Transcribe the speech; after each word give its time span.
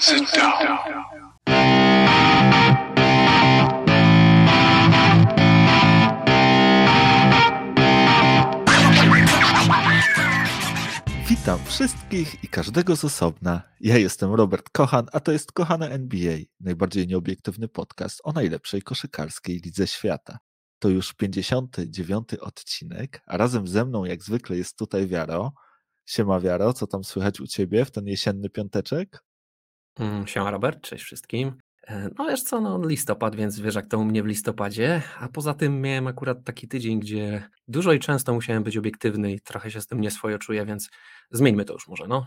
Sit 0.00 0.30
down. 0.36 0.78
Witam 11.28 11.64
wszystkich 11.64 12.44
i 12.44 12.48
każdego 12.48 12.96
z 12.96 13.04
osobna. 13.04 13.62
Ja 13.80 13.98
jestem 13.98 14.34
Robert 14.34 14.70
Kochan, 14.70 15.06
a 15.12 15.20
to 15.20 15.32
jest 15.32 15.52
Kochane 15.52 15.90
NBA, 15.90 16.38
najbardziej 16.60 17.06
nieobiektywny 17.06 17.68
podcast 17.68 18.20
o 18.24 18.32
najlepszej 18.32 18.82
koszykarskiej 18.82 19.60
lidze 19.64 19.86
świata. 19.86 20.38
To 20.78 20.88
już 20.88 21.12
59. 21.12 22.34
odcinek, 22.40 23.22
a 23.26 23.36
razem 23.36 23.68
ze 23.68 23.84
mną 23.84 24.04
jak 24.04 24.22
zwykle 24.22 24.56
jest 24.56 24.78
tutaj 24.78 25.06
Wiaro. 25.06 25.52
Siema 26.06 26.40
Wiaro, 26.40 26.72
co 26.72 26.86
tam 26.86 27.04
słychać 27.04 27.40
u 27.40 27.46
Ciebie 27.46 27.84
w 27.84 27.90
ten 27.90 28.06
jesienny 28.06 28.50
piąteczek? 28.50 29.27
Mm, 29.98 30.26
Siema 30.26 30.50
Robert, 30.50 30.80
cześć 30.80 31.04
wszystkim. 31.04 31.52
E, 31.88 32.08
No 32.18 32.26
wiesz 32.26 32.42
co, 32.42 32.60
no 32.60 32.86
listopad, 32.86 33.36
więc 33.36 33.60
wiesz 33.60 33.74
jak 33.74 33.86
to 33.86 33.98
u 33.98 34.04
mnie 34.04 34.22
w 34.22 34.26
listopadzie, 34.26 35.02
a 35.18 35.28
poza 35.28 35.54
tym 35.54 35.80
miałem 35.80 36.06
akurat 36.06 36.44
taki 36.44 36.68
tydzień, 36.68 37.00
gdzie 37.00 37.48
dużo 37.68 37.92
i 37.92 37.98
często 37.98 38.34
musiałem 38.34 38.62
być 38.62 38.76
obiektywny 38.76 39.32
i 39.32 39.40
trochę 39.40 39.70
się 39.70 39.80
z 39.80 39.86
tym 39.86 40.00
nieswojo 40.00 40.38
czuję, 40.38 40.66
więc 40.66 40.90
zmieńmy 41.30 41.64
to 41.64 41.72
już 41.72 41.88
może, 41.88 42.06
no. 42.08 42.26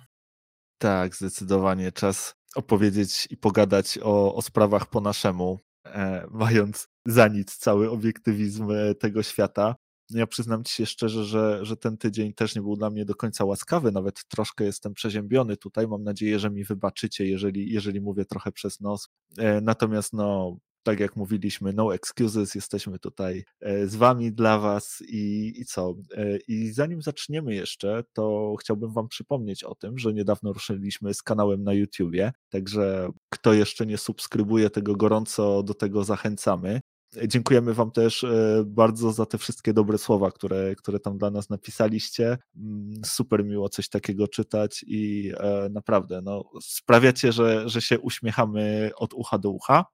Tak, 0.77 1.15
zdecydowanie 1.15 1.91
czas 1.91 2.35
opowiedzieć 2.55 3.27
i 3.31 3.37
pogadać 3.37 3.99
o, 4.03 4.35
o 4.35 4.41
sprawach 4.41 4.85
po 4.89 5.01
naszemu, 5.01 5.59
e, 5.85 6.27
mając 6.31 6.87
za 7.05 7.27
nic 7.27 7.57
cały 7.57 7.89
obiektywizm 7.89 8.71
e, 8.71 8.95
tego 8.95 9.23
świata. 9.23 9.75
Ja 10.13 10.27
przyznam 10.27 10.63
ci 10.63 10.73
się 10.75 10.85
szczerze, 10.85 11.25
że, 11.25 11.65
że 11.65 11.77
ten 11.77 11.97
tydzień 11.97 12.33
też 12.33 12.55
nie 12.55 12.61
był 12.61 12.75
dla 12.75 12.89
mnie 12.89 13.05
do 13.05 13.15
końca 13.15 13.45
łaskawy, 13.45 13.91
nawet 13.91 14.23
troszkę 14.27 14.63
jestem 14.63 14.93
przeziębiony 14.93 15.57
tutaj. 15.57 15.87
Mam 15.87 16.03
nadzieję, 16.03 16.39
że 16.39 16.49
mi 16.49 16.63
wybaczycie, 16.63 17.25
jeżeli, 17.27 17.71
jeżeli 17.71 18.01
mówię 18.01 18.25
trochę 18.25 18.51
przez 18.51 18.79
nos. 18.79 19.09
E, 19.37 19.61
natomiast 19.61 20.13
no, 20.13 20.57
tak 20.83 20.99
jak 20.99 21.15
mówiliśmy, 21.15 21.73
no 21.73 21.95
excuses, 21.95 22.55
jesteśmy 22.55 22.99
tutaj 22.99 23.43
e, 23.59 23.87
z 23.87 23.95
wami, 23.95 24.31
dla 24.31 24.59
was 24.59 25.03
i, 25.07 25.53
i 25.57 25.65
co? 25.65 25.95
E, 26.17 26.37
I 26.47 26.71
zanim 26.71 27.01
zaczniemy 27.01 27.55
jeszcze, 27.55 28.03
to 28.13 28.55
chciałbym 28.59 28.93
wam 28.93 29.07
przypomnieć 29.07 29.63
o 29.63 29.75
tym, 29.75 29.97
że 29.97 30.13
niedawno 30.13 30.53
ruszyliśmy 30.53 31.13
z 31.13 31.23
kanałem 31.23 31.63
na 31.63 31.73
YouTubie, 31.73 32.31
także 32.49 33.09
kto 33.29 33.53
jeszcze 33.53 33.85
nie 33.85 33.97
subskrybuje 33.97 34.69
tego 34.69 34.95
gorąco, 34.95 35.63
do 35.63 35.73
tego 35.73 36.03
zachęcamy. 36.03 36.81
Dziękujemy 37.27 37.73
Wam 37.73 37.91
też 37.91 38.23
e, 38.23 38.63
bardzo 38.65 39.11
za 39.11 39.25
te 39.25 39.37
wszystkie 39.37 39.73
dobre 39.73 39.97
słowa, 39.97 40.31
które, 40.31 40.75
które 40.75 40.99
tam 40.99 41.17
dla 41.17 41.31
nas 41.31 41.49
napisaliście. 41.49 42.37
Mm, 42.55 42.91
Super 43.05 43.45
miło 43.45 43.69
coś 43.69 43.89
takiego 43.89 44.27
czytać 44.27 44.85
i 44.87 45.31
e, 45.37 45.69
naprawdę 45.71 46.21
no, 46.21 46.43
sprawiacie, 46.61 47.31
że, 47.31 47.69
że 47.69 47.81
się 47.81 47.99
uśmiechamy 47.99 48.91
od 48.95 49.13
ucha 49.13 49.37
do 49.37 49.49
ucha. 49.49 49.85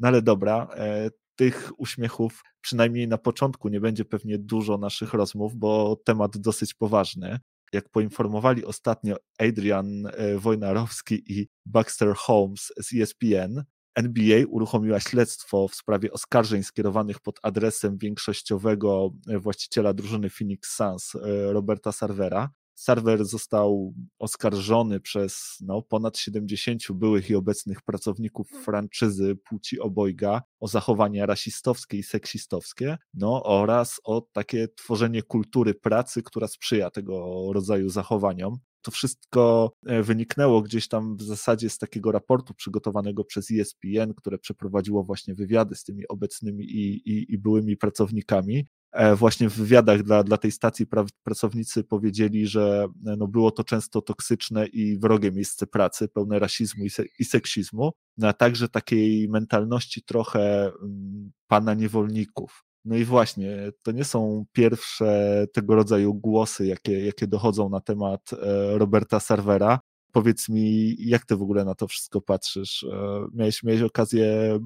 No 0.00 0.08
ale 0.08 0.22
dobra, 0.22 0.68
e, 0.74 1.10
tych 1.36 1.72
uśmiechów 1.76 2.42
przynajmniej 2.60 3.08
na 3.08 3.18
początku 3.18 3.68
nie 3.68 3.80
będzie 3.80 4.04
pewnie 4.04 4.38
dużo 4.38 4.78
naszych 4.78 5.14
rozmów, 5.14 5.56
bo 5.56 5.96
temat 6.04 6.38
dosyć 6.38 6.74
poważny. 6.74 7.38
Jak 7.72 7.88
poinformowali 7.88 8.64
ostatnio 8.64 9.16
Adrian 9.38 10.08
Wojnarowski 10.36 11.32
i 11.32 11.48
Baxter 11.66 12.14
Holmes 12.14 12.72
z 12.80 12.94
ESPN, 12.94 13.62
NBA 13.96 14.46
uruchomiła 14.48 15.00
śledztwo 15.00 15.68
w 15.68 15.74
sprawie 15.74 16.12
oskarżeń 16.12 16.62
skierowanych 16.62 17.20
pod 17.20 17.38
adresem 17.42 17.98
większościowego 17.98 19.10
właściciela 19.40 19.94
drużyny 19.94 20.30
Phoenix 20.30 20.76
Suns, 20.76 21.14
e, 21.14 21.52
Roberta 21.52 21.92
Sarvera. 21.92 22.50
Sarver 22.78 23.24
został 23.24 23.94
oskarżony 24.18 25.00
przez 25.00 25.56
no, 25.60 25.82
ponad 25.82 26.18
70 26.18 26.82
byłych 26.92 27.30
i 27.30 27.34
obecnych 27.34 27.82
pracowników 27.82 28.48
franczyzy 28.64 29.36
płci 29.36 29.80
obojga 29.80 30.42
o 30.60 30.68
zachowania 30.68 31.26
rasistowskie 31.26 31.98
i 31.98 32.02
seksistowskie, 32.02 32.98
no 33.14 33.42
oraz 33.42 34.00
o 34.04 34.20
takie 34.32 34.68
tworzenie 34.68 35.22
kultury 35.22 35.74
pracy, 35.74 36.22
która 36.22 36.48
sprzyja 36.48 36.90
tego 36.90 37.46
rodzaju 37.52 37.88
zachowaniom 37.88 38.58
to 38.86 38.90
wszystko 38.90 39.72
e, 39.86 40.02
wyniknęło 40.02 40.62
gdzieś 40.62 40.88
tam 40.88 41.16
w 41.16 41.22
zasadzie 41.22 41.70
z 41.70 41.78
takiego 41.78 42.12
raportu 42.12 42.54
przygotowanego 42.54 43.24
przez 43.24 43.50
ESPN, 43.50 44.14
które 44.16 44.38
przeprowadziło 44.38 45.04
właśnie 45.04 45.34
wywiady 45.34 45.74
z 45.74 45.84
tymi 45.84 46.08
obecnymi 46.08 46.64
i, 46.64 47.10
i, 47.10 47.32
i 47.32 47.38
byłymi 47.38 47.76
pracownikami. 47.76 48.66
E, 48.96 49.16
Właśnie 49.16 49.50
w 49.50 49.54
wywiadach 49.54 50.02
dla, 50.02 50.22
dla 50.22 50.36
tej 50.36 50.52
stacji 50.52 50.86
pra, 50.86 51.04
pracownicy 51.22 51.84
powiedzieli, 51.84 52.46
że 52.46 52.86
e, 53.06 53.16
no 53.16 53.28
było 53.28 53.50
to 53.50 53.64
często 53.64 54.02
toksyczne 54.02 54.66
i 54.66 54.98
wrogie 54.98 55.32
miejsce 55.32 55.66
pracy, 55.66 56.08
pełne 56.08 56.38
rasizmu 56.38 56.84
i, 56.84 56.90
se, 56.90 57.04
i 57.18 57.24
seksizmu, 57.24 57.92
no 58.18 58.28
a 58.28 58.32
także 58.32 58.68
takiej 58.68 59.28
mentalności 59.28 60.02
trochę 60.02 60.72
mm, 60.82 61.32
pana 61.46 61.74
niewolników. 61.74 62.64
No 62.84 62.96
i 62.96 63.04
właśnie, 63.04 63.72
to 63.82 63.92
nie 63.92 64.04
są 64.04 64.44
pierwsze 64.52 65.46
tego 65.52 65.74
rodzaju 65.74 66.14
głosy, 66.14 66.66
jakie, 66.66 67.06
jakie 67.06 67.26
dochodzą 67.26 67.68
na 67.68 67.80
temat 67.80 68.30
e, 68.32 68.78
Roberta 68.78 69.20
Servera. 69.20 69.80
Powiedz 70.12 70.48
mi, 70.48 70.96
jak 70.98 71.26
ty 71.26 71.36
w 71.36 71.42
ogóle 71.42 71.64
na 71.64 71.74
to 71.74 71.88
wszystko 71.88 72.20
patrzysz? 72.20 72.86
Miałeś, 73.34 73.62
miałeś 73.62 73.82
okazję 73.82 74.58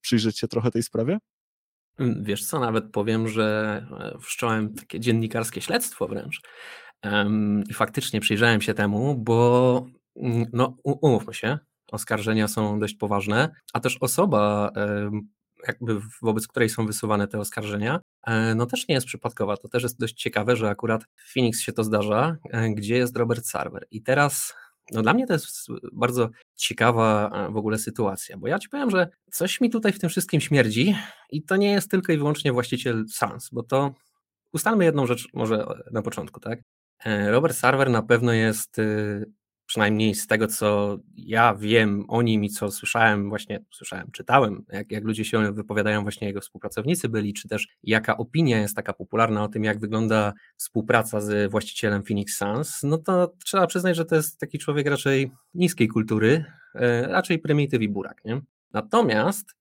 przyjrzeć 0.00 0.38
się 0.38 0.48
trochę 0.48 0.70
tej 0.70 0.82
sprawie? 0.82 1.18
Mm, 1.98 2.24
Wiesz 2.24 2.46
co, 2.46 2.60
nawet 2.60 2.90
powiem, 2.92 3.28
że 3.28 3.86
e, 4.00 4.18
wszcząłem 4.20 4.74
takie 4.74 5.00
dziennikarskie 5.00 5.60
śledztwo 5.60 6.08
wręcz 6.08 6.40
i 7.68 7.74
faktycznie 7.74 8.20
przyjrzałem 8.20 8.60
się 8.60 8.74
temu, 8.74 9.14
bo 9.14 9.86
mm, 10.16 10.46
no 10.52 10.76
umówmy 10.84 11.34
się, 11.34 11.58
oskarżenia 11.92 12.48
są 12.48 12.78
dość 12.78 12.94
poważne, 12.94 13.50
a 13.72 13.80
też 13.80 13.96
osoba 14.00 14.72
jakby 15.66 16.00
wobec 16.22 16.46
której 16.46 16.68
są 16.68 16.86
wysuwane 16.86 17.28
te 17.28 17.38
oskarżenia, 17.38 18.00
e, 18.26 18.54
no 18.54 18.66
też 18.66 18.88
nie 18.88 18.94
jest 18.94 19.06
przypadkowa. 19.06 19.56
To 19.56 19.68
też 19.68 19.82
jest 19.82 19.98
dość 20.00 20.14
ciekawe, 20.14 20.56
że 20.56 20.70
akurat 20.70 21.04
w 21.04 21.32
Phoenix 21.32 21.60
się 21.60 21.72
to 21.72 21.84
zdarza, 21.84 22.36
e, 22.50 22.70
gdzie 22.70 22.96
jest 22.96 23.16
Robert 23.16 23.46
Sarver. 23.46 23.86
I 23.90 24.02
teraz, 24.02 24.54
no 24.92 25.02
dla 25.02 25.14
mnie 25.14 25.26
to 25.26 25.32
jest 25.32 25.66
bardzo 25.92 26.30
ciekawa 26.56 27.30
e, 27.48 27.52
w 27.52 27.56
ogóle 27.56 27.78
sytuacja, 27.78 28.36
bo 28.36 28.48
ja 28.48 28.58
ci 28.58 28.68
powiem, 28.68 28.90
że 28.90 29.08
coś 29.32 29.60
mi 29.60 29.70
tutaj 29.70 29.92
w 29.92 29.98
tym 29.98 30.10
wszystkim 30.10 30.40
śmierdzi 30.40 30.96
i 31.30 31.42
to 31.42 31.56
nie 31.56 31.70
jest 31.70 31.90
tylko 31.90 32.12
i 32.12 32.18
wyłącznie 32.18 32.52
właściciel 32.52 33.04
Sans, 33.08 33.50
bo 33.52 33.62
to 33.62 33.94
ustalmy 34.52 34.84
jedną 34.84 35.06
rzecz 35.06 35.28
może 35.34 35.66
na 35.92 36.02
początku, 36.02 36.40
tak? 36.40 36.60
E, 37.04 37.30
Robert 37.30 37.56
Sarver 37.56 37.90
na 37.90 38.02
pewno 38.02 38.32
jest, 38.32 38.78
y, 38.78 39.24
przynajmniej 39.68 40.14
z 40.14 40.26
tego, 40.26 40.46
co 40.46 40.98
ja 41.16 41.54
wiem 41.54 42.04
o 42.08 42.22
nim 42.22 42.44
i 42.44 42.50
co 42.50 42.70
słyszałem, 42.70 43.28
właśnie 43.28 43.64
słyszałem, 43.70 44.10
czytałem, 44.12 44.64
jak, 44.72 44.92
jak 44.92 45.04
ludzie 45.04 45.24
się 45.24 45.52
wypowiadają, 45.52 46.02
właśnie 46.02 46.26
jego 46.26 46.40
współpracownicy 46.40 47.08
byli, 47.08 47.34
czy 47.34 47.48
też 47.48 47.68
jaka 47.82 48.16
opinia 48.16 48.60
jest 48.60 48.76
taka 48.76 48.92
popularna 48.92 49.44
o 49.44 49.48
tym, 49.48 49.64
jak 49.64 49.80
wygląda 49.80 50.32
współpraca 50.56 51.20
z 51.20 51.50
właścicielem 51.50 52.02
Phoenix 52.02 52.36
Suns, 52.36 52.82
no 52.82 52.98
to 52.98 53.34
trzeba 53.44 53.66
przyznać, 53.66 53.96
że 53.96 54.04
to 54.04 54.16
jest 54.16 54.38
taki 54.40 54.58
człowiek 54.58 54.86
raczej 54.86 55.30
niskiej 55.54 55.88
kultury, 55.88 56.44
e, 56.74 57.08
raczej 57.08 57.38
prymityw 57.38 57.82
i 57.82 57.88
burak, 57.88 58.24
nie? 58.24 58.40
Natomiast 58.72 59.57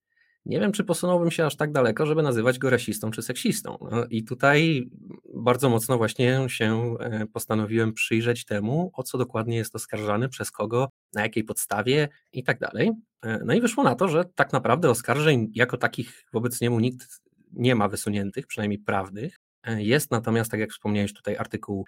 nie 0.48 0.60
wiem, 0.60 0.72
czy 0.72 0.84
posunąłbym 0.84 1.32
się 1.32 1.46
aż 1.46 1.56
tak 1.56 1.72
daleko, 1.72 2.06
żeby 2.06 2.24
nazywać 2.24 2.60
go 2.60 2.70
rasistą 2.70 3.12
czy 3.12 3.22
seksistą. 3.22 3.78
No 3.92 4.06
I 4.10 4.24
tutaj 4.24 4.90
bardzo 5.36 5.70
mocno 5.70 5.98
właśnie 5.98 6.40
się 6.48 6.96
e, 7.00 7.26
postanowiłem 7.26 7.94
przyjrzeć 7.94 8.46
temu, 8.46 8.92
o 8.94 9.04
co 9.04 9.18
dokładnie 9.18 9.58
jest 9.58 9.76
oskarżany, 9.76 10.30
przez 10.30 10.52
kogo, 10.52 10.90
na 11.14 11.22
jakiej 11.22 11.44
podstawie 11.44 12.10
i 12.34 12.44
tak 12.44 12.60
dalej. 12.60 12.92
E, 13.24 13.40
No 13.46 13.54
i 13.54 13.62
wyszło 13.62 13.84
na 13.84 13.96
to, 13.96 14.08
że 14.08 14.26
tak 14.36 14.54
naprawdę 14.54 14.90
oskarżeń 14.90 15.52
jako 15.54 15.78
takich 15.78 16.26
wobec 16.34 16.62
niemu 16.62 16.80
nikt 16.80 17.22
nie 17.54 17.76
ma 17.76 17.88
wysuniętych, 17.88 18.48
przynajmniej 18.48 18.80
prawnych. 18.80 19.40
E, 19.64 19.84
Jest 19.84 20.12
natomiast, 20.12 20.52
tak 20.52 20.60
jak 20.60 20.72
wspomniałeś 20.72 21.14
tutaj, 21.14 21.38
artykuł 21.38 21.86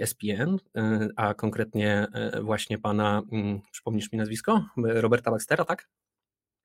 ESPN, 0.00 0.56
a 1.16 1.34
konkretnie 1.34 2.06
właśnie 2.42 2.78
pana, 2.78 3.22
mm, 3.32 3.60
przypomnisz 3.72 4.12
mi 4.12 4.18
nazwisko? 4.18 4.64
Roberta 4.76 5.30
Baxtera, 5.30 5.64
tak? 5.64 5.88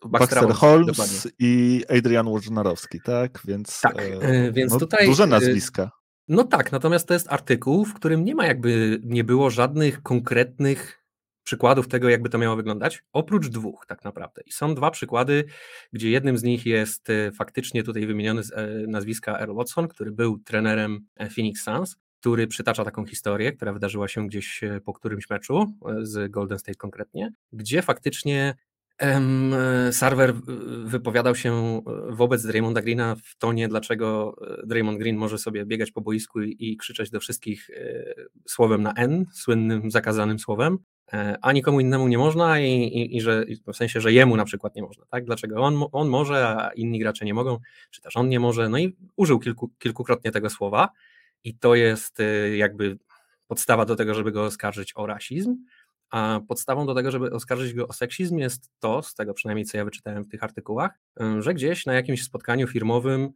Baxter 0.05 0.39
Holmes, 0.39 0.97
Holmes 0.97 1.27
i 1.39 1.83
Adrian 1.89 2.25
Wojnarowski, 2.25 3.01
tak? 3.01 3.41
Więc, 3.45 3.81
Tak, 3.81 4.01
e, 4.21 4.51
więc 4.51 4.73
no, 4.73 4.79
tutaj, 4.79 5.07
duże 5.07 5.23
e, 5.23 5.27
nazwiska. 5.27 5.91
No 6.27 6.43
tak, 6.43 6.71
natomiast 6.71 7.07
to 7.07 7.13
jest 7.13 7.31
artykuł, 7.31 7.85
w 7.85 7.93
którym 7.93 8.25
nie 8.25 8.35
ma 8.35 8.45
jakby, 8.45 9.01
nie 9.03 9.23
było 9.23 9.49
żadnych 9.49 10.03
konkretnych 10.03 11.03
przykładów 11.43 11.87
tego, 11.87 12.09
jakby 12.09 12.29
to 12.29 12.37
miało 12.37 12.55
wyglądać, 12.55 13.03
oprócz 13.13 13.47
dwóch 13.47 13.85
tak 13.87 14.03
naprawdę. 14.03 14.41
I 14.45 14.51
są 14.51 14.75
dwa 14.75 14.91
przykłady, 14.91 15.45
gdzie 15.93 16.09
jednym 16.09 16.37
z 16.37 16.43
nich 16.43 16.65
jest 16.65 17.09
e, 17.09 17.31
faktycznie 17.31 17.83
tutaj 17.83 18.07
wymieniony 18.07 18.43
z 18.43 18.51
e, 18.51 18.67
nazwiska 18.87 19.39
Earl 19.39 19.55
Watson, 19.55 19.87
który 19.87 20.11
był 20.11 20.39
trenerem 20.39 21.07
e, 21.15 21.29
Phoenix 21.29 21.63
Suns, 21.63 21.95
który 22.19 22.47
przytacza 22.47 22.85
taką 22.85 23.05
historię, 23.05 23.51
która 23.51 23.73
wydarzyła 23.73 24.07
się 24.07 24.27
gdzieś 24.27 24.63
e, 24.63 24.81
po 24.81 24.93
którymś 24.93 25.29
meczu, 25.29 25.65
e, 25.85 26.05
z 26.05 26.31
Golden 26.31 26.59
State 26.59 26.77
konkretnie, 26.77 27.33
gdzie 27.53 27.81
faktycznie 27.81 28.41
e, 28.49 28.55
Sarver 29.91 30.33
w- 30.33 30.41
wypowiadał 30.89 31.35
się 31.35 31.53
e, 31.53 31.81
wobec 32.15 32.45
Draymonda 32.45 32.81
Greena 32.81 33.15
w 33.15 33.37
tonie, 33.37 33.67
dlaczego 33.67 34.35
e, 34.63 34.67
Draymond 34.67 34.99
Green 34.99 35.17
może 35.17 35.37
sobie 35.37 35.65
biegać 35.65 35.91
po 35.91 36.01
boisku 36.01 36.41
i, 36.41 36.77
krzyczeć 36.77 37.09
do 37.09 37.19
wszystkich 37.19 37.69
e, 37.69 38.13
słowem 38.45 38.83
na 38.83 38.93
N, 38.93 39.25
słynnym 39.33 39.91
zakazanym 39.91 40.39
słowem, 40.39 40.77
e, 41.13 41.37
a 41.41 41.51
nikomu 41.51 41.79
innemu 41.79 42.07
nie 42.07 42.17
można 42.17 42.59
i, 42.59 42.71
i, 42.71 43.17
i 43.17 43.21
że 43.21 43.45
w 43.73 43.75
sensie, 43.75 44.01
że 44.01 44.13
jemu 44.13 44.37
na 44.37 44.45
przykład 44.45 44.75
nie 44.75 44.81
można, 44.81 45.05
tak? 45.05 45.25
Dlaczego 45.25 45.61
on, 45.61 45.83
on 45.91 46.09
może, 46.09 46.47
a 46.47 46.69
inni 46.75 46.99
gracze 46.99 47.25
nie 47.25 47.33
mogą, 47.33 47.57
czy 47.91 48.01
też 48.01 48.17
on 48.17 48.29
nie 48.29 48.39
może, 48.39 48.69
no 48.69 48.77
i 48.77 48.95
użył 49.15 49.39
kilku, 49.39 49.71
kilkukrotnie 49.79 50.31
tego 50.31 50.49
słowa 50.49 50.89
i 51.43 51.57
to 51.57 51.75
jest 51.75 52.17
jakby 52.55 52.97
podstawa 53.47 53.85
do 53.85 53.95
tego, 53.95 54.13
żeby 54.13 54.31
go 54.31 54.43
oskarżyć 54.43 54.93
o 54.95 55.05
rasizm, 55.07 55.55
a 56.11 56.39
podstawą 56.47 56.85
do 56.85 56.95
tego, 56.95 57.11
żeby 57.11 57.31
oskarżyć 57.31 57.73
go 57.73 57.87
o 57.87 57.93
seksizm 57.93 58.37
jest 58.37 58.71
to, 58.79 59.01
z 59.01 59.15
tego 59.15 59.33
przynajmniej 59.33 59.65
co 59.65 59.77
ja 59.77 59.85
wyczytałem 59.85 60.23
w 60.23 60.27
tych 60.27 60.43
artykułach, 60.43 60.99
że 61.39 61.53
gdzieś 61.53 61.85
na 61.85 61.93
jakimś 61.93 62.23
spotkaniu 62.23 62.67
firmowym 62.67 63.33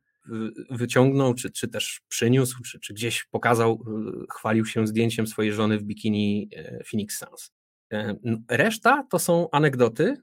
wyciągnął, 0.70 1.34
czy, 1.34 1.52
czy 1.52 1.68
też 1.68 2.02
przyniósł, 2.08 2.64
czy, 2.64 2.80
czy 2.80 2.94
gdzieś 2.94 3.24
pokazał, 3.24 3.84
y, 4.24 4.26
chwalił 4.34 4.66
się 4.66 4.88
zdjęciem 4.88 5.28
swojej 5.28 5.54
żony 5.54 5.78
w 5.78 5.84
bikini 5.84 6.50
e, 6.56 6.84
Phoenix 6.84 7.18
Suns. 7.18 7.52
E, 7.94 8.16
reszta 8.50 9.08
to 9.10 9.20
są 9.20 9.50
anegdoty, 9.52 10.18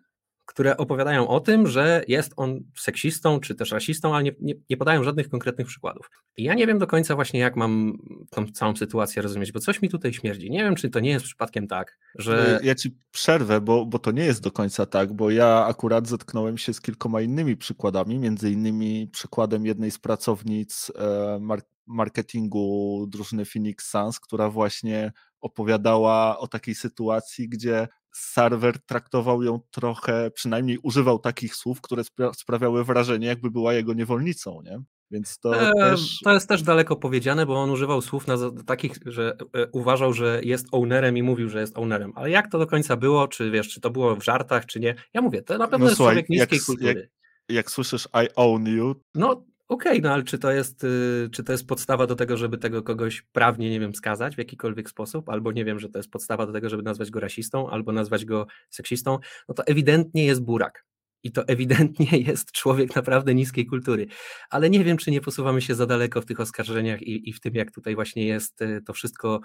które 0.48 0.76
opowiadają 0.76 1.28
o 1.28 1.40
tym, 1.40 1.66
że 1.66 2.04
jest 2.08 2.32
on 2.36 2.60
seksistą 2.78 3.40
czy 3.40 3.54
też 3.54 3.72
rasistą, 3.72 4.14
ale 4.14 4.24
nie, 4.24 4.32
nie, 4.40 4.54
nie, 4.70 4.76
podają 4.76 5.04
żadnych 5.04 5.28
konkretnych 5.28 5.66
przykładów. 5.66 6.10
I 6.36 6.44
ja 6.44 6.54
nie 6.54 6.66
wiem 6.66 6.78
do 6.78 6.86
końca 6.86 7.14
właśnie, 7.14 7.40
jak 7.40 7.56
mam 7.56 7.92
tą 8.30 8.46
całą 8.46 8.76
sytuację 8.76 9.22
rozumieć, 9.22 9.52
bo 9.52 9.60
coś 9.60 9.82
mi 9.82 9.88
tutaj 9.88 10.12
śmierdzi. 10.12 10.50
Nie 10.50 10.58
wiem, 10.58 10.74
czy 10.74 10.90
to 10.90 11.00
nie 11.00 11.10
jest 11.10 11.24
przypadkiem 11.24 11.66
tak, 11.66 11.98
że... 12.18 12.60
Ja 12.62 12.74
ci 12.74 12.98
przerwę, 13.10 13.60
bo, 13.60 13.86
bo 13.86 13.98
to 13.98 14.10
nie 14.10 14.24
jest 14.24 14.42
do 14.42 14.50
końca 14.50 14.86
tak, 14.86 15.12
bo 15.12 15.30
ja 15.30 15.66
akurat 15.66 16.06
zetknąłem 16.06 16.58
się 16.58 16.74
z 16.74 16.80
kilkoma 16.80 17.20
innymi 17.20 17.56
przykładami, 17.56 18.18
między 18.18 18.50
innymi 18.50 19.08
przykładem 19.12 19.66
jednej 19.66 19.90
z 19.90 19.98
pracownic 19.98 20.92
e, 20.98 21.40
marketingu 21.86 23.06
drużyny 23.08 23.44
Phoenix 23.44 23.90
Suns, 23.90 24.20
która 24.20 24.50
właśnie 24.50 25.12
opowiadała 25.40 26.38
o 26.38 26.48
takiej 26.48 26.74
sytuacji, 26.74 27.48
gdzie 27.48 27.88
serwer 28.18 28.78
traktował 28.78 29.42
ją 29.42 29.60
trochę, 29.70 30.30
przynajmniej 30.30 30.78
używał 30.82 31.18
takich 31.18 31.54
słów, 31.54 31.80
które 31.80 32.04
spra 32.04 32.32
sprawiały 32.32 32.84
wrażenie, 32.84 33.26
jakby 33.26 33.50
była 33.50 33.74
jego 33.74 33.94
niewolnicą, 33.94 34.62
nie? 34.64 34.82
Więc 35.10 35.38
to 35.38 35.70
e, 35.70 35.72
też... 35.74 36.18
To 36.24 36.32
jest 36.32 36.48
też 36.48 36.62
daleko 36.62 36.96
powiedziane, 36.96 37.46
bo 37.46 37.54
on 37.62 37.70
używał 37.70 38.02
słów 38.02 38.26
na, 38.26 38.36
takich, 38.66 38.92
że 39.06 39.36
e, 39.54 39.66
uważał, 39.72 40.12
że 40.12 40.40
jest 40.44 40.66
ownerem 40.72 41.16
i 41.16 41.22
mówił, 41.22 41.48
że 41.48 41.60
jest 41.60 41.78
ownerem. 41.78 42.12
Ale 42.14 42.30
jak 42.30 42.50
to 42.50 42.58
do 42.58 42.66
końca 42.66 42.96
było, 42.96 43.28
czy 43.28 43.50
wiesz, 43.50 43.68
czy 43.68 43.80
to 43.80 43.90
było 43.90 44.16
w 44.16 44.24
żartach, 44.24 44.66
czy 44.66 44.80
nie? 44.80 44.94
Ja 45.14 45.22
mówię, 45.22 45.42
to 45.42 45.58
na 45.58 45.68
pewno 45.68 45.78
no, 45.78 45.84
jest 45.84 45.96
słuchaj, 45.96 46.14
człowiek 46.14 46.28
niskiej 46.28 46.56
jak, 46.58 46.66
kultury. 46.66 47.10
Jak, 47.48 47.56
jak 47.56 47.70
słyszysz 47.70 48.08
I 48.24 48.28
own 48.36 48.66
you, 48.66 48.94
no 49.14 49.44
Okej, 49.68 49.92
okay, 49.92 50.02
no 50.02 50.14
ale 50.14 50.22
czy 50.22 50.38
to, 50.38 50.52
jest, 50.52 50.84
y, 50.84 51.28
czy 51.32 51.44
to 51.44 51.52
jest 51.52 51.66
podstawa 51.66 52.06
do 52.06 52.16
tego, 52.16 52.36
żeby 52.36 52.58
tego 52.58 52.82
kogoś 52.82 53.22
prawnie, 53.22 53.70
nie 53.70 53.80
wiem, 53.80 53.94
skazać 53.94 54.34
w 54.34 54.38
jakikolwiek 54.38 54.90
sposób, 54.90 55.28
albo 55.28 55.52
nie 55.52 55.64
wiem, 55.64 55.78
że 55.78 55.88
to 55.88 55.98
jest 55.98 56.10
podstawa 56.10 56.46
do 56.46 56.52
tego, 56.52 56.68
żeby 56.68 56.82
nazwać 56.82 57.10
go 57.10 57.20
rasistą, 57.20 57.70
albo 57.70 57.92
nazwać 57.92 58.24
go 58.24 58.46
seksistą, 58.70 59.18
no 59.48 59.54
to 59.54 59.66
ewidentnie 59.66 60.24
jest 60.24 60.42
burak. 60.42 60.84
I 61.22 61.32
to 61.32 61.48
ewidentnie 61.48 62.18
jest 62.28 62.52
człowiek 62.52 62.96
naprawdę 62.96 63.34
niskiej 63.34 63.66
kultury. 63.66 64.06
Ale 64.50 64.70
nie 64.70 64.84
wiem, 64.84 64.96
czy 64.96 65.10
nie 65.10 65.20
posuwamy 65.20 65.62
się 65.62 65.74
za 65.74 65.86
daleko 65.86 66.20
w 66.20 66.26
tych 66.26 66.40
oskarżeniach 66.40 67.02
i, 67.02 67.30
i 67.30 67.32
w 67.32 67.40
tym, 67.40 67.54
jak 67.54 67.70
tutaj 67.70 67.94
właśnie 67.94 68.26
jest 68.26 68.62
y, 68.62 68.82
to 68.86 68.92
wszystko 68.92 69.40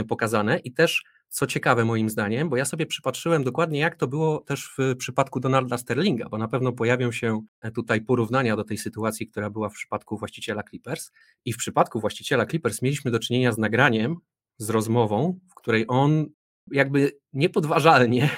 y, 0.00 0.04
pokazane. 0.04 0.58
I 0.58 0.72
też 0.72 1.04
co 1.30 1.46
ciekawe 1.46 1.84
moim 1.84 2.10
zdaniem, 2.10 2.48
bo 2.48 2.56
ja 2.56 2.64
sobie 2.64 2.86
przypatrzyłem 2.86 3.44
dokładnie, 3.44 3.80
jak 3.80 3.96
to 3.96 4.06
było 4.06 4.38
też 4.38 4.74
w 4.78 4.96
przypadku 4.96 5.40
Donalda 5.40 5.78
Sterlinga, 5.78 6.28
bo 6.28 6.38
na 6.38 6.48
pewno 6.48 6.72
pojawią 6.72 7.12
się 7.12 7.40
e, 7.60 7.70
tutaj 7.70 8.00
porównania 8.00 8.56
do 8.56 8.64
tej 8.64 8.78
sytuacji, 8.78 9.26
która 9.26 9.50
była 9.50 9.68
w 9.68 9.72
przypadku 9.72 10.18
właściciela 10.18 10.62
Clippers. 10.62 11.10
I 11.44 11.52
w 11.52 11.56
przypadku 11.56 12.00
właściciela 12.00 12.46
Clippers 12.46 12.82
mieliśmy 12.82 13.10
do 13.10 13.18
czynienia 13.18 13.52
z 13.52 13.58
nagraniem, 13.58 14.16
z 14.58 14.70
rozmową, 14.70 15.38
w 15.50 15.54
której 15.54 15.84
on 15.88 16.26
jakby 16.72 17.18
niepodważalnie 17.32 18.30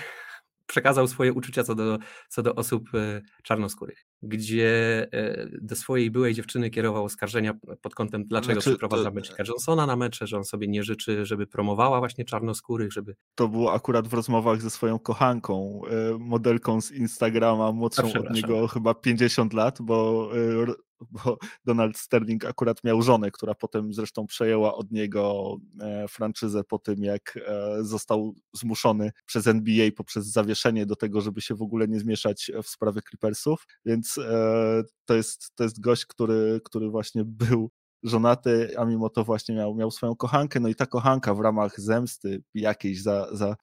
przekazał 0.72 1.08
swoje 1.08 1.32
uczucia 1.32 1.64
co 1.64 1.74
do, 1.74 1.98
co 2.28 2.42
do 2.42 2.54
osób 2.54 2.88
e, 2.94 3.22
czarnoskórych, 3.42 4.06
gdzie 4.22 5.06
e, 5.12 5.46
do 5.60 5.76
swojej 5.76 6.10
byłej 6.10 6.34
dziewczyny 6.34 6.70
kierował 6.70 7.04
oskarżenia 7.04 7.54
pod 7.82 7.94
kątem, 7.94 8.24
dlaczego 8.26 8.52
znaczy, 8.52 8.70
przyprowadza 8.70 9.04
to... 9.04 9.14
Magica 9.14 9.44
Johnsona 9.48 9.86
na 9.86 9.96
mecze, 9.96 10.26
że 10.26 10.36
on 10.36 10.44
sobie 10.44 10.68
nie 10.68 10.82
życzy, 10.82 11.26
żeby 11.26 11.46
promowała 11.46 11.98
właśnie 11.98 12.24
czarnoskórych, 12.24 12.92
żeby... 12.92 13.16
To 13.34 13.48
było 13.48 13.72
akurat 13.72 14.08
w 14.08 14.12
rozmowach 14.12 14.60
ze 14.60 14.70
swoją 14.70 14.98
kochanką, 14.98 15.80
e, 15.90 16.18
modelką 16.18 16.80
z 16.80 16.92
Instagrama, 16.92 17.72
młodszą 17.72 18.12
od 18.12 18.30
niego 18.30 18.68
chyba 18.68 18.94
50 18.94 19.52
lat, 19.52 19.78
bo 19.82 20.30
bo 21.24 21.38
Donald 21.64 21.98
Sterling 21.98 22.44
akurat 22.44 22.84
miał 22.84 23.02
żonę, 23.02 23.30
która 23.30 23.54
potem 23.54 23.92
zresztą 23.92 24.26
przejęła 24.26 24.74
od 24.74 24.92
niego 24.92 25.56
e, 25.80 26.08
franczyzę 26.08 26.64
po 26.64 26.78
tym, 26.78 27.02
jak 27.02 27.38
e, 27.46 27.84
został 27.84 28.34
zmuszony 28.52 29.10
przez 29.26 29.46
NBA 29.46 29.90
poprzez 29.96 30.26
zawieszenie 30.26 30.86
do 30.86 30.96
tego, 30.96 31.20
żeby 31.20 31.40
się 31.40 31.54
w 31.54 31.62
ogóle 31.62 31.88
nie 31.88 32.00
zmieszać 32.00 32.50
w 32.62 32.68
sprawy 32.68 33.00
Clippersów, 33.02 33.66
więc 33.84 34.18
e, 34.18 34.82
to 35.04 35.14
jest, 35.14 35.54
to 35.54 35.64
jest 35.64 35.80
gość, 35.80 36.06
który, 36.06 36.60
który 36.64 36.88
właśnie 36.88 37.24
był 37.24 37.70
żonaty, 38.02 38.74
a 38.78 38.84
mimo 38.84 39.08
to 39.08 39.24
właśnie 39.24 39.54
miał, 39.54 39.74
miał 39.74 39.90
swoją 39.90 40.16
kochankę, 40.16 40.60
no 40.60 40.68
i 40.68 40.74
ta 40.74 40.86
kochanka 40.86 41.34
w 41.34 41.40
ramach 41.40 41.80
zemsty 41.80 42.42
jakiejś 42.54 43.02
za, 43.02 43.36
za, 43.36 43.56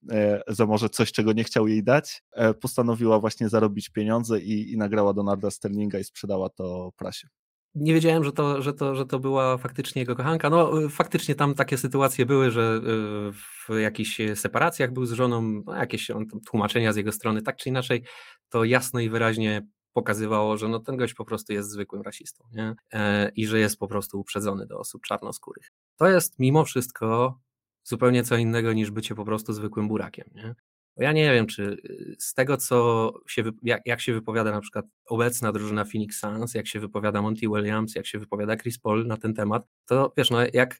za 0.47 0.65
może 0.65 0.89
coś, 0.89 1.11
czego 1.11 1.33
nie 1.33 1.43
chciał 1.43 1.67
jej 1.67 1.83
dać, 1.83 2.23
postanowiła 2.61 3.19
właśnie 3.19 3.49
zarobić 3.49 3.89
pieniądze 3.89 4.39
i, 4.39 4.71
i 4.71 4.77
nagrała 4.77 5.13
Donalda 5.13 5.51
Sterlinga 5.51 5.99
i 5.99 6.03
sprzedała 6.03 6.49
to 6.49 6.91
prasie. 6.97 7.27
Nie 7.75 7.93
wiedziałem, 7.93 8.23
że 8.23 8.31
to, 8.31 8.61
że, 8.61 8.73
to, 8.73 8.95
że 8.95 9.05
to 9.05 9.19
była 9.19 9.57
faktycznie 9.57 10.01
jego 10.01 10.15
kochanka. 10.15 10.49
No, 10.49 10.83
y, 10.83 10.89
faktycznie 10.89 11.35
tam 11.35 11.55
takie 11.55 11.77
sytuacje 11.77 12.25
były, 12.25 12.51
że 12.51 12.81
y, 13.29 13.31
w 13.67 13.79
jakichś 13.79 14.17
separacjach 14.35 14.93
był 14.93 15.05
z 15.05 15.11
żoną, 15.11 15.61
no, 15.65 15.75
jakieś 15.75 16.11
tłumaczenia 16.49 16.93
z 16.93 16.95
jego 16.95 17.11
strony, 17.11 17.41
tak 17.41 17.55
czy 17.55 17.69
inaczej, 17.69 18.03
to 18.49 18.63
jasno 18.63 18.99
i 18.99 19.09
wyraźnie 19.09 19.61
pokazywało, 19.93 20.57
że 20.57 20.67
no 20.67 20.79
ten 20.79 20.97
gość 20.97 21.13
po 21.13 21.25
prostu 21.25 21.53
jest 21.53 21.69
zwykłym 21.69 22.01
rasistą 22.01 22.45
nie? 22.53 22.75
E, 22.93 23.31
i 23.35 23.47
że 23.47 23.59
jest 23.59 23.79
po 23.79 23.87
prostu 23.87 24.19
uprzedzony 24.19 24.65
do 24.65 24.79
osób 24.79 25.01
czarnoskórych. 25.05 25.71
To 25.97 26.07
jest 26.07 26.39
mimo 26.39 26.65
wszystko 26.65 27.39
zupełnie 27.83 28.23
co 28.23 28.37
innego 28.37 28.73
niż 28.73 28.91
bycie 28.91 29.15
po 29.15 29.25
prostu 29.25 29.53
zwykłym 29.53 29.87
burakiem. 29.87 30.29
Nie? 30.35 30.55
ja 30.99 31.11
nie 31.11 31.33
wiem, 31.33 31.47
czy 31.47 31.63
y, 31.63 32.15
z 32.19 32.33
tego, 32.33 32.57
co 32.57 33.13
się, 33.27 33.43
jak, 33.63 33.81
jak, 33.85 34.01
się 34.01 34.13
wypowiada 34.13 34.51
na 34.51 34.61
przykład 34.61 34.85
obecna 35.05 35.51
drużyna 35.51 35.85
Phoenix 35.85 36.19
Suns, 36.19 36.53
jak 36.53 36.67
się 36.67 36.79
wypowiada 36.79 37.21
Monty 37.21 37.47
Williams, 37.47 37.95
jak 37.95 38.07
się 38.07 38.19
wypowiada 38.19 38.57
Chris 38.57 38.79
Paul 38.79 39.07
na 39.07 39.17
ten 39.17 39.33
temat, 39.33 39.67
to 39.85 40.13
wiesz, 40.17 40.29
no 40.29 40.37
jak, 40.53 40.79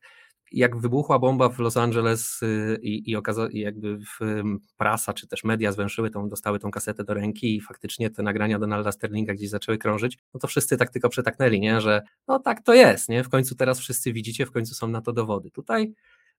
jak 0.52 0.78
wybuchła 0.78 1.20
bomba 1.20 1.50
w 1.50 1.60
Los 1.60 1.78
Angeles 1.78 2.42
y, 2.44 2.80
i, 2.82 3.12
i, 3.12 3.18
okaza- 3.18 3.50
i 3.52 3.60
jakby 3.60 3.98
w 3.98 4.44
prasa 4.78 5.14
czy 5.14 5.28
też 5.28 5.44
media 5.44 5.72
zwęszyły 5.72 6.10
tą, 6.10 6.30
dostały 6.30 6.60
tą 6.60 6.72
kasetę 6.72 7.04
do 7.04 7.14
ręki 7.14 7.56
i 7.56 7.62
faktycznie 7.62 8.10
te 8.10 8.24
nagrania 8.24 8.60
Donalda 8.60 8.92
Sterlinga 8.92 9.34
gdzieś 9.34 9.50
zaczęły 9.50 9.78
krążyć, 9.78 10.18
no 10.34 10.40
to 10.40 10.48
wszyscy 10.48 10.78
tak 10.78 10.90
tylko 10.90 11.10
przetaknęli, 11.10 11.60
nie? 11.60 11.82
że 11.82 12.02
no 12.28 12.40
tak 12.40 12.62
to 12.62 12.74
jest, 12.74 13.10
nie? 13.10 13.24
w 13.24 13.30
końcu 13.30 13.56
teraz 13.56 13.80
wszyscy 13.80 14.14
widzicie, 14.14 14.46
w 14.46 14.52
końcu 14.52 14.76
są 14.76 14.88
na 14.88 15.02
to 15.02 15.14
dowody. 15.14 15.52
Tutaj 15.52 15.94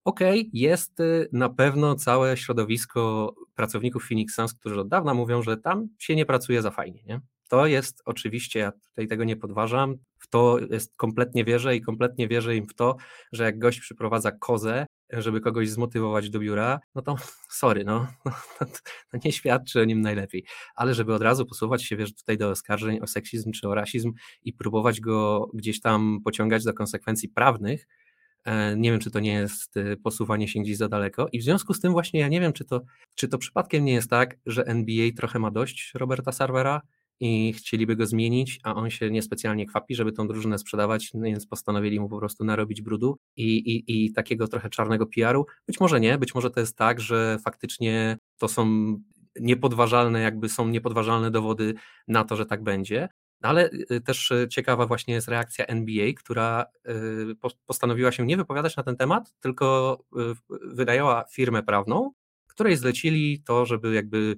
okej, 0.05 0.41
okay, 0.41 0.51
jest 0.53 1.01
y, 1.01 1.29
na 1.33 1.49
pewno 1.49 1.95
całe 1.95 2.37
środowisko 2.37 3.35
pracowników 3.55 4.09
Phoenix 4.09 4.35
Suns, 4.35 4.55
którzy 4.55 4.81
od 4.81 4.89
dawna 4.89 5.15
mówią, 5.15 5.43
że 5.43 5.57
tam 5.57 5.89
się 5.99 6.17
nie 6.17 6.27
pracuje 6.27 6.63
za 6.63 6.71
fajnie, 6.71 7.03
nie? 7.07 7.21
To 7.51 7.67
jest 7.67 8.03
oczywiście, 8.05 8.61
ja 8.61 8.73
tutaj 8.73 9.09
tego 9.09 9.25
nie 9.25 9.37
podważam, 9.37 9.97
w 10.19 10.29
to 10.29 10.59
jest 10.71 10.97
kompletnie 10.97 11.45
wierzę 11.45 11.77
i 11.77 11.81
kompletnie 11.81 12.29
wierzę 12.29 12.57
im 12.57 12.67
w 12.67 12.75
to, 12.75 12.97
że 13.33 13.45
jak 13.45 13.59
gość 13.59 13.81
przyprowadza 13.81 14.33
kozę, 14.33 14.87
żeby 15.13 15.41
kogoś 15.41 15.69
zmotywować 15.69 16.31
do 16.31 16.39
biura, 16.39 16.81
no 16.95 17.03
to 17.03 17.17
sorry, 17.61 17.85
no, 17.85 18.07
to 19.11 19.19
nie 19.25 19.33
świadczy 19.33 19.81
o 19.81 19.85
nim 19.85 20.01
najlepiej. 20.01 20.45
Ale 20.75 20.95
żeby 20.95 21.15
od 21.15 21.23
razu 21.23 21.47
posuwać 21.47 21.85
się, 21.85 21.97
wiesz, 21.97 22.15
tutaj 22.15 22.39
do 22.39 22.51
oskarżeń 22.51 23.01
o 23.01 23.07
seksizm 23.07 23.53
czy 23.53 23.69
o 23.69 23.75
rasizm 23.75 24.13
i 24.43 24.53
próbować 24.53 25.01
go 25.01 25.49
gdzieś 25.55 25.81
tam 25.81 26.21
pociągać 26.25 26.65
do 26.65 26.75
konsekwencji 26.75 27.29
prawnych, 27.29 27.87
E, 28.45 28.77
nie 28.77 28.91
wiem, 28.91 29.01
czy 29.01 29.11
to 29.11 29.21
nie 29.21 29.33
jest 29.33 29.77
y, 29.77 29.97
posuwanie 29.97 30.49
się 30.49 30.61
gdzieś 30.61 30.77
za 30.77 30.89
daleko. 30.89 31.29
I 31.33 31.39
w 31.39 31.43
związku 31.43 31.75
z 31.75 31.81
tym 31.81 31.93
właśnie 31.93 32.21
ja 32.21 32.29
nie 32.29 32.41
wiem, 32.41 32.53
czy 32.53 32.65
to, 32.65 32.83
czy 33.15 33.29
to 33.29 33.39
przypadkiem 33.39 33.85
nie 33.85 33.93
jest 33.93 34.11
tak, 34.11 34.37
że 34.47 34.67
NBA 34.67 35.11
trochę 35.17 35.39
ma 35.39 35.51
dość 35.51 35.93
Roberta 35.95 36.33
Sarvera 36.33 36.81
i 37.21 37.53
chcieliby 37.53 37.97
go 37.97 38.07
zmienić, 38.07 38.61
a 38.65 38.75
on 38.75 38.91
się 38.91 39.11
niespecjalnie 39.11 39.67
kwapi, 39.67 39.95
żeby 39.95 40.13
tą 40.13 40.29
drużynę 40.29 40.59
sprzedawać, 40.59 41.11
no 41.15 41.21
więc 41.21 41.47
postanowili 41.47 42.01
mu 42.01 42.09
po 42.09 42.19
prostu 42.19 42.45
narobić 42.45 42.83
brudu 42.83 43.17
i, 43.37 43.57
i, 43.57 44.05
i 44.05 44.13
takiego 44.13 44.49
trochę 44.49 44.71
czarnego 44.71 45.07
PR-u. 45.07 45.47
Być 45.67 45.81
może 45.81 46.01
nie, 46.01 46.19
być 46.19 46.35
może 46.35 46.51
to 46.51 46.61
jest 46.61 46.77
tak, 46.77 47.01
że 47.01 47.39
faktycznie 47.45 48.19
to 48.39 48.49
są 48.49 48.97
niepodważalne, 49.41 50.21
jakby 50.21 50.49
są 50.49 50.69
niepodważalne 50.69 51.31
dowody 51.31 51.75
na 52.09 52.25
to, 52.25 52.37
że 52.37 52.47
tak 52.47 52.63
będzie, 52.63 53.09
ale 53.43 53.71
y, 53.91 54.01
też 54.01 54.31
y, 54.31 54.49
ciekawa 54.51 54.87
właśnie 54.87 55.15
jest 55.15 55.29
reakcja 55.29 55.67
NBA, 55.67 56.13
która 56.17 56.67
y, 56.89 57.51
postanowiła 57.67 58.13
się 58.13 58.27
nie 58.27 58.37
wypowiadać 58.37 58.77
na 58.77 58.83
ten 58.83 58.97
temat, 58.97 59.35
tylko 59.41 59.99
wynajęła 60.73 61.25
firmę 61.33 61.63
prawną, 61.63 62.11
której 62.47 62.77
zlecili 62.77 63.43
to, 63.43 63.67
żeby 63.67 63.95
jakby 63.95 64.37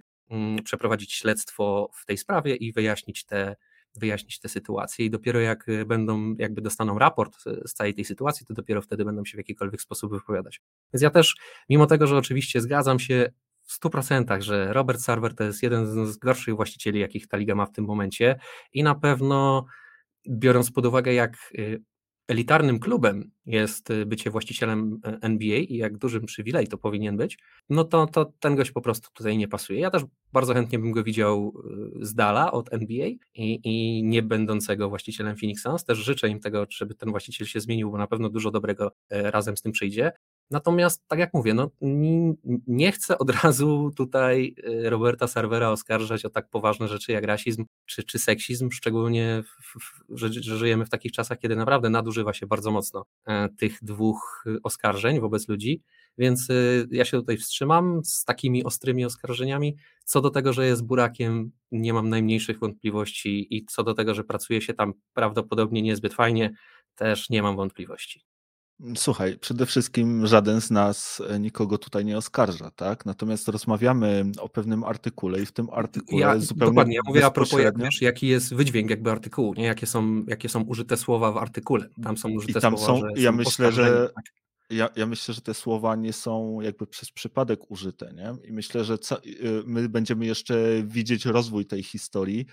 przeprowadzić 0.65 1.13
śledztwo 1.13 1.91
w 1.95 2.07
tej 2.07 2.19
sprawie 2.19 2.57
i 2.57 2.73
wyjaśnić 2.73 3.25
te, 3.25 3.57
wyjaśnić 3.95 4.41
te 4.41 4.49
sytuacje 4.49 5.07
i 5.07 5.11
dopiero 5.11 5.41
jak 5.41 5.67
będą, 5.87 6.35
jakby 6.39 6.63
dostaną 6.63 6.99
raport 6.99 7.37
z 7.65 7.73
całej 7.73 7.95
tej 7.95 8.05
sytuacji, 8.05 8.47
to 8.47 8.55
dopiero 8.55 8.83
wtedy 8.83 9.05
będą 9.05 9.25
się 9.25 9.37
w 9.37 9.39
jakikolwiek 9.39 9.83
sposób 9.83 10.13
wypowiadać. 10.13 10.61
Więc 10.93 11.03
ja 11.03 11.11
też, 11.11 11.37
mimo 11.69 11.87
tego, 11.87 12.07
że 12.07 12.17
oczywiście 12.17 12.61
zgadzam 12.61 12.99
się 12.99 13.33
100%, 13.85 14.41
że 14.41 14.73
Robert 14.73 15.01
Sarver 15.01 15.35
to 15.35 15.45
jest 15.45 15.63
jeden 15.63 16.07
z 16.07 16.17
gorszych 16.17 16.57
właścicieli, 16.57 17.01
jakich 17.01 17.29
ta 17.29 17.37
liga 17.37 17.55
ma 17.55 17.67
w 17.67 17.73
tym 17.73 17.85
momencie 17.85 18.39
i 18.73 18.83
na 18.83 18.95
pewno 18.95 19.67
biorąc 20.29 20.71
pod 20.71 20.87
uwagę, 20.87 21.15
jak 21.15 21.37
y, 21.59 21.83
elitarnym 22.29 22.79
klubem 22.79 23.31
jest 23.47 23.91
y, 23.91 24.07
bycie 24.07 24.31
właścicielem 24.31 25.01
e, 25.05 25.19
NBA 25.21 25.59
i 25.59 25.77
jak 25.77 25.99
dużym 25.99 26.27
przywilej 26.27 26.69
to 26.69 26.79
powinien 26.79 27.17
być, 27.17 27.39
no 27.71 27.85
to, 27.85 28.07
to 28.07 28.33
ten 28.41 28.57
gość 28.57 28.71
po 28.71 28.81
prostu 28.81 29.09
tutaj 29.15 29.39
nie 29.39 29.49
pasuje. 29.49 29.81
Ja 29.81 29.91
też 29.91 30.03
bardzo 30.33 30.55
chętnie 30.55 30.79
bym 30.79 30.93
go 30.93 31.05
widział 31.05 31.53
y, 32.01 32.07
z 32.07 32.15
dala 32.15 32.53
od 32.53 32.73
NBA 32.73 33.07
i, 33.35 33.61
i 33.65 34.05
nie 34.05 34.23
będącego 34.23 34.89
właścicielem 34.89 35.37
Phoenix 35.37 35.63
Suns. 35.63 35.85
Też 35.85 35.99
życzę 35.99 36.29
im 36.29 36.41
tego, 36.41 36.67
żeby 36.71 36.95
ten 36.95 37.11
właściciel 37.11 37.47
się 37.47 37.61
zmienił, 37.61 37.91
bo 37.91 37.99
na 37.99 38.07
pewno 38.07 38.29
dużo 38.29 38.51
dobrego 38.51 38.93
e, 39.11 39.31
razem 39.31 39.57
z 39.57 39.63
tym 39.63 39.73
przyjdzie. 39.73 40.13
Natomiast, 40.53 41.09
tak 41.09 41.19
jak 41.19 41.35
mówię, 41.35 41.55
no, 41.55 41.71
nie 42.67 42.93
chcę 42.93 43.19
od 43.19 43.31
razu 43.31 43.91
tutaj 43.97 44.55
y, 44.59 44.91
Roberta 44.91 45.29
Serwera 45.29 45.71
oskarżać 45.71 46.25
o 46.25 46.31
tak 46.31 46.49
poważne 46.49 46.89
rzeczy 46.89 47.13
jak 47.13 47.25
rasizm 47.25 47.65
czy, 47.87 48.03
czy 48.03 48.19
seksizm, 48.19 48.71
szczególnie, 48.71 49.43
w, 49.43 49.81
w, 49.81 50.19
że, 50.19 50.33
że, 50.33 50.59
żyjemy 50.59 50.87
w 50.87 50.91
takich 50.91 51.13
czasach, 51.13 51.39
kiedy 51.39 51.57
naprawdę 51.57 51.91
nadużywa 51.91 52.33
się 52.33 52.47
bardzo 52.47 52.71
mocno 52.71 53.05
e, 53.27 53.49
tych 53.49 53.79
dwóch 53.83 54.45
oskarżeń 54.63 55.21
wobec 55.21 55.49
ludzi, 55.49 55.83
więc 56.19 56.51
y, 56.51 56.89
ja 56.91 57.05
się 57.05 57.17
tutaj 57.17 57.37
wstrzymam 57.37 58.01
z 58.05 58.25
takimi 58.25 58.65
ostrymi 58.65 59.05
oskarżeniami. 59.05 59.77
Co 60.05 60.21
do 60.21 60.31
tego, 60.31 60.53
że 60.53 60.67
jest 60.67 60.87
burakiem, 60.87 61.53
nie 61.73 61.93
mam 61.93 62.09
najmniejszych 62.09 62.59
wątpliwości 62.59 63.57
i 63.57 63.65
co 63.65 63.83
do 63.83 63.95
tego, 63.95 64.15
że 64.15 64.25
pracuje 64.25 64.61
się 64.61 64.75
tam 64.75 64.93
prawdopodobnie 65.15 65.83
niezbyt 65.83 66.15
fajnie, 66.15 66.55
też 66.95 67.31
nie 67.31 67.43
mam 67.43 67.57
wątpliwości. 67.57 68.32
Słuchaj, 68.97 69.39
przede 69.39 69.67
wszystkim 69.67 70.27
żaden 70.27 70.61
z 70.61 70.71
nas 70.71 71.23
e, 71.29 71.41
nikogo 71.41 71.79
tutaj 71.79 72.05
nie 72.05 72.19
oskarża, 72.19 72.71
tak? 72.71 73.07
Natomiast 73.07 73.49
rozmawiamy 73.49 74.25
o 74.39 74.49
pewnym 74.49 74.85
artykule 74.85 75.43
i 75.43 75.47
w 75.47 75.53
tym 75.53 75.69
artykule 75.73 76.21
ja, 76.21 76.39
zupełnie 76.39 76.71
Dokładnie, 76.71 76.95
ja 76.95 77.01
mówię 77.07 77.27
a 77.27 77.31
propos, 77.31 77.61
jak, 77.61 77.79
wiesz, 77.79 78.03
jaki 78.03 78.27
jest 78.27 78.55
wydźwięk 78.55 78.91
jakby 78.91 79.11
artykułu, 79.11 79.55
nie? 79.55 79.65
Jakie 79.65 79.87
są, 79.87 80.25
jakie 80.29 80.49
są 80.49 80.63
użyte 80.63 80.97
słowa 80.97 81.33
w 81.33 81.37
artykule. 81.37 81.89
Tam 82.05 82.17
są 82.17 82.31
użyte 82.31 82.59
I 82.59 82.63
tam 82.63 82.79
słowa, 82.79 83.01
są, 83.01 83.07
ja 83.17 83.31
są 83.31 83.37
myślę, 83.37 83.73
że 83.73 84.09
tak. 84.15 84.25
ja, 84.71 84.89
ja 84.97 85.07
myślę, 85.07 85.35
że 85.35 85.41
te 85.41 85.55
słowa 85.55 85.97
nie 85.97 86.13
są 86.13 86.61
jakby 86.61 86.87
przez 86.87 87.11
przypadek 87.11 87.71
użyte, 87.71 88.13
nie? 88.15 88.49
I 88.49 88.53
myślę, 88.53 88.85
że 88.85 88.95
y, 88.95 88.99
my 89.67 89.89
będziemy 89.89 90.27
jeszcze 90.27 90.83
widzieć 90.85 91.25
rozwój 91.25 91.67
tej 91.67 91.83
historii, 91.83 92.47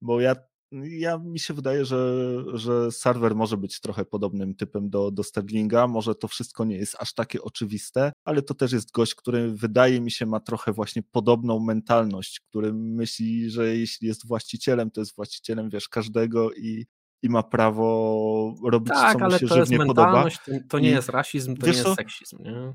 bo 0.00 0.20
ja 0.20 0.36
ja 0.72 1.18
mi 1.18 1.38
się 1.38 1.54
wydaje, 1.54 1.84
że, 1.84 2.22
że 2.54 2.92
serwer 2.92 3.34
może 3.34 3.56
być 3.56 3.80
trochę 3.80 4.04
podobnym 4.04 4.54
typem 4.54 4.90
do, 4.90 5.10
do 5.10 5.22
Sterlinga. 5.22 5.86
Może 5.86 6.14
to 6.14 6.28
wszystko 6.28 6.64
nie 6.64 6.76
jest 6.76 6.96
aż 6.98 7.14
takie 7.14 7.42
oczywiste, 7.42 8.12
ale 8.24 8.42
to 8.42 8.54
też 8.54 8.72
jest 8.72 8.92
gość, 8.92 9.14
który 9.14 9.52
wydaje 9.52 10.00
mi 10.00 10.10
się 10.10 10.26
ma 10.26 10.40
trochę 10.40 10.72
właśnie 10.72 11.02
podobną 11.02 11.60
mentalność, 11.60 12.40
który 12.40 12.72
myśli, 12.74 13.50
że 13.50 13.76
jeśli 13.76 14.08
jest 14.08 14.26
właścicielem, 14.26 14.90
to 14.90 15.00
jest 15.00 15.16
właścicielem, 15.16 15.70
wiesz, 15.70 15.88
każdego 15.88 16.52
i, 16.52 16.86
i 17.22 17.28
ma 17.28 17.42
prawo 17.42 18.54
robić, 18.64 18.92
tak, 18.92 19.18
co 19.18 19.24
mu 19.24 19.38
się 19.38 19.46
żywnie 19.46 19.78
podoba. 19.78 20.28
To, 20.30 20.52
to 20.68 20.78
nie 20.78 20.90
I, 20.90 20.92
jest 20.92 21.08
rasizm, 21.08 21.56
to 21.56 21.66
nie 21.66 21.72
jest 21.72 21.94
seksizm. 21.94 22.42
Nie? 22.42 22.72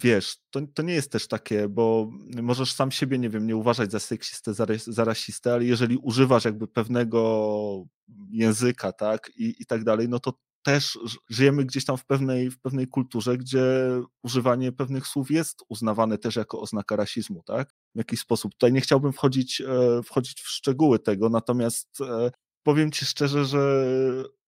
Wiesz, 0.00 0.36
to, 0.50 0.60
to 0.74 0.82
nie 0.82 0.94
jest 0.94 1.12
też 1.12 1.28
takie, 1.28 1.68
bo 1.68 2.10
możesz 2.42 2.72
sam 2.72 2.90
siebie, 2.90 3.18
nie 3.18 3.30
wiem, 3.30 3.46
nie 3.46 3.56
uważać 3.56 3.90
za 3.90 4.00
seksistę, 4.00 4.54
za, 4.54 4.66
za 4.86 5.04
rasistę, 5.04 5.52
ale 5.52 5.64
jeżeli 5.64 5.96
używasz 5.96 6.44
jakby 6.44 6.68
pewnego 6.68 7.84
języka, 8.30 8.92
tak, 8.92 9.30
i, 9.36 9.54
i 9.62 9.66
tak 9.66 9.84
dalej, 9.84 10.08
no 10.08 10.20
to 10.20 10.32
też 10.62 10.98
żyjemy 11.30 11.64
gdzieś 11.64 11.84
tam 11.84 11.96
w 11.96 12.06
pewnej, 12.06 12.50
w 12.50 12.60
pewnej 12.60 12.88
kulturze, 12.88 13.38
gdzie 13.38 13.62
używanie 14.22 14.72
pewnych 14.72 15.06
słów 15.06 15.30
jest 15.30 15.62
uznawane 15.68 16.18
też 16.18 16.36
jako 16.36 16.60
oznaka 16.60 16.96
rasizmu, 16.96 17.42
tak? 17.46 17.74
W 17.94 17.98
jakiś 17.98 18.20
sposób. 18.20 18.52
Tutaj 18.52 18.72
nie 18.72 18.80
chciałbym 18.80 19.12
wchodzić, 19.12 19.60
e, 19.60 20.02
wchodzić 20.02 20.40
w 20.40 20.48
szczegóły 20.48 20.98
tego, 20.98 21.28
natomiast 21.28 22.00
e, 22.00 22.30
powiem 22.62 22.90
ci 22.92 23.06
szczerze, 23.06 23.44
że 23.44 23.84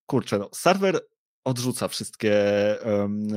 kurczę, 0.05 0.39
no, 0.39 0.49
serwer 0.53 0.99
odrzuca 1.43 1.87
wszystkie, 1.87 2.35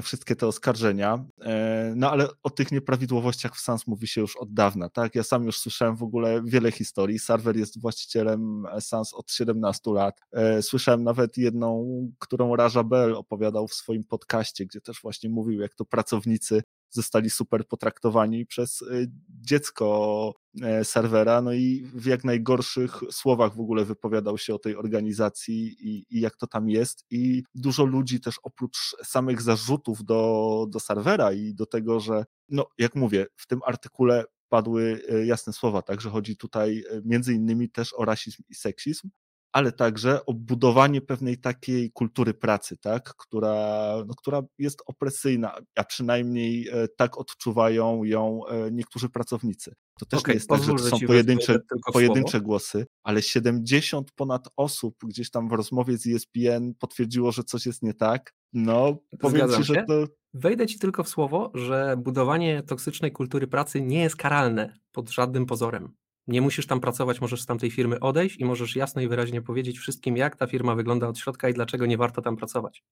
wszystkie 0.02 0.36
te 0.36 0.46
oskarżenia, 0.46 1.24
e, 1.40 1.92
no 1.96 2.10
ale 2.10 2.28
o 2.42 2.50
tych 2.50 2.72
nieprawidłowościach 2.72 3.56
w 3.56 3.60
SANS 3.60 3.86
mówi 3.86 4.08
się 4.08 4.20
już 4.20 4.36
od 4.36 4.54
dawna, 4.54 4.88
tak? 4.88 5.14
Ja 5.14 5.22
sam 5.22 5.44
już 5.44 5.58
słyszałem 5.58 5.96
w 5.96 6.02
ogóle 6.02 6.42
wiele 6.44 6.72
historii. 6.72 7.18
Serwer 7.18 7.56
jest 7.56 7.80
właścicielem 7.80 8.64
SANS 8.80 9.14
od 9.14 9.32
17 9.32 9.92
lat. 9.92 10.20
E, 10.32 10.62
słyszałem 10.62 11.04
nawet 11.04 11.36
jedną, 11.36 11.86
którą 12.18 12.56
Raja 12.56 12.84
Bell 12.84 13.14
opowiadał 13.14 13.68
w 13.68 13.74
swoim 13.74 14.04
podcaście, 14.04 14.66
gdzie 14.66 14.80
też 14.80 15.02
właśnie 15.02 15.30
mówił, 15.30 15.60
jak 15.60 15.74
to 15.74 15.84
pracownicy 15.84 16.62
zostali 16.94 17.30
super 17.30 17.68
potraktowani 17.68 18.46
przez 18.46 18.82
y, 18.82 19.10
dziecko 19.28 20.34
e, 20.62 20.84
serwera, 20.84 21.42
no 21.42 21.52
i 21.52 21.90
w 21.94 22.06
jak 22.06 22.24
najgorszych 22.24 23.00
słowach 23.10 23.54
w 23.54 23.60
ogóle 23.60 23.84
wypowiadał 23.84 24.38
się 24.38 24.54
o 24.54 24.58
tej 24.58 24.76
organizacji 24.76 25.76
i, 25.80 26.06
i 26.10 26.20
jak 26.20 26.36
to 26.36 26.46
tam 26.46 26.68
jest. 26.68 27.04
I 27.10 27.42
dużo 27.54 27.84
ludzi 27.84 28.20
też 28.20 28.40
oprócz 28.42 28.96
samych 29.04 29.42
zarzutów 29.42 30.04
do, 30.04 30.66
do 30.68 30.80
serwera 30.80 31.32
i 31.32 31.54
do 31.54 31.66
tego, 31.66 32.00
że 32.00 32.24
no 32.48 32.66
jak 32.78 32.94
mówię, 32.94 33.26
w 33.36 33.46
tym 33.46 33.60
artykule 33.66 34.24
padły 34.48 35.02
e, 35.08 35.26
jasne 35.26 35.52
słowa, 35.52 35.82
tak, 35.82 36.00
że 36.00 36.10
chodzi 36.10 36.36
tutaj 36.36 36.84
e, 36.90 37.00
między 37.04 37.34
innymi 37.34 37.70
też 37.70 37.94
o 37.96 38.04
rasizm 38.04 38.42
i 38.48 38.54
seksizm, 38.54 39.10
ale 39.54 39.72
także 39.72 40.26
o 40.26 40.34
budowanie 40.34 41.00
pewnej 41.00 41.38
takiej 41.38 41.90
kultury 41.92 42.34
pracy, 42.34 42.76
tak, 42.76 43.14
która, 43.18 43.94
no, 44.06 44.14
która 44.14 44.42
jest 44.58 44.82
opresyjna, 44.86 45.54
a 45.76 45.84
przynajmniej 45.84 46.68
e, 46.68 46.88
tak 46.88 47.18
odczuwają 47.18 48.04
ją 48.04 48.46
e, 48.46 48.70
niektórzy 48.72 49.08
pracownicy. 49.08 49.74
To 49.98 50.06
też 50.06 50.20
okay, 50.20 50.32
nie 50.32 50.36
jest 50.36 50.48
tak, 50.48 50.62
że 50.62 50.72
to 50.72 50.78
są 50.78 50.98
pojedyncze, 51.06 51.58
pojedyncze 51.92 52.40
głosy, 52.40 52.86
ale 53.02 53.22
70 53.22 54.12
ponad 54.12 54.48
osób 54.56 54.96
gdzieś 55.04 55.30
tam 55.30 55.48
w 55.48 55.52
rozmowie 55.52 55.98
z 55.98 56.06
ESPN 56.06 56.74
potwierdziło, 56.78 57.32
że 57.32 57.44
coś 57.44 57.66
jest 57.66 57.82
nie 57.82 57.94
tak. 57.94 58.34
No, 58.52 58.96
powiem 59.20 59.52
ci, 59.52 59.64
że 59.64 59.84
to... 59.88 60.04
Wejdę 60.32 60.66
ci 60.66 60.78
tylko 60.78 61.04
w 61.04 61.08
słowo, 61.08 61.52
że 61.54 61.96
budowanie 61.98 62.62
toksycznej 62.62 63.12
kultury 63.12 63.46
pracy 63.46 63.82
nie 63.82 64.02
jest 64.02 64.16
karalne 64.16 64.78
pod 64.92 65.10
żadnym 65.10 65.46
pozorem. 65.46 65.94
Nie 66.26 66.40
musisz 66.40 66.66
tam 66.66 66.80
pracować, 66.80 67.20
możesz 67.20 67.42
z 67.42 67.46
tamtej 67.46 67.70
firmy 67.70 68.00
odejść 68.00 68.40
i 68.40 68.44
możesz 68.44 68.76
jasno 68.76 69.02
i 69.02 69.08
wyraźnie 69.08 69.42
powiedzieć 69.42 69.78
wszystkim, 69.78 70.16
jak 70.16 70.36
ta 70.36 70.46
firma 70.46 70.74
wygląda 70.74 71.08
od 71.08 71.18
środka 71.18 71.48
i 71.48 71.54
dlaczego 71.54 71.86
nie 71.86 71.96
warto 71.96 72.22
tam 72.22 72.36
pracować. 72.36 72.84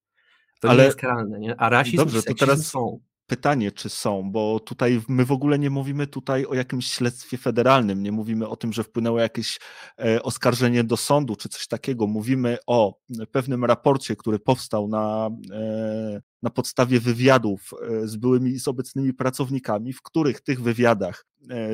To 0.59 0.69
Ale... 0.69 0.77
nie 0.77 0.85
jest 0.85 0.99
karalne, 0.99 1.39
nie? 1.39 1.55
A 1.59 1.69
rasizm 1.69 1.97
Dobrze, 1.97 2.19
i 2.19 2.23
to 2.23 2.33
teraz 2.33 2.67
są. 2.67 2.99
Pytanie, 3.27 3.71
czy 3.71 3.89
są, 3.89 4.31
bo 4.31 4.59
tutaj 4.59 5.01
my 5.07 5.25
w 5.25 5.31
ogóle 5.31 5.59
nie 5.59 5.69
mówimy 5.69 6.07
tutaj 6.07 6.45
o 6.45 6.53
jakimś 6.53 6.87
śledztwie 6.87 7.37
federalnym, 7.37 8.03
nie 8.03 8.11
mówimy 8.11 8.47
o 8.47 8.55
tym, 8.55 8.73
że 8.73 8.83
wpłynęło 8.83 9.19
jakieś 9.19 9.59
e, 9.99 10.23
oskarżenie 10.23 10.83
do 10.83 10.97
sądu 10.97 11.35
czy 11.35 11.49
coś 11.49 11.67
takiego. 11.67 12.07
Mówimy 12.07 12.57
o 12.67 12.99
pewnym 13.31 13.65
raporcie, 13.65 14.15
który 14.15 14.39
powstał 14.39 14.87
na, 14.87 15.29
e, 15.51 16.21
na 16.41 16.49
podstawie 16.49 16.99
wywiadów 16.99 17.71
e, 17.81 18.07
z 18.07 18.15
byłymi 18.15 18.51
i 18.51 18.59
z 18.59 18.67
obecnymi 18.67 19.13
pracownikami, 19.13 19.93
w 19.93 20.01
których 20.01 20.41
tych 20.41 20.61
wywiadach 20.61 21.25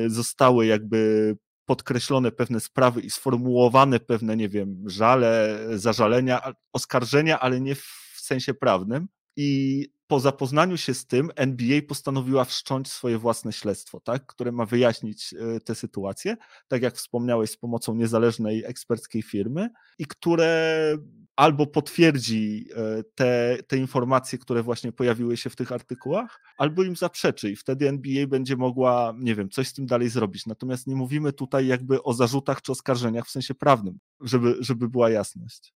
zostały 0.06 0.66
jakby 0.66 1.36
podkreślone 1.70 2.32
pewne 2.32 2.60
sprawy 2.60 3.00
i 3.00 3.10
sformułowane 3.10 4.00
pewne, 4.00 4.36
nie 4.36 4.48
wiem, 4.48 4.84
żale, 4.86 5.58
zażalenia, 5.74 6.52
oskarżenia, 6.72 7.40
ale 7.40 7.60
nie 7.60 7.74
w 7.74 8.16
sensie 8.16 8.54
prawnym. 8.54 9.08
I 9.36 9.86
po 10.10 10.20
zapoznaniu 10.20 10.76
się 10.76 10.94
z 10.94 11.06
tym 11.06 11.30
NBA 11.36 11.80
postanowiła 11.88 12.44
wszcząć 12.44 12.88
swoje 12.88 13.18
własne 13.18 13.52
śledztwo, 13.52 14.00
tak, 14.00 14.26
które 14.26 14.52
ma 14.52 14.66
wyjaśnić 14.66 15.34
e, 15.34 15.60
tę 15.60 15.74
sytuację, 15.74 16.36
tak 16.68 16.82
jak 16.82 16.96
wspomniałeś, 16.96 17.50
z 17.50 17.56
pomocą 17.56 17.94
niezależnej 17.94 18.64
eksperckiej 18.64 19.22
firmy 19.22 19.70
i 19.98 20.06
które 20.06 20.98
albo 21.36 21.66
potwierdzi 21.66 22.68
e, 22.76 23.02
te, 23.14 23.58
te 23.66 23.76
informacje, 23.76 24.38
które 24.38 24.62
właśnie 24.62 24.92
pojawiły 24.92 25.36
się 25.36 25.50
w 25.50 25.56
tych 25.56 25.72
artykułach, 25.72 26.40
albo 26.58 26.82
im 26.82 26.96
zaprzeczy 26.96 27.50
i 27.50 27.56
wtedy 27.56 27.88
NBA 27.88 28.26
będzie 28.26 28.56
mogła, 28.56 29.14
nie 29.18 29.34
wiem, 29.34 29.50
coś 29.50 29.68
z 29.68 29.72
tym 29.72 29.86
dalej 29.86 30.08
zrobić. 30.08 30.46
Natomiast 30.46 30.86
nie 30.86 30.96
mówimy 30.96 31.32
tutaj 31.32 31.66
jakby 31.66 32.02
o 32.02 32.12
zarzutach 32.12 32.62
czy 32.62 32.72
oskarżeniach 32.72 33.26
w 33.26 33.30
sensie 33.30 33.54
prawnym, 33.54 33.98
żeby, 34.20 34.56
żeby 34.60 34.88
była 34.88 35.10
jasność. 35.10 35.72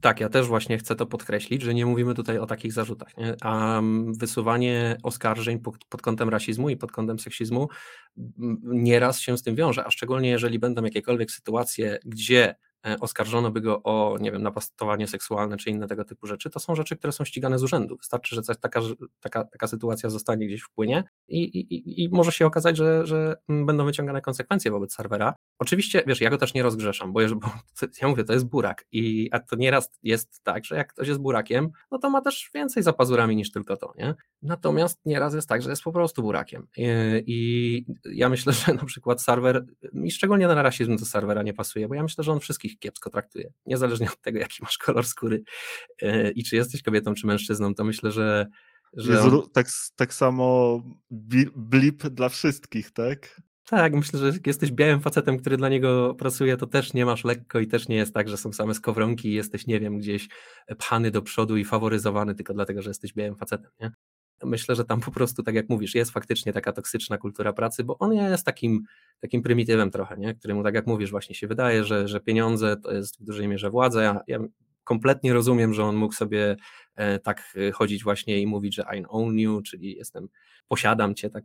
Tak, 0.00 0.20
ja 0.20 0.28
też 0.28 0.46
właśnie 0.46 0.78
chcę 0.78 0.96
to 0.96 1.06
podkreślić, 1.06 1.62
że 1.62 1.74
nie 1.74 1.86
mówimy 1.86 2.14
tutaj 2.14 2.38
o 2.38 2.46
takich 2.46 2.72
zarzutach. 2.72 3.16
Nie? 3.16 3.36
A 3.40 3.82
wysuwanie 4.18 4.96
oskarżeń 5.02 5.58
pod, 5.58 5.84
pod, 5.84 6.02
kątem 6.02 6.28
rasizmu 6.28 6.70
i 6.70 6.76
pod 6.76 6.92
kątem 6.92 7.18
seksizmu 7.18 7.68
nieraz 8.62 9.20
się 9.20 9.38
z 9.38 9.42
tym 9.42 9.56
wiąże, 9.56 9.84
a 9.84 9.90
szczególnie 9.90 10.28
jeżeli 10.28 10.58
będą 10.58 10.84
jakiekolwiek 10.84 11.30
sytuacje, 11.30 11.98
gdzie 12.04 12.54
oskarżono 13.00 13.50
by 13.50 13.60
go 13.60 13.82
o, 13.82 14.16
nie 14.20 14.32
wiem, 14.32 14.42
napastowanie 14.42 15.06
seksualne 15.06 15.56
czy 15.56 15.70
inne 15.70 15.86
tego 15.86 16.04
typu 16.04 16.26
rzeczy, 16.26 16.50
to 16.50 16.60
są 16.60 16.74
rzeczy, 16.74 16.96
które 16.96 17.12
są 17.12 17.24
ścigane 17.24 17.58
z 17.58 17.62
urzędu. 17.62 17.96
Wystarczy, 17.96 18.34
że 18.34 18.42
taka, 18.42 18.80
taka, 19.20 19.44
taka 19.44 19.66
sytuacja 19.66 20.10
zostanie 20.10 20.46
gdzieś 20.46 20.62
wpłynie 20.62 21.04
i, 21.28 21.42
i, 21.42 22.04
i 22.04 22.08
może 22.08 22.32
się 22.32 22.46
okazać, 22.46 22.76
że, 22.76 23.06
że 23.06 23.36
będą 23.48 23.84
wyciągane 23.84 24.20
konsekwencje 24.20 24.70
wobec 24.70 24.94
serwera. 24.94 25.34
Oczywiście, 25.58 26.02
wiesz, 26.06 26.20
ja 26.20 26.30
go 26.30 26.38
też 26.38 26.54
nie 26.54 26.62
rozgrzeszam, 26.62 27.12
bo, 27.12 27.20
bo 27.36 27.48
ja 28.02 28.08
mówię, 28.08 28.24
to 28.24 28.32
jest 28.32 28.46
burak 28.46 28.86
i 28.92 29.28
a 29.32 29.40
to 29.40 29.56
nieraz 29.56 29.90
jest 30.02 30.42
tak, 30.42 30.64
że 30.64 30.76
jak 30.76 30.92
ktoś 30.92 31.08
jest 31.08 31.20
burakiem, 31.20 31.70
no 31.90 31.98
to 31.98 32.10
ma 32.10 32.20
też 32.20 32.50
więcej 32.54 32.82
za 32.82 32.92
pazurami 32.92 33.36
niż 33.36 33.52
tylko 33.52 33.76
to, 33.76 33.92
nie? 33.98 34.14
Natomiast 34.42 35.00
nieraz 35.04 35.34
jest 35.34 35.48
tak, 35.48 35.62
że 35.62 35.70
jest 35.70 35.82
po 35.82 35.92
prostu 35.92 36.22
burakiem 36.22 36.66
i, 36.76 36.86
i 37.26 37.86
ja 38.04 38.28
myślę, 38.28 38.52
że 38.66 38.74
na 38.74 38.84
przykład 38.84 39.22
serwer, 39.22 39.66
mi 39.92 40.10
szczególnie 40.10 40.48
na 40.48 40.62
rasizm 40.62 40.96
do 40.96 41.04
serwera 41.04 41.42
nie 41.42 41.54
pasuje, 41.54 41.88
bo 41.88 41.94
ja 41.94 42.02
myślę, 42.02 42.24
że 42.24 42.32
on 42.32 42.40
wszystkich 42.40 42.69
kiepsko 42.78 43.10
traktuje, 43.10 43.52
niezależnie 43.66 44.06
od 44.12 44.20
tego, 44.20 44.38
jaki 44.38 44.62
masz 44.62 44.78
kolor 44.78 45.06
skóry 45.06 45.42
e, 46.02 46.30
i 46.30 46.44
czy 46.44 46.56
jesteś 46.56 46.82
kobietą, 46.82 47.14
czy 47.14 47.26
mężczyzną, 47.26 47.74
to 47.74 47.84
myślę, 47.84 48.12
że 48.12 48.46
że 48.96 49.22
tak, 49.52 49.66
tak 49.96 50.14
samo 50.14 50.80
blip 51.56 52.02
dla 52.02 52.28
wszystkich, 52.28 52.90
tak? 52.90 53.40
Tak, 53.70 53.94
myślę, 53.94 54.18
że 54.20 54.26
jak 54.26 54.46
jesteś 54.46 54.72
białym 54.72 55.00
facetem, 55.00 55.38
który 55.38 55.56
dla 55.56 55.68
niego 55.68 56.14
pracuje, 56.14 56.56
to 56.56 56.66
też 56.66 56.92
nie 56.92 57.06
masz 57.06 57.24
lekko 57.24 57.60
i 57.60 57.66
też 57.66 57.88
nie 57.88 57.96
jest 57.96 58.14
tak, 58.14 58.28
że 58.28 58.36
są 58.36 58.52
same 58.52 58.74
skowronki 58.74 59.28
i 59.28 59.32
jesteś, 59.32 59.66
nie 59.66 59.80
wiem, 59.80 59.98
gdzieś 59.98 60.28
pchany 60.78 61.10
do 61.10 61.22
przodu 61.22 61.56
i 61.56 61.64
faworyzowany 61.64 62.34
tylko 62.34 62.54
dlatego, 62.54 62.82
że 62.82 62.90
jesteś 62.90 63.12
białym 63.12 63.36
facetem, 63.36 63.70
nie? 63.80 63.90
Myślę, 64.44 64.74
że 64.74 64.84
tam 64.84 65.00
po 65.00 65.10
prostu, 65.10 65.42
tak 65.42 65.54
jak 65.54 65.68
mówisz, 65.68 65.94
jest 65.94 66.10
faktycznie 66.10 66.52
taka 66.52 66.72
toksyczna 66.72 67.18
kultura 67.18 67.52
pracy, 67.52 67.84
bo 67.84 67.98
on 67.98 68.12
jest 68.12 68.46
takim, 68.46 68.84
takim 69.20 69.42
prymitywem 69.42 69.90
trochę, 69.90 70.16
nie? 70.16 70.34
któremu, 70.34 70.62
tak 70.62 70.74
jak 70.74 70.86
mówisz, 70.86 71.10
właśnie 71.10 71.34
się 71.34 71.46
wydaje, 71.46 71.84
że, 71.84 72.08
że 72.08 72.20
pieniądze 72.20 72.76
to 72.76 72.92
jest 72.92 73.20
w 73.20 73.24
dużej 73.24 73.48
mierze 73.48 73.70
władza. 73.70 74.02
Ja, 74.02 74.20
ja 74.26 74.38
kompletnie 74.84 75.32
rozumiem, 75.32 75.74
że 75.74 75.84
on 75.84 75.96
mógł 75.96 76.14
sobie 76.14 76.56
e, 76.96 77.18
tak 77.18 77.54
e, 77.56 77.72
chodzić 77.72 78.04
właśnie 78.04 78.40
i 78.40 78.46
mówić, 78.46 78.74
że 78.74 78.84
I 78.98 79.04
own 79.08 79.38
you, 79.38 79.62
czyli 79.62 79.96
jestem, 79.96 80.28
posiadam 80.68 81.14
cię, 81.14 81.30
tak, 81.30 81.44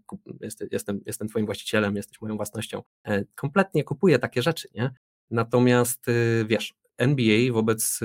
jestem, 0.71 1.01
jestem 1.05 1.27
twoim 1.27 1.45
właścicielem, 1.45 1.95
jesteś 1.95 2.21
moją 2.21 2.35
własnością. 2.35 2.81
E, 3.03 3.23
kompletnie 3.35 3.83
kupuję 3.83 4.19
takie 4.19 4.41
rzeczy, 4.41 4.67
nie? 4.73 4.91
Natomiast 5.31 6.05
wiesz, 6.47 6.73
NBA 6.97 7.53
wobec 7.53 7.99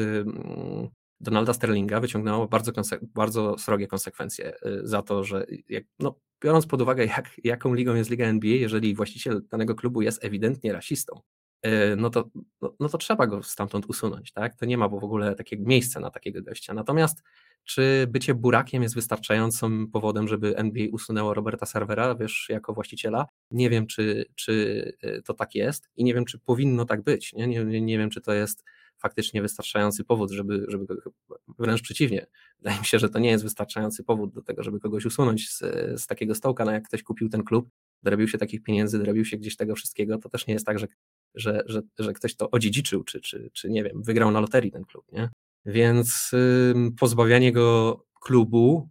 Donalda 1.20 1.54
Sterlinga 1.54 2.00
wyciągnęło 2.00 2.48
bardzo, 2.48 2.72
bardzo 3.02 3.58
srogie 3.58 3.86
konsekwencje 3.86 4.52
za 4.82 5.02
to, 5.02 5.24
że 5.24 5.46
jak, 5.68 5.84
no, 5.98 6.20
biorąc 6.44 6.66
pod 6.66 6.82
uwagę, 6.82 7.06
jak, 7.06 7.30
jaką 7.44 7.74
ligą 7.74 7.94
jest 7.94 8.10
Liga 8.10 8.26
NBA, 8.26 8.54
jeżeli 8.54 8.94
właściciel 8.94 9.42
danego 9.50 9.74
klubu 9.74 10.02
jest 10.02 10.24
ewidentnie 10.24 10.72
rasistą, 10.72 11.20
E, 11.62 11.96
no 11.96 12.10
to, 12.10 12.30
no, 12.62 12.74
no, 12.80 12.88
to 12.88 12.98
trzeba 12.98 13.26
go 13.26 13.42
stamtąd 13.42 13.86
usunąć, 13.86 14.32
tak? 14.32 14.54
To 14.54 14.66
nie 14.66 14.78
ma 14.78 14.88
w 14.88 14.94
ogóle 14.94 15.34
takiego 15.34 15.64
miejsca 15.66 16.00
na 16.00 16.10
takiego 16.10 16.42
gościa. 16.42 16.74
Natomiast 16.74 17.22
czy 17.64 18.06
bycie 18.08 18.34
burakiem 18.34 18.82
jest 18.82 18.94
wystarczającym 18.94 19.90
powodem, 19.90 20.28
żeby 20.28 20.56
NBA 20.56 20.86
usunęło 20.92 21.34
Roberta 21.34 21.66
Servera, 21.66 22.14
wiesz, 22.14 22.46
jako 22.48 22.72
właściciela? 22.72 23.26
Nie 23.50 23.70
wiem, 23.70 23.86
czy, 23.86 24.24
czy 24.34 24.84
e, 25.02 25.22
to 25.22 25.34
tak 25.34 25.54
jest 25.54 25.88
i 25.96 26.04
nie 26.04 26.14
wiem, 26.14 26.24
czy 26.24 26.38
powinno 26.38 26.84
tak 26.84 27.02
być. 27.02 27.32
Nie, 27.32 27.46
nie, 27.46 27.80
nie 27.80 27.98
wiem, 27.98 28.10
czy 28.10 28.20
to 28.20 28.32
jest 28.32 28.64
faktycznie 29.02 29.42
wystarczający 29.42 30.04
powód, 30.04 30.30
żeby, 30.30 30.64
żeby 30.68 30.86
wręcz 31.58 31.82
przeciwnie. 31.82 32.26
Wydaje 32.58 32.78
mi 32.78 32.84
się, 32.84 32.98
że 32.98 33.08
to 33.08 33.18
nie 33.18 33.30
jest 33.30 33.44
wystarczający 33.44 34.04
powód 34.04 34.34
do 34.34 34.42
tego, 34.42 34.62
żeby 34.62 34.80
kogoś 34.80 35.04
usunąć 35.04 35.50
z, 35.50 35.58
z 36.02 36.06
takiego 36.06 36.34
stołka, 36.34 36.64
no 36.64 36.72
jak 36.72 36.88
ktoś 36.88 37.02
kupił 37.02 37.28
ten 37.28 37.44
klub, 37.44 37.68
dorobił 38.02 38.28
się 38.28 38.38
takich 38.38 38.62
pieniędzy, 38.62 38.98
dorobił 38.98 39.24
się 39.24 39.36
gdzieś 39.36 39.56
tego 39.56 39.74
wszystkiego, 39.74 40.18
to 40.18 40.28
też 40.28 40.46
nie 40.46 40.54
jest 40.54 40.66
tak, 40.66 40.78
że 40.78 40.86
że, 41.34 41.62
że, 41.66 41.82
że 41.98 42.12
ktoś 42.12 42.36
to 42.36 42.50
odziedziczył, 42.50 43.04
czy, 43.04 43.20
czy, 43.20 43.50
czy 43.52 43.70
nie 43.70 43.84
wiem, 43.84 44.02
wygrał 44.02 44.30
na 44.30 44.40
loterii 44.40 44.70
ten 44.70 44.84
klub, 44.84 45.12
nie? 45.12 45.28
Więc 45.66 46.30
y, 46.32 46.74
pozbawianie 46.98 47.52
go 47.52 48.00
klubu 48.20 48.88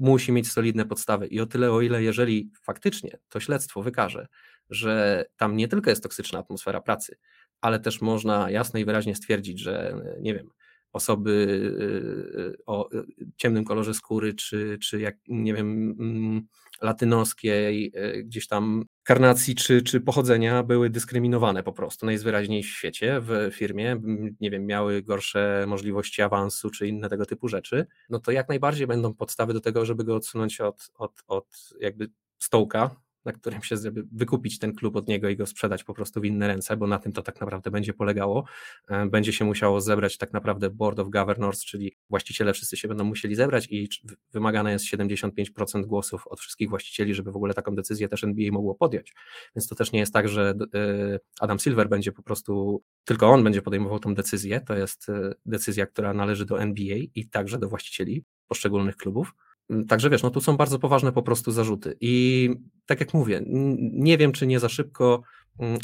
musi 0.00 0.32
mieć 0.32 0.52
solidne 0.52 0.84
podstawy 0.84 1.26
i 1.26 1.40
o 1.40 1.46
tyle, 1.46 1.72
o 1.72 1.80
ile 1.80 2.02
jeżeli 2.02 2.50
faktycznie 2.62 3.18
to 3.28 3.40
śledztwo 3.40 3.82
wykaże, 3.82 4.26
że 4.70 5.24
tam 5.36 5.56
nie 5.56 5.68
tylko 5.68 5.90
jest 5.90 6.02
toksyczna 6.02 6.38
atmosfera 6.38 6.80
pracy, 6.80 7.16
ale 7.60 7.80
też 7.80 8.00
można 8.00 8.50
jasno 8.50 8.80
i 8.80 8.84
wyraźnie 8.84 9.14
stwierdzić, 9.14 9.60
że 9.60 9.94
nie 10.20 10.34
wiem, 10.34 10.50
osoby 10.96 11.30
y, 11.30 12.40
y, 12.40 12.56
o 12.66 12.88
ciemnym 13.36 13.64
kolorze 13.64 13.94
skóry, 13.94 14.34
czy, 14.34 14.78
czy 14.82 15.00
jak 15.00 15.16
nie 15.28 15.54
wiem, 15.54 15.96
mm, 16.00 16.46
latynoskiej, 16.82 17.92
gdzieś 18.24 18.46
tam 18.48 18.84
karnacji 19.02 19.54
czy, 19.54 19.82
czy 19.82 20.00
pochodzenia 20.00 20.62
były 20.62 20.90
dyskryminowane 20.90 21.62
po 21.62 21.72
prostu. 21.72 22.06
Najwyraźniej 22.06 22.62
w 22.62 22.66
świecie, 22.66 23.20
w 23.20 23.50
firmie, 23.52 24.00
nie 24.40 24.50
wiem, 24.50 24.66
miały 24.66 25.02
gorsze 25.02 25.64
możliwości 25.68 26.22
awansu 26.22 26.70
czy 26.70 26.88
inne 26.88 27.08
tego 27.08 27.26
typu 27.26 27.48
rzeczy, 27.48 27.86
no 28.08 28.18
to 28.18 28.32
jak 28.32 28.48
najbardziej 28.48 28.86
będą 28.86 29.14
podstawy 29.14 29.52
do 29.52 29.60
tego, 29.60 29.84
żeby 29.84 30.04
go 30.04 30.16
odsunąć 30.16 30.60
od, 30.60 30.90
od, 30.94 31.12
od 31.26 31.46
jakby 31.80 32.08
stołka, 32.38 32.96
na 33.26 33.32
którym 33.32 33.62
się 33.62 33.76
wykupić 34.12 34.58
ten 34.58 34.74
klub 34.74 34.96
od 34.96 35.08
niego 35.08 35.28
i 35.28 35.36
go 35.36 35.46
sprzedać 35.46 35.84
po 35.84 35.94
prostu 35.94 36.20
w 36.20 36.24
inne 36.24 36.46
ręce, 36.46 36.76
bo 36.76 36.86
na 36.86 36.98
tym 36.98 37.12
to 37.12 37.22
tak 37.22 37.40
naprawdę 37.40 37.70
będzie 37.70 37.94
polegało. 37.94 38.44
E, 38.88 39.06
będzie 39.06 39.32
się 39.32 39.44
musiało 39.44 39.80
zebrać 39.80 40.18
tak 40.18 40.32
naprawdę 40.32 40.70
Board 40.70 40.98
of 40.98 41.08
Governors, 41.10 41.64
czyli 41.64 41.96
właściciele 42.10 42.52
wszyscy 42.52 42.76
się 42.76 42.88
będą 42.88 43.04
musieli 43.04 43.34
zebrać 43.34 43.68
i 43.70 43.88
wymagane 44.32 44.72
jest 44.72 44.84
75% 44.84 45.86
głosów 45.86 46.26
od 46.26 46.40
wszystkich 46.40 46.68
właścicieli, 46.68 47.14
żeby 47.14 47.32
w 47.32 47.36
ogóle 47.36 47.54
taką 47.54 47.74
decyzję 47.74 48.08
też 48.08 48.24
NBA 48.24 48.52
mogło 48.52 48.74
podjąć. 48.74 49.14
Więc 49.56 49.68
to 49.68 49.74
też 49.74 49.92
nie 49.92 50.00
jest 50.00 50.12
tak, 50.12 50.28
że 50.28 50.54
e, 50.74 51.18
Adam 51.40 51.58
Silver 51.58 51.88
będzie 51.88 52.12
po 52.12 52.22
prostu, 52.22 52.82
tylko 53.04 53.28
on 53.28 53.44
będzie 53.44 53.62
podejmował 53.62 53.98
tą 53.98 54.14
decyzję. 54.14 54.60
To 54.60 54.76
jest 54.76 55.08
e, 55.08 55.32
decyzja, 55.46 55.86
która 55.86 56.14
należy 56.14 56.44
do 56.44 56.60
NBA 56.60 56.98
i 57.14 57.28
także 57.28 57.58
do 57.58 57.68
właścicieli 57.68 58.24
poszczególnych 58.48 58.96
klubów. 58.96 59.32
Mm, 59.70 59.86
także 59.86 60.10
wiesz, 60.10 60.22
no 60.22 60.30
tu 60.30 60.40
są 60.40 60.56
bardzo 60.56 60.78
poważne 60.78 61.12
po 61.12 61.22
prostu 61.22 61.52
zarzuty. 61.52 61.96
I 62.00 62.50
tak 62.86 63.00
jak 63.00 63.14
mówię, 63.14 63.42
nie 63.92 64.18
wiem, 64.18 64.32
czy 64.32 64.46
nie 64.46 64.60
za 64.60 64.68
szybko 64.68 65.22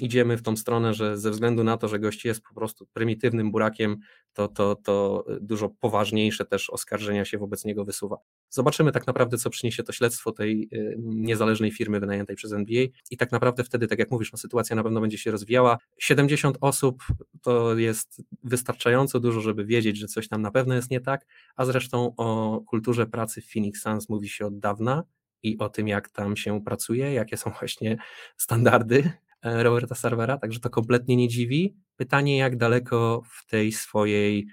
idziemy 0.00 0.36
w 0.36 0.42
tą 0.42 0.56
stronę, 0.56 0.94
że 0.94 1.18
ze 1.18 1.30
względu 1.30 1.64
na 1.64 1.76
to, 1.76 1.88
że 1.88 1.98
gość 1.98 2.24
jest 2.24 2.42
po 2.42 2.54
prostu 2.54 2.86
prymitywnym 2.92 3.50
burakiem, 3.50 3.96
to, 4.32 4.48
to, 4.48 4.76
to 4.76 5.24
dużo 5.40 5.68
poważniejsze 5.68 6.44
też 6.44 6.70
oskarżenia 6.70 7.24
się 7.24 7.38
wobec 7.38 7.64
niego 7.64 7.84
wysuwa. 7.84 8.16
Zobaczymy 8.50 8.92
tak 8.92 9.06
naprawdę, 9.06 9.38
co 9.38 9.50
przyniesie 9.50 9.82
to 9.82 9.92
śledztwo 9.92 10.32
tej 10.32 10.68
y, 10.72 10.96
niezależnej 10.98 11.70
firmy 11.70 12.00
wynajętej 12.00 12.36
przez 12.36 12.52
NBA 12.52 12.84
i 13.10 13.16
tak 13.16 13.32
naprawdę 13.32 13.64
wtedy, 13.64 13.86
tak 13.86 13.98
jak 13.98 14.10
mówisz, 14.10 14.32
no, 14.32 14.38
sytuacja 14.38 14.76
na 14.76 14.82
pewno 14.82 15.00
będzie 15.00 15.18
się 15.18 15.30
rozwijała. 15.30 15.78
70 15.98 16.58
osób 16.60 17.02
to 17.42 17.78
jest 17.78 18.22
wystarczająco 18.44 19.20
dużo, 19.20 19.40
żeby 19.40 19.64
wiedzieć, 19.64 19.98
że 19.98 20.06
coś 20.06 20.28
tam 20.28 20.42
na 20.42 20.50
pewno 20.50 20.74
jest 20.74 20.90
nie 20.90 21.00
tak, 21.00 21.26
a 21.56 21.64
zresztą 21.64 22.14
o 22.16 22.60
kulturze 22.66 23.06
pracy 23.06 23.40
w 23.40 23.52
Phoenix 23.52 23.82
Suns 23.82 24.08
mówi 24.08 24.28
się 24.28 24.46
od 24.46 24.58
dawna 24.58 25.04
i 25.42 25.58
o 25.58 25.68
tym, 25.68 25.88
jak 25.88 26.08
tam 26.08 26.36
się 26.36 26.64
pracuje, 26.64 27.12
jakie 27.12 27.36
są 27.36 27.50
właśnie 27.60 27.96
standardy 28.36 29.12
Roberta 29.44 29.94
Servera, 29.94 30.38
także 30.38 30.60
to 30.60 30.70
kompletnie 30.70 31.16
nie 31.16 31.28
dziwi. 31.28 31.76
Pytanie, 31.96 32.36
jak 32.36 32.56
daleko 32.56 33.22
w 33.38 33.46
tej 33.46 33.72
swojej, 33.72 34.46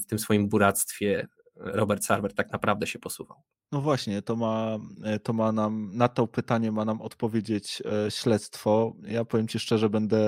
w 0.00 0.06
tym 0.06 0.18
swoim 0.18 0.48
buractwie 0.48 1.26
Robert 1.56 2.04
Server 2.04 2.34
tak 2.34 2.52
naprawdę 2.52 2.86
się 2.86 2.98
posuwał. 2.98 3.42
No 3.72 3.80
właśnie, 3.80 4.22
to 4.22 4.36
ma, 4.36 4.78
e, 5.04 5.18
to 5.18 5.32
ma 5.32 5.52
nam, 5.52 5.90
na 5.94 6.08
to 6.08 6.26
pytanie 6.26 6.72
ma 6.72 6.84
nam 6.84 7.02
odpowiedzieć 7.02 7.82
e, 8.06 8.10
śledztwo. 8.10 8.96
Ja 9.02 9.24
powiem 9.24 9.48
Ci 9.48 9.58
szczerze, 9.58 9.90
będę 9.90 10.18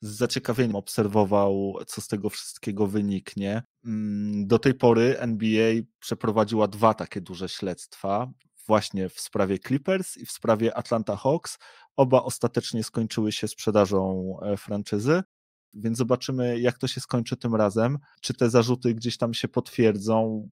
z 0.00 0.16
zaciekawieniem 0.16 0.76
obserwował, 0.76 1.74
co 1.86 2.00
z 2.00 2.08
tego 2.08 2.30
wszystkiego 2.30 2.86
wyniknie. 2.86 3.62
Mm, 3.84 4.46
do 4.46 4.58
tej 4.58 4.74
pory 4.74 5.18
NBA 5.18 5.74
przeprowadziła 6.00 6.68
dwa 6.68 6.94
takie 6.94 7.20
duże 7.20 7.48
śledztwa, 7.48 8.30
właśnie 8.68 9.08
w 9.08 9.20
sprawie 9.20 9.58
Clippers 9.58 10.16
i 10.16 10.26
w 10.26 10.30
sprawie 10.30 10.76
Atlanta 10.76 11.16
Hawks. 11.16 11.58
Oba 11.96 12.22
ostatecznie 12.22 12.84
skończyły 12.84 13.32
się 13.32 13.48
sprzedażą 13.48 14.36
e, 14.42 14.56
franczyzy, 14.56 15.22
więc 15.74 15.98
zobaczymy, 15.98 16.60
jak 16.60 16.78
to 16.78 16.88
się 16.88 17.00
skończy 17.00 17.36
tym 17.36 17.54
razem. 17.54 17.98
Czy 18.20 18.34
te 18.34 18.50
zarzuty 18.50 18.94
gdzieś 18.94 19.16
tam 19.16 19.34
się 19.34 19.48
potwierdzą? 19.48 20.48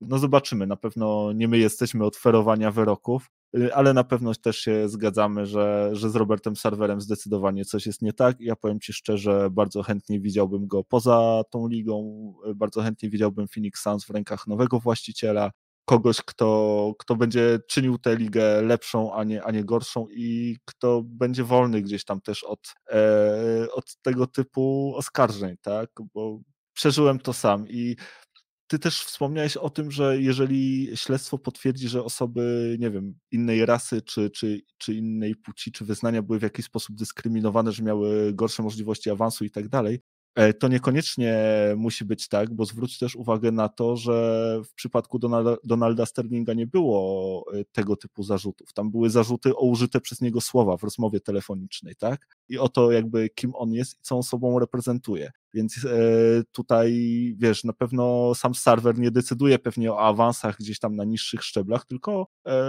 No 0.00 0.18
zobaczymy. 0.18 0.66
Na 0.66 0.76
pewno 0.76 1.32
nie 1.32 1.48
my 1.48 1.58
jesteśmy 1.58 2.04
od 2.04 2.16
ferowania 2.16 2.70
wyroków, 2.70 3.30
y, 3.56 3.74
ale 3.74 3.94
na 3.94 4.04
pewno 4.04 4.34
też 4.34 4.58
się 4.58 4.88
zgadzamy, 4.88 5.46
że, 5.46 5.90
że 5.92 6.10
z 6.10 6.16
Robertem 6.16 6.56
Serwerem 6.56 7.00
zdecydowanie 7.00 7.64
coś 7.64 7.86
jest 7.86 8.02
nie 8.02 8.12
tak. 8.12 8.40
Ja 8.40 8.56
powiem 8.56 8.80
Ci 8.80 8.92
szczerze, 8.92 9.48
bardzo 9.50 9.82
chętnie 9.82 10.20
widziałbym 10.20 10.66
go 10.66 10.84
poza 10.84 11.42
tą 11.50 11.68
ligą, 11.68 12.32
y, 12.50 12.54
bardzo 12.54 12.82
chętnie 12.82 13.10
widziałbym 13.10 13.48
Phoenix 13.48 13.82
Suns 13.82 14.04
w 14.04 14.10
rękach 14.10 14.46
nowego 14.46 14.80
właściciela, 14.80 15.50
kogoś, 15.84 16.16
kto, 16.26 16.92
kto 16.98 17.16
będzie 17.16 17.58
czynił 17.68 17.98
tę 17.98 18.16
ligę 18.16 18.62
lepszą, 18.62 19.14
a 19.14 19.24
nie, 19.24 19.42
a 19.44 19.50
nie 19.50 19.64
gorszą 19.64 20.06
i 20.10 20.56
kto 20.64 21.02
będzie 21.04 21.44
wolny 21.44 21.82
gdzieś 21.82 22.04
tam 22.04 22.20
też 22.20 22.44
od, 22.44 22.74
e, 22.90 23.66
od 23.72 23.96
tego 24.02 24.26
typu 24.26 24.92
oskarżeń, 24.96 25.56
tak? 25.62 25.90
Bo 26.14 26.40
przeżyłem 26.74 27.18
to 27.18 27.32
sam 27.32 27.68
i 27.68 27.96
ty 28.66 28.78
też 28.78 29.04
wspomniałeś 29.04 29.56
o 29.56 29.70
tym, 29.70 29.90
że 29.90 30.20
jeżeli 30.20 30.90
śledztwo 30.94 31.38
potwierdzi, 31.38 31.88
że 31.88 32.04
osoby, 32.04 32.76
nie 32.80 32.90
wiem, 32.90 33.14
innej 33.30 33.66
rasy, 33.66 34.02
czy, 34.02 34.30
czy, 34.30 34.60
czy 34.78 34.94
innej 34.94 35.36
płci, 35.36 35.72
czy 35.72 35.84
wyznania 35.84 36.22
były 36.22 36.38
w 36.38 36.42
jakiś 36.42 36.66
sposób 36.66 36.96
dyskryminowane, 36.96 37.72
że 37.72 37.82
miały 37.82 38.32
gorsze 38.34 38.62
możliwości 38.62 39.10
awansu 39.10 39.44
i 39.44 39.50
tak 39.50 39.68
dalej, 39.68 40.00
to 40.58 40.68
niekoniecznie 40.68 41.38
musi 41.76 42.04
być 42.04 42.28
tak, 42.28 42.54
bo 42.54 42.64
zwróć 42.64 42.98
też 42.98 43.16
uwagę 43.16 43.52
na 43.52 43.68
to, 43.68 43.96
że 43.96 44.60
w 44.64 44.74
przypadku 44.74 45.18
Donalda, 45.18 45.56
Donalda 45.64 46.06
Sterlinga 46.06 46.54
nie 46.54 46.66
było 46.66 47.44
e, 47.52 47.64
tego 47.64 47.96
typu 47.96 48.22
zarzutów. 48.22 48.72
Tam 48.72 48.90
były 48.90 49.10
zarzuty 49.10 49.56
o 49.56 49.66
użyte 49.66 50.00
przez 50.00 50.20
niego 50.20 50.40
słowa 50.40 50.76
w 50.76 50.82
rozmowie 50.82 51.20
telefonicznej, 51.20 51.94
tak? 51.96 52.26
I 52.48 52.58
o 52.58 52.68
to 52.68 52.92
jakby 52.92 53.30
kim 53.30 53.54
on 53.54 53.72
jest 53.72 53.92
i 53.92 54.02
co 54.02 54.16
on 54.16 54.22
sobą 54.22 54.58
reprezentuje. 54.58 55.30
Więc 55.54 55.84
e, 55.84 55.88
tutaj, 56.52 56.92
wiesz, 57.38 57.64
na 57.64 57.72
pewno 57.72 58.34
sam 58.34 58.54
serwer 58.54 58.98
nie 58.98 59.10
decyduje 59.10 59.58
pewnie 59.58 59.92
o 59.92 60.00
awansach 60.00 60.56
gdzieś 60.58 60.78
tam 60.78 60.96
na 60.96 61.04
niższych 61.04 61.44
szczeblach, 61.44 61.86
tylko 61.86 62.26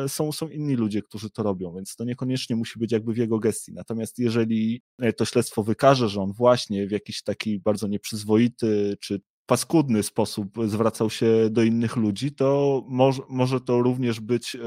są, 0.07 0.31
są 0.31 0.49
inni 0.49 0.75
ludzie, 0.75 1.01
którzy 1.01 1.29
to 1.29 1.43
robią, 1.43 1.75
więc 1.75 1.95
to 1.95 2.03
niekoniecznie 2.03 2.55
musi 2.55 2.79
być 2.79 2.91
jakby 2.91 3.13
w 3.13 3.17
jego 3.17 3.39
gestii. 3.39 3.73
Natomiast 3.73 4.19
jeżeli 4.19 4.81
to 5.17 5.25
śledztwo 5.25 5.63
wykaże, 5.63 6.09
że 6.09 6.21
on 6.21 6.33
właśnie 6.33 6.88
w 6.88 6.91
jakiś 6.91 7.23
taki 7.23 7.59
bardzo 7.59 7.88
nieprzyzwoity 7.88 8.97
czy 8.99 9.21
paskudny 9.45 10.03
sposób 10.03 10.57
zwracał 10.65 11.09
się 11.09 11.49
do 11.51 11.63
innych 11.63 11.95
ludzi, 11.95 12.31
to 12.31 12.81
może, 12.88 13.21
może 13.29 13.61
to 13.61 13.81
również 13.81 14.19
być 14.19 14.55
e, 14.55 14.59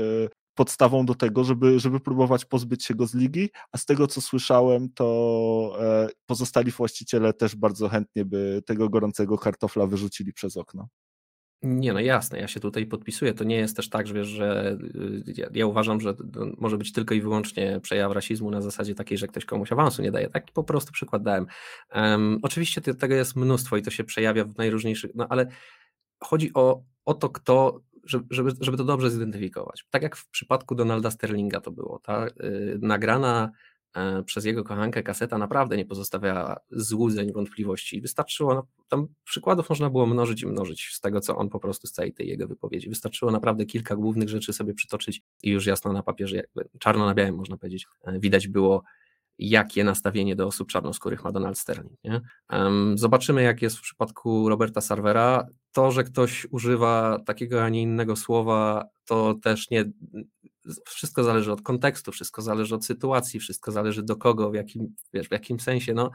podstawą 0.59 1.07
do 1.07 1.15
tego, 1.15 1.45
żeby, 1.45 1.81
żeby 1.81 2.01
próbować 2.01 2.45
pozbyć 2.45 2.85
się 2.85 2.95
go 2.95 3.07
z 3.07 3.15
ligi, 3.15 3.51
a 3.73 3.79
z 3.79 3.85
tego 3.85 4.07
co 4.07 4.21
słyszałem, 4.21 4.89
to 4.95 5.77
e, 5.81 6.09
pozostali 6.27 6.71
właściciele 6.71 7.33
też 7.33 7.57
bardzo 7.57 7.89
chętnie 7.89 8.25
by 8.25 8.63
tego 8.67 8.89
gorącego 8.89 9.39
kartofla 9.39 9.87
wyrzucili 9.87 10.33
przez 10.33 10.57
okno. 10.57 10.89
Nie, 11.63 11.93
no 11.93 12.01
jasne, 12.01 12.39
ja 12.41 12.49
się 12.49 12.61
tutaj 12.61 12.87
podpisuję. 12.87 13.35
To 13.35 13.45
nie 13.45 13.57
jest 13.57 13.77
też 13.77 13.89
tak, 13.89 14.07
że 14.07 14.15
wiesz, 14.15 14.29
że 14.29 14.79
y, 14.95 15.33
ja, 15.37 15.47
ja 15.53 15.67
uważam, 15.67 16.01
że 16.01 16.15
może 16.57 16.79
być 16.79 16.93
tylko 16.93 17.15
i 17.15 17.21
wyłącznie 17.21 17.81
przejaw 17.83 18.13
rasizmu 18.13 18.51
na 18.51 18.61
zasadzie 18.61 18.95
takiej, 18.95 19.19
że 19.19 19.27
ktoś 19.27 19.45
komuś 19.45 19.73
awansu 19.73 20.03
nie 20.03 20.11
daje. 20.11 20.31
Taki 20.31 20.53
po 20.53 20.65
prostu 20.65 20.93
przykład 20.93 21.23
dałem. 21.23 21.47
Um, 21.95 22.39
oczywiście 22.43 22.81
tego 22.81 23.15
jest 23.15 23.37
mnóstwo 23.37 23.77
i 23.77 23.83
to 23.83 23.91
się 23.91 24.05
przejawia 24.05 24.45
w 24.45 24.57
najróżniejszych, 24.57 25.11
no 25.15 25.27
ale 25.29 25.47
chodzi 26.25 26.51
o, 26.55 26.83
o 27.05 27.15
to, 27.15 27.29
kto, 27.29 27.81
żeby, 28.31 28.51
żeby 28.61 28.77
to 28.77 28.85
dobrze 28.85 29.11
zidentyfikować. 29.11 29.85
Tak 29.91 30.03
jak 30.03 30.17
w 30.17 30.29
przypadku 30.29 30.75
Donalda 30.75 31.11
Sterlinga 31.11 31.61
to 31.61 31.71
było, 31.71 31.99
ta 31.99 32.27
yy, 32.27 32.79
nagrana 32.83 33.51
E, 33.99 34.23
przez 34.23 34.45
jego 34.45 34.65
kochankę 34.65 35.03
kaseta 35.03 35.39
naprawdę 35.39 35.77
nie 35.77 35.85
pozostawiała 35.85 36.57
złudzeń, 36.71 37.33
wątpliwości. 37.33 38.01
Wystarczyło, 38.01 38.55
no, 38.55 38.67
tam 38.89 39.09
przykładów 39.25 39.71
można 39.71 39.91
było 39.91 40.07
mnożyć 40.07 40.43
i 40.43 40.47
mnożyć 40.47 40.91
z 40.93 41.01
tego, 41.01 41.21
co 41.21 41.37
on 41.37 41.49
po 41.49 41.61
prostu 41.61 41.87
z 41.87 41.93
całej 41.93 42.13
tej 42.13 42.29
jego 42.29 42.49
wypowiedzi. 42.49 42.89
Wystarczyło 42.89 43.31
naprawdę 43.31 43.67
kilka 43.67 43.97
głównych 43.97 44.29
rzeczy 44.29 44.53
sobie 44.53 44.75
przytoczyć 44.75 45.23
i 45.43 45.51
już 45.51 45.67
jasno 45.67 45.93
na 45.93 46.03
papierze, 46.03 46.37
jakby 46.37 46.69
czarno 46.79 47.07
na 47.07 47.15
białym 47.15 47.35
można 47.35 47.57
powiedzieć, 47.57 47.87
e, 48.05 48.21
widać 48.21 48.49
było, 48.49 48.83
jakie 49.39 49.85
nastawienie 49.85 50.37
do 50.37 50.47
osób 50.47 50.69
czarnoskórych 50.69 51.25
ma 51.25 51.33
Donald 51.33 51.59
Sterling. 51.59 51.99
Nie? 52.05 52.21
Zobaczymy, 52.95 53.43
jak 53.43 53.63
jest 53.63 53.79
w 53.79 53.81
przypadku 53.81 54.49
Roberta 54.49 54.81
Sarvera. 54.81 55.47
To, 55.73 55.91
że 55.91 56.05
ktoś 56.05 56.47
używa 56.51 57.19
takiego, 57.27 57.65
a 57.65 57.69
nie 57.69 57.83
innego 57.83 58.17
słowa, 58.17 58.85
to 59.05 59.35
też 59.35 59.71
nie, 59.71 59.85
wszystko 60.87 61.23
zależy 61.23 61.53
od 61.53 61.63
kontekstu, 61.63 62.13
wszystko 62.13 62.43
zależy 62.43 62.75
od 62.75 62.85
sytuacji, 62.85 63.41
wszystko 63.41 63.73
zależy 63.73 64.03
do 64.03 64.17
kogo, 64.17 64.51
w 64.51 64.55
jakim, 64.55 64.95
wiesz, 65.13 65.29
w 65.29 65.33
jakim 65.33 65.61
sensie. 65.61 65.95
No, 65.95 66.11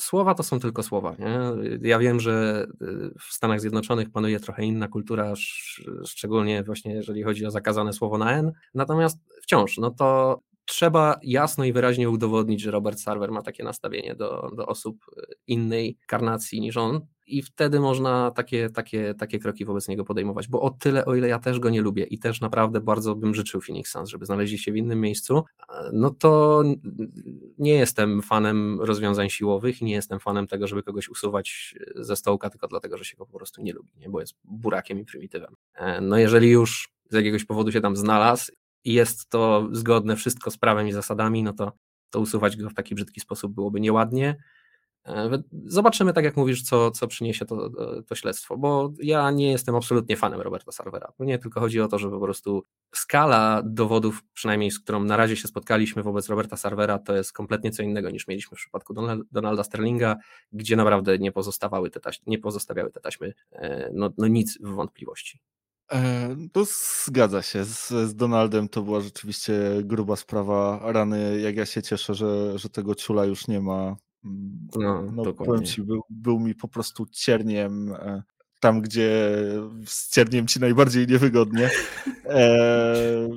słowa 0.00 0.34
to 0.34 0.42
są 0.42 0.60
tylko 0.60 0.82
słowa. 0.82 1.16
Nie? 1.18 1.40
Ja 1.88 1.98
wiem, 1.98 2.20
że 2.20 2.66
y, 2.82 3.14
w 3.20 3.32
Stanach 3.32 3.60
Zjednoczonych 3.60 4.10
panuje 4.10 4.40
trochę 4.40 4.64
inna 4.64 4.88
kultura, 4.88 5.32
szczególnie 6.06 6.62
właśnie 6.62 6.94
jeżeli 6.94 7.22
chodzi 7.22 7.46
o 7.46 7.50
zakazane 7.50 7.92
słowo 7.92 8.18
na 8.18 8.32
N, 8.32 8.52
natomiast 8.74 9.18
wciąż, 9.42 9.78
no 9.78 9.90
to 9.90 10.40
trzeba 10.64 11.18
jasno 11.22 11.64
i 11.64 11.72
wyraźnie 11.72 12.10
udowodnić, 12.10 12.60
że 12.60 12.70
Robert 12.70 13.00
Sarver 13.00 13.30
ma 13.30 13.42
takie 13.42 13.64
nastawienie 13.64 14.14
do, 14.14 14.50
do 14.56 14.66
osób 14.66 14.96
y, 15.18 15.34
innej 15.46 15.98
karnacji 16.06 16.60
niż 16.60 16.76
on 16.76 17.00
i 17.32 17.42
wtedy 17.42 17.80
można 17.80 18.30
takie, 18.30 18.70
takie, 18.70 19.14
takie 19.14 19.38
kroki 19.38 19.64
wobec 19.64 19.88
niego 19.88 20.04
podejmować, 20.04 20.48
bo 20.48 20.60
o 20.60 20.70
tyle, 20.70 21.04
o 21.04 21.14
ile 21.14 21.28
ja 21.28 21.38
też 21.38 21.58
go 21.60 21.70
nie 21.70 21.82
lubię 21.82 22.04
i 22.04 22.18
też 22.18 22.40
naprawdę 22.40 22.80
bardzo 22.80 23.14
bym 23.14 23.34
życzył 23.34 23.60
Phoenix 23.60 23.92
Suns, 23.92 24.08
żeby 24.08 24.26
znaleźli 24.26 24.58
się 24.58 24.72
w 24.72 24.76
innym 24.76 25.00
miejscu, 25.00 25.44
no 25.92 26.10
to 26.10 26.62
nie 27.58 27.74
jestem 27.74 28.22
fanem 28.22 28.80
rozwiązań 28.80 29.30
siłowych 29.30 29.82
i 29.82 29.84
nie 29.84 29.92
jestem 29.92 30.20
fanem 30.20 30.46
tego, 30.46 30.66
żeby 30.66 30.82
kogoś 30.82 31.08
usuwać 31.08 31.74
ze 31.96 32.16
stołka 32.16 32.50
tylko 32.50 32.68
dlatego, 32.68 32.98
że 32.98 33.04
się 33.04 33.16
go 33.16 33.26
po 33.26 33.36
prostu 33.36 33.62
nie 33.62 33.72
lubi, 33.72 33.92
nie? 33.96 34.08
bo 34.08 34.20
jest 34.20 34.34
burakiem 34.44 34.98
i 34.98 35.04
prymitywem. 35.04 35.54
E, 35.74 36.00
no 36.00 36.18
jeżeli 36.18 36.50
już 36.50 36.92
z 37.10 37.14
jakiegoś 37.14 37.44
powodu 37.44 37.72
się 37.72 37.80
tam 37.80 37.96
znalazł 37.96 38.52
i 38.84 38.92
jest 38.92 39.28
to 39.28 39.68
zgodne 39.72 40.16
wszystko 40.16 40.50
z 40.50 40.58
prawem 40.58 40.88
i 40.88 40.92
zasadami, 40.92 41.42
no 41.42 41.52
to, 41.52 41.72
to 42.10 42.20
usuwać 42.20 42.56
go 42.56 42.70
w 42.70 42.74
taki 42.74 42.94
brzydki 42.94 43.20
sposób 43.20 43.54
byłoby 43.54 43.80
nieładnie. 43.80 44.36
Zobaczymy, 45.64 46.12
tak 46.12 46.24
jak 46.24 46.36
mówisz, 46.36 46.62
co, 46.62 46.90
co 46.90 47.06
przyniesie 47.06 47.44
to, 47.44 47.70
to 48.06 48.14
śledztwo, 48.14 48.56
bo 48.56 48.92
ja 48.98 49.30
nie 49.30 49.50
jestem 49.50 49.74
absolutnie 49.74 50.16
fanem 50.16 50.40
Roberta 50.40 50.72
Sarvera. 50.72 51.12
Nie 51.18 51.38
tylko 51.38 51.60
chodzi 51.60 51.80
o 51.80 51.88
to, 51.88 51.98
że 51.98 52.10
po 52.10 52.20
prostu 52.20 52.62
skala 52.94 53.62
dowodów, 53.64 54.22
przynajmniej 54.32 54.70
z 54.70 54.80
którą 54.80 55.04
na 55.04 55.16
razie 55.16 55.36
się 55.36 55.48
spotkaliśmy 55.48 56.02
wobec 56.02 56.28
Roberta 56.28 56.56
Sarvera, 56.56 56.98
to 56.98 57.16
jest 57.16 57.32
kompletnie 57.32 57.70
co 57.70 57.82
innego 57.82 58.10
niż 58.10 58.28
mieliśmy 58.28 58.56
w 58.56 58.60
przypadku 58.60 58.94
Donalda 59.32 59.64
Sterlinga, 59.64 60.16
gdzie 60.52 60.76
naprawdę 60.76 61.18
nie, 61.18 61.32
pozostawały 61.32 61.90
te 61.90 62.00
taśmy, 62.00 62.24
nie 62.26 62.38
pozostawiały 62.38 62.90
te 62.90 63.00
taśmy 63.00 63.32
e, 63.52 63.90
no, 63.94 64.10
no 64.18 64.26
nic 64.26 64.58
w 64.60 64.68
wątpliwości. 64.68 65.40
E, 65.92 66.36
to 66.52 66.64
zgadza 67.04 67.42
się. 67.42 67.64
Z, 67.64 67.88
z, 67.88 68.14
Donaldem 68.14 68.68
to 68.68 68.82
była 68.82 69.00
rzeczywiście 69.00 69.60
gruba 69.84 70.16
sprawa. 70.16 70.80
Rany, 70.92 71.40
jak 71.40 71.56
ja 71.56 71.66
się 71.66 71.82
cieszę, 71.82 72.14
że, 72.14 72.58
że 72.58 72.68
tego 72.68 72.94
ciula 72.94 73.24
już 73.24 73.48
nie 73.48 73.60
ma. 73.60 73.96
No, 74.24 75.02
no 75.12 75.22
dokładnie. 75.22 75.66
Ci, 75.66 75.82
był, 75.82 76.02
był 76.10 76.40
mi 76.40 76.54
po 76.54 76.68
prostu 76.68 77.06
cierniem 77.06 77.92
e, 77.92 78.22
tam, 78.60 78.80
gdzie 78.80 79.36
z 79.86 80.10
cierniem 80.10 80.46
ci 80.46 80.60
najbardziej 80.60 81.06
niewygodnie. 81.06 81.70
E, 82.24 83.28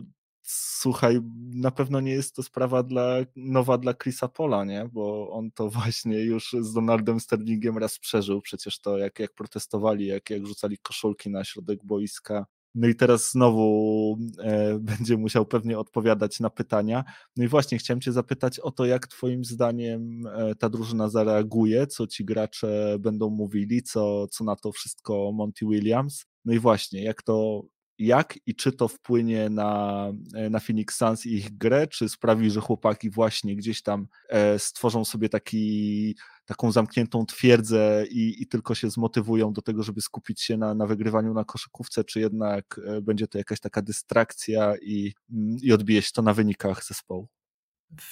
słuchaj, 0.41 1.19
na 1.53 1.71
pewno 1.71 1.99
nie 1.99 2.11
jest 2.11 2.35
to 2.35 2.43
sprawa 2.43 2.83
dla, 2.83 3.15
nowa 3.35 3.77
dla 3.77 3.93
Chrisa 3.93 4.27
Pola, 4.27 4.65
nie? 4.65 4.89
Bo 4.93 5.29
on 5.31 5.51
to 5.51 5.69
właśnie 5.69 6.19
już 6.19 6.55
z 6.59 6.73
Donaldem 6.73 7.19
Sterlingiem 7.19 7.77
raz 7.77 7.99
przeżył. 7.99 8.41
Przecież 8.41 8.79
to 8.79 8.97
jak, 8.97 9.19
jak 9.19 9.33
protestowali, 9.33 10.05
jak, 10.05 10.29
jak 10.29 10.47
rzucali 10.47 10.77
koszulki 10.77 11.29
na 11.29 11.43
środek 11.43 11.85
boiska. 11.85 12.45
No 12.75 12.87
i 12.87 12.95
teraz 12.95 13.31
znowu 13.31 14.17
e, 14.39 14.79
będzie 14.89 15.17
musiał 15.17 15.45
pewnie 15.45 15.79
odpowiadać 15.79 16.39
na 16.39 16.49
pytania. 16.49 17.03
No 17.37 17.43
i 17.43 17.47
właśnie 17.47 17.77
chciałem 17.77 18.01
Cię 18.01 18.11
zapytać 18.11 18.59
o 18.59 18.71
to, 18.71 18.85
jak 18.85 19.07
Twoim 19.07 19.45
zdaniem 19.45 20.27
e, 20.27 20.55
ta 20.55 20.69
drużyna 20.69 21.09
zareaguje, 21.09 21.87
co 21.87 22.07
ci 22.07 22.25
gracze 22.25 22.97
będą 22.99 23.29
mówili, 23.29 23.83
co, 23.83 24.27
co 24.27 24.43
na 24.43 24.55
to 24.55 24.71
wszystko 24.71 25.31
Monty 25.31 25.65
Williams. 25.65 26.25
No 26.45 26.53
i 26.53 26.59
właśnie, 26.59 27.03
jak 27.03 27.23
to 27.23 27.63
jak 27.99 28.39
i 28.45 28.55
czy 28.55 28.71
to 28.71 28.87
wpłynie 28.87 29.49
na, 29.49 30.11
e, 30.35 30.49
na 30.49 30.59
Phoenix 30.59 30.97
Suns 30.97 31.25
i 31.25 31.33
ich 31.33 31.57
grę, 31.57 31.87
czy 31.87 32.09
sprawi, 32.09 32.51
że 32.51 32.61
chłopaki 32.61 33.09
właśnie 33.09 33.55
gdzieś 33.55 33.81
tam 33.81 34.07
e, 34.29 34.59
stworzą 34.59 35.05
sobie 35.05 35.29
taki, 35.29 36.15
taką 36.45 36.71
zamkniętą 36.71 37.25
twierdzę 37.25 38.05
i, 38.09 38.41
i 38.41 38.47
tylko 38.47 38.75
się 38.75 38.89
zmotywują 38.89 39.53
do 39.53 39.61
tego, 39.61 39.83
żeby 39.83 40.01
skupić 40.01 40.41
się 40.41 40.57
na, 40.57 40.75
na 40.75 40.85
wygrywaniu 40.87 41.33
na 41.33 41.43
koszykówce, 41.43 42.03
czy 42.03 42.19
jednak 42.19 42.81
e, 42.85 43.01
będzie 43.01 43.27
to 43.27 43.37
jakaś 43.37 43.59
taka 43.59 43.81
dystrakcja 43.81 44.73
i, 44.81 45.13
mm, 45.31 45.57
i 45.61 45.71
odbije 45.71 46.01
się 46.01 46.11
to 46.13 46.21
na 46.21 46.33
wynikach 46.33 46.83
zespołu? 46.83 47.27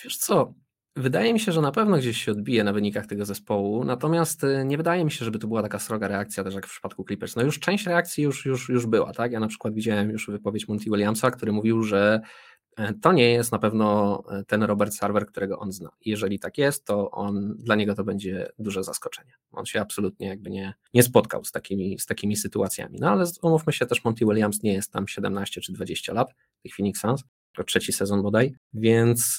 Wiesz 0.04 0.18
co, 0.18 0.54
Wydaje 0.96 1.34
mi 1.34 1.40
się, 1.40 1.52
że 1.52 1.62
na 1.62 1.72
pewno 1.72 1.98
gdzieś 1.98 2.24
się 2.24 2.32
odbije 2.32 2.64
na 2.64 2.74
wynikach 2.74 3.06
tego 3.08 3.26
zespołu, 3.26 3.84
natomiast 3.84 4.44
y, 4.44 4.64
nie 4.66 4.78
wydaje 4.78 5.06
mi 5.06 5.12
się, 5.12 5.26
żeby 5.26 5.40
to 5.40 5.48
była 5.48 5.62
taka 5.62 5.80
sroga 5.80 6.08
reakcja, 6.08 6.44
też 6.44 6.54
jak 6.54 6.68
w 6.68 6.70
przypadku 6.70 7.04
Clippers. 7.04 7.36
No 7.36 7.44
już 7.44 7.60
część 7.60 7.86
reakcji 7.86 8.24
już, 8.24 8.46
już, 8.46 8.70
już 8.70 8.86
była, 8.86 9.14
tak? 9.14 9.32
Ja 9.32 9.40
na 9.40 9.48
przykład 9.48 9.74
widziałem 9.74 10.10
już 10.10 10.28
wypowiedź 10.28 10.68
Monty 10.68 10.86
Williamsa, 10.86 11.32
który 11.32 11.52
mówił, 11.52 11.84
że 11.84 12.22
e, 12.22 12.28
to 13.02 13.12
nie 13.14 13.32
jest 13.32 13.52
na 13.52 13.60
pewno 13.60 14.24
e, 14.32 14.44
ten 14.44 14.64
Robert 14.64 14.94
Sarver, 14.94 15.26
którego 15.28 15.60
on 15.60 15.72
zna. 15.72 15.90
Jeżeli 16.06 16.40
tak 16.40 16.58
jest, 16.58 16.86
to 16.86 17.12
on, 17.12 17.56
dla 17.58 17.76
niego 17.76 17.96
to 17.96 18.04
będzie 18.04 18.50
duże 18.60 18.84
zaskoczenie. 18.84 19.34
On 19.52 19.66
się 19.66 19.82
absolutnie 19.82 20.28
jakby 20.28 20.50
nie, 20.50 20.74
nie 20.94 21.04
spotkał 21.04 21.46
z 21.46 21.52
takimi, 21.52 22.00
z 22.00 22.06
takimi 22.06 22.36
sytuacjami. 22.36 22.98
No 23.02 23.10
ale 23.10 23.26
umówmy 23.42 23.74
się 23.74 23.86
też, 23.86 24.04
Monty 24.04 24.26
Williams 24.26 24.64
nie 24.64 24.74
jest 24.74 24.92
tam 24.92 25.08
17 25.08 25.62
czy 25.62 25.74
20 25.74 26.14
lat, 26.14 26.36
tych 26.64 26.76
Phoenix 26.76 27.02
Suns, 27.02 27.24
trzeci 27.64 27.94
sezon 27.94 28.22
bodaj, 28.22 28.54
więc 28.74 29.38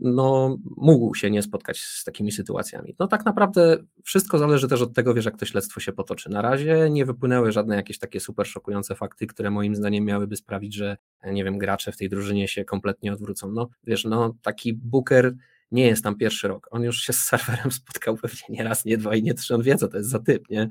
no, 0.00 0.56
mógł 0.76 1.14
się 1.14 1.30
nie 1.30 1.42
spotkać 1.42 1.80
z 1.80 2.04
takimi 2.04 2.32
sytuacjami. 2.32 2.96
No 2.98 3.08
tak 3.08 3.24
naprawdę 3.24 3.76
wszystko 4.04 4.38
zależy 4.38 4.68
też 4.68 4.82
od 4.82 4.94
tego, 4.94 5.14
wiesz, 5.14 5.24
jak 5.24 5.38
to 5.38 5.46
śledztwo 5.46 5.80
się 5.80 5.92
potoczy. 5.92 6.30
Na 6.30 6.42
razie 6.42 6.90
nie 6.90 7.06
wypłynęły 7.06 7.52
żadne 7.52 7.76
jakieś 7.76 7.98
takie 7.98 8.20
super 8.20 8.46
szokujące 8.46 8.94
fakty, 8.94 9.26
które 9.26 9.50
moim 9.50 9.74
zdaniem 9.74 10.04
miałyby 10.04 10.36
sprawić, 10.36 10.74
że 10.74 10.96
nie 11.24 11.44
wiem, 11.44 11.58
gracze 11.58 11.92
w 11.92 11.96
tej 11.96 12.08
drużynie 12.08 12.48
się 12.48 12.64
kompletnie 12.64 13.12
odwrócą. 13.12 13.52
No 13.52 13.68
wiesz, 13.84 14.04
no 14.04 14.34
taki 14.42 14.74
Booker 14.74 15.34
nie 15.72 15.86
jest 15.86 16.04
tam 16.04 16.16
pierwszy 16.16 16.48
rok. 16.48 16.68
On 16.70 16.82
już 16.82 16.96
się 16.96 17.12
z 17.12 17.18
serwerem 17.18 17.72
spotkał 17.80 18.16
pewnie 18.16 18.40
nie 18.48 18.64
raz, 18.64 18.84
nie 18.84 18.98
dwa 18.98 19.16
i 19.16 19.22
nie 19.22 19.34
trzy. 19.34 19.54
On 19.54 19.62
wie, 19.62 19.76
co 19.76 19.88
to 19.88 19.96
jest 19.96 20.10
za 20.10 20.18
typ, 20.18 20.50
nie? 20.50 20.68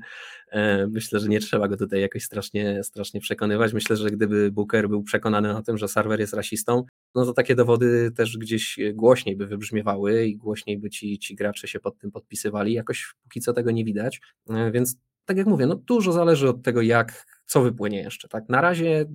E, 0.50 0.86
myślę, 0.86 1.20
że 1.20 1.28
nie 1.28 1.40
trzeba 1.40 1.68
go 1.68 1.76
tutaj 1.76 2.00
jakoś 2.00 2.22
strasznie, 2.22 2.84
strasznie 2.84 3.20
przekonywać. 3.20 3.72
Myślę, 3.72 3.96
że 3.96 4.10
gdyby 4.10 4.52
Booker 4.52 4.88
był 4.88 5.02
przekonany 5.02 5.56
o 5.56 5.62
tym, 5.62 5.78
że 5.78 5.88
serwer 5.88 6.20
jest 6.20 6.34
rasistą, 6.34 6.84
no 7.14 7.24
to 7.24 7.32
takie 7.32 7.54
dowody 7.54 8.10
też 8.10 8.38
gdzieś 8.38 8.78
głośniej 8.94 9.36
by 9.36 9.46
wybrzmiewały 9.46 10.26
i 10.26 10.36
głośniej 10.36 10.78
by 10.78 10.90
ci, 10.90 11.18
ci 11.18 11.34
gracze 11.34 11.68
się 11.68 11.80
pod 11.80 11.98
tym 11.98 12.10
podpisywali. 12.10 12.72
Jakoś 12.72 13.14
póki 13.22 13.40
co 13.40 13.52
tego 13.52 13.70
nie 13.70 13.84
widać, 13.84 14.20
e, 14.50 14.70
więc 14.70 14.96
tak 15.24 15.36
jak 15.36 15.46
mówię, 15.46 15.66
no 15.66 15.74
dużo 15.74 16.12
zależy 16.12 16.48
od 16.48 16.62
tego, 16.62 16.82
jak, 16.82 17.26
co 17.46 17.62
wypłynie 17.62 17.98
jeszcze. 17.98 18.28
Tak? 18.28 18.48
Na 18.48 18.60
razie 18.60 19.00
y, 19.00 19.06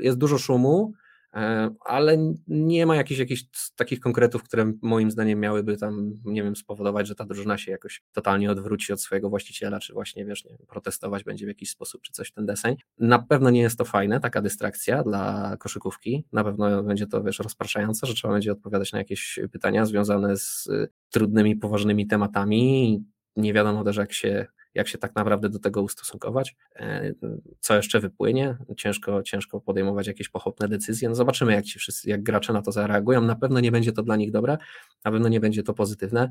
jest 0.00 0.18
dużo 0.18 0.38
szumu, 0.38 0.92
E, 0.92 1.01
ale 1.84 2.18
nie 2.48 2.86
ma 2.86 2.96
jakichś, 2.96 3.20
jakichś 3.20 3.44
takich 3.76 4.00
konkretów, 4.00 4.42
które 4.42 4.72
moim 4.82 5.10
zdaniem 5.10 5.40
miałyby 5.40 5.76
tam, 5.76 6.12
nie 6.24 6.42
wiem, 6.42 6.56
spowodować, 6.56 7.06
że 7.06 7.14
ta 7.14 7.24
drużyna 7.24 7.58
się 7.58 7.70
jakoś 7.72 8.02
totalnie 8.12 8.50
odwróci 8.50 8.92
od 8.92 9.00
swojego 9.00 9.30
właściciela, 9.30 9.80
czy 9.80 9.92
właśnie, 9.92 10.24
wiesz, 10.24 10.44
nie, 10.44 10.56
protestować 10.68 11.24
będzie 11.24 11.46
w 11.46 11.48
jakiś 11.48 11.70
sposób, 11.70 12.02
czy 12.02 12.12
coś 12.12 12.28
w 12.28 12.32
ten 12.32 12.46
deseń. 12.46 12.76
Na 12.98 13.18
pewno 13.18 13.50
nie 13.50 13.60
jest 13.60 13.78
to 13.78 13.84
fajne, 13.84 14.20
taka 14.20 14.42
dystrakcja 14.42 15.02
dla 15.02 15.56
koszykówki, 15.56 16.24
na 16.32 16.44
pewno 16.44 16.82
będzie 16.82 17.06
to, 17.06 17.22
wiesz, 17.22 17.38
rozpraszające, 17.38 18.06
że 18.06 18.14
trzeba 18.14 18.34
będzie 18.34 18.52
odpowiadać 18.52 18.92
na 18.92 18.98
jakieś 18.98 19.38
pytania 19.52 19.86
związane 19.86 20.36
z 20.36 20.66
y, 20.66 20.88
trudnymi, 21.10 21.56
poważnymi 21.56 22.06
tematami, 22.06 23.04
nie 23.36 23.52
wiadomo 23.52 23.84
też, 23.84 23.96
jak 23.96 24.12
się 24.12 24.46
jak 24.74 24.88
się 24.88 24.98
tak 24.98 25.14
naprawdę 25.14 25.48
do 25.48 25.58
tego 25.58 25.82
ustosunkować, 25.82 26.56
e, 26.76 27.12
co 27.60 27.76
jeszcze 27.76 28.00
wypłynie, 28.00 28.56
ciężko, 28.76 29.22
ciężko 29.22 29.60
podejmować 29.60 30.06
jakieś 30.06 30.28
pochopne 30.28 30.68
decyzje, 30.68 31.08
no 31.08 31.14
zobaczymy 31.14 31.52
jak 31.52 31.64
ci 31.64 31.78
wszyscy, 31.78 32.10
jak 32.10 32.22
gracze 32.22 32.52
na 32.52 32.62
to 32.62 32.72
zareagują, 32.72 33.20
na 33.20 33.36
pewno 33.36 33.60
nie 33.60 33.72
będzie 33.72 33.92
to 33.92 34.02
dla 34.02 34.16
nich 34.16 34.30
dobre, 34.30 34.58
na 35.04 35.10
pewno 35.10 35.28
nie 35.28 35.40
będzie 35.40 35.62
to 35.62 35.74
pozytywne, 35.74 36.28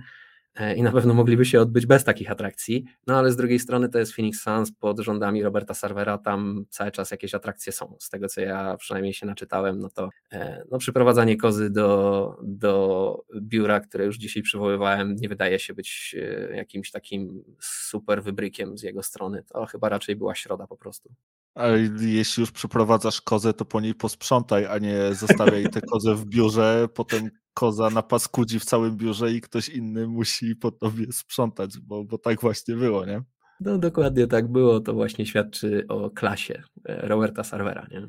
i 0.76 0.84
na 0.84 0.92
pewno 0.92 1.14
mogliby 1.14 1.46
się 1.46 1.62
odbyć 1.62 1.86
bez 1.86 2.04
takich 2.04 2.32
atrakcji, 2.32 2.86
no 3.08 3.18
ale 3.18 3.32
z 3.32 3.36
drugiej 3.36 3.60
strony 3.60 3.90
to 3.90 4.00
jest 4.00 4.14
Phoenix 4.14 4.42
Suns 4.42 4.72
pod 4.72 5.00
rządami 5.00 5.44
Roberta 5.44 5.74
Sarvera, 5.74 6.18
tam 6.18 6.66
cały 6.70 6.92
czas 6.92 7.12
jakieś 7.12 7.34
atrakcje 7.34 7.72
są, 7.72 7.96
z 8.00 8.10
tego 8.10 8.28
co 8.28 8.42
ja 8.42 8.78
przynajmniej 8.78 9.14
się 9.14 9.26
naczytałem, 9.26 9.80
no 9.80 9.90
to 9.90 10.10
e, 10.32 10.64
no, 10.72 10.78
przyprowadzanie 10.78 11.38
kozy 11.38 11.70
do, 11.70 12.38
do 12.44 13.24
biura, 13.42 13.80
które 13.80 14.06
już 14.06 14.18
dzisiaj 14.18 14.44
przywoływałem, 14.44 15.16
nie 15.16 15.30
wydaje 15.30 15.60
się 15.60 15.74
być 15.74 16.16
e, 16.20 16.56
jakimś 16.56 16.92
takim 16.92 17.44
super 17.60 18.24
wybrykiem 18.24 18.78
z 18.78 18.84
jego 18.84 19.04
strony, 19.04 19.44
to 19.44 19.66
chyba 19.66 19.90
raczej 19.90 20.16
była 20.16 20.36
środa 20.36 20.68
po 20.68 20.78
prostu. 20.78 21.14
Ale 21.56 21.80
jeśli 22.02 22.42
już 22.42 22.52
przeprowadzasz 22.52 23.22
kozę, 23.22 23.54
to 23.54 23.66
po 23.66 23.82
niej 23.82 23.96
posprzątaj, 23.96 24.66
a 24.66 24.78
nie 24.78 25.16
zostawiaj 25.16 25.70
tę 25.70 25.82
kozę 25.92 26.16
w 26.16 26.26
biurze, 26.26 26.88
potem 26.94 27.30
koza 27.54 27.90
na 27.90 28.02
paskudzi 28.02 28.60
w 28.60 28.66
całym 28.66 28.98
biurze 28.98 29.32
i 29.32 29.42
ktoś 29.42 29.70
inny 29.70 30.08
musi 30.08 30.56
po 30.56 30.72
tobie 30.72 31.06
sprzątać, 31.12 31.80
bo, 31.80 32.04
bo 32.04 32.18
tak 32.18 32.42
właśnie 32.42 32.76
było, 32.76 33.06
nie? 33.06 33.22
No 33.60 33.78
dokładnie 33.78 34.28
tak 34.28 34.52
było, 34.52 34.80
to 34.80 34.94
właśnie 34.94 35.26
świadczy 35.26 35.86
o 35.90 36.10
klasie 36.10 36.64
e, 36.86 37.08
Roberta 37.08 37.44
Sarvera, 37.44 37.88
nie? 37.92 38.08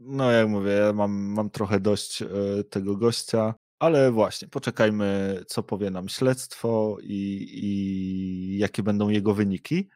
No 0.00 0.30
jak 0.30 0.48
mówię, 0.48 0.70
ja 0.70 0.92
mam, 0.92 1.12
mam 1.12 1.50
trochę 1.50 1.80
dość 1.80 2.22
e, 2.22 2.26
tego 2.70 2.96
gościa, 2.96 3.54
ale 3.78 4.12
właśnie, 4.12 4.48
poczekajmy, 4.48 5.40
co 5.46 5.62
powie 5.62 5.90
nam 5.90 6.08
śledztwo 6.08 6.96
i, 7.02 7.48
i 7.52 8.58
jakie 8.58 8.82
będą 8.82 9.08
jego 9.08 9.34
wyniki. 9.34 9.88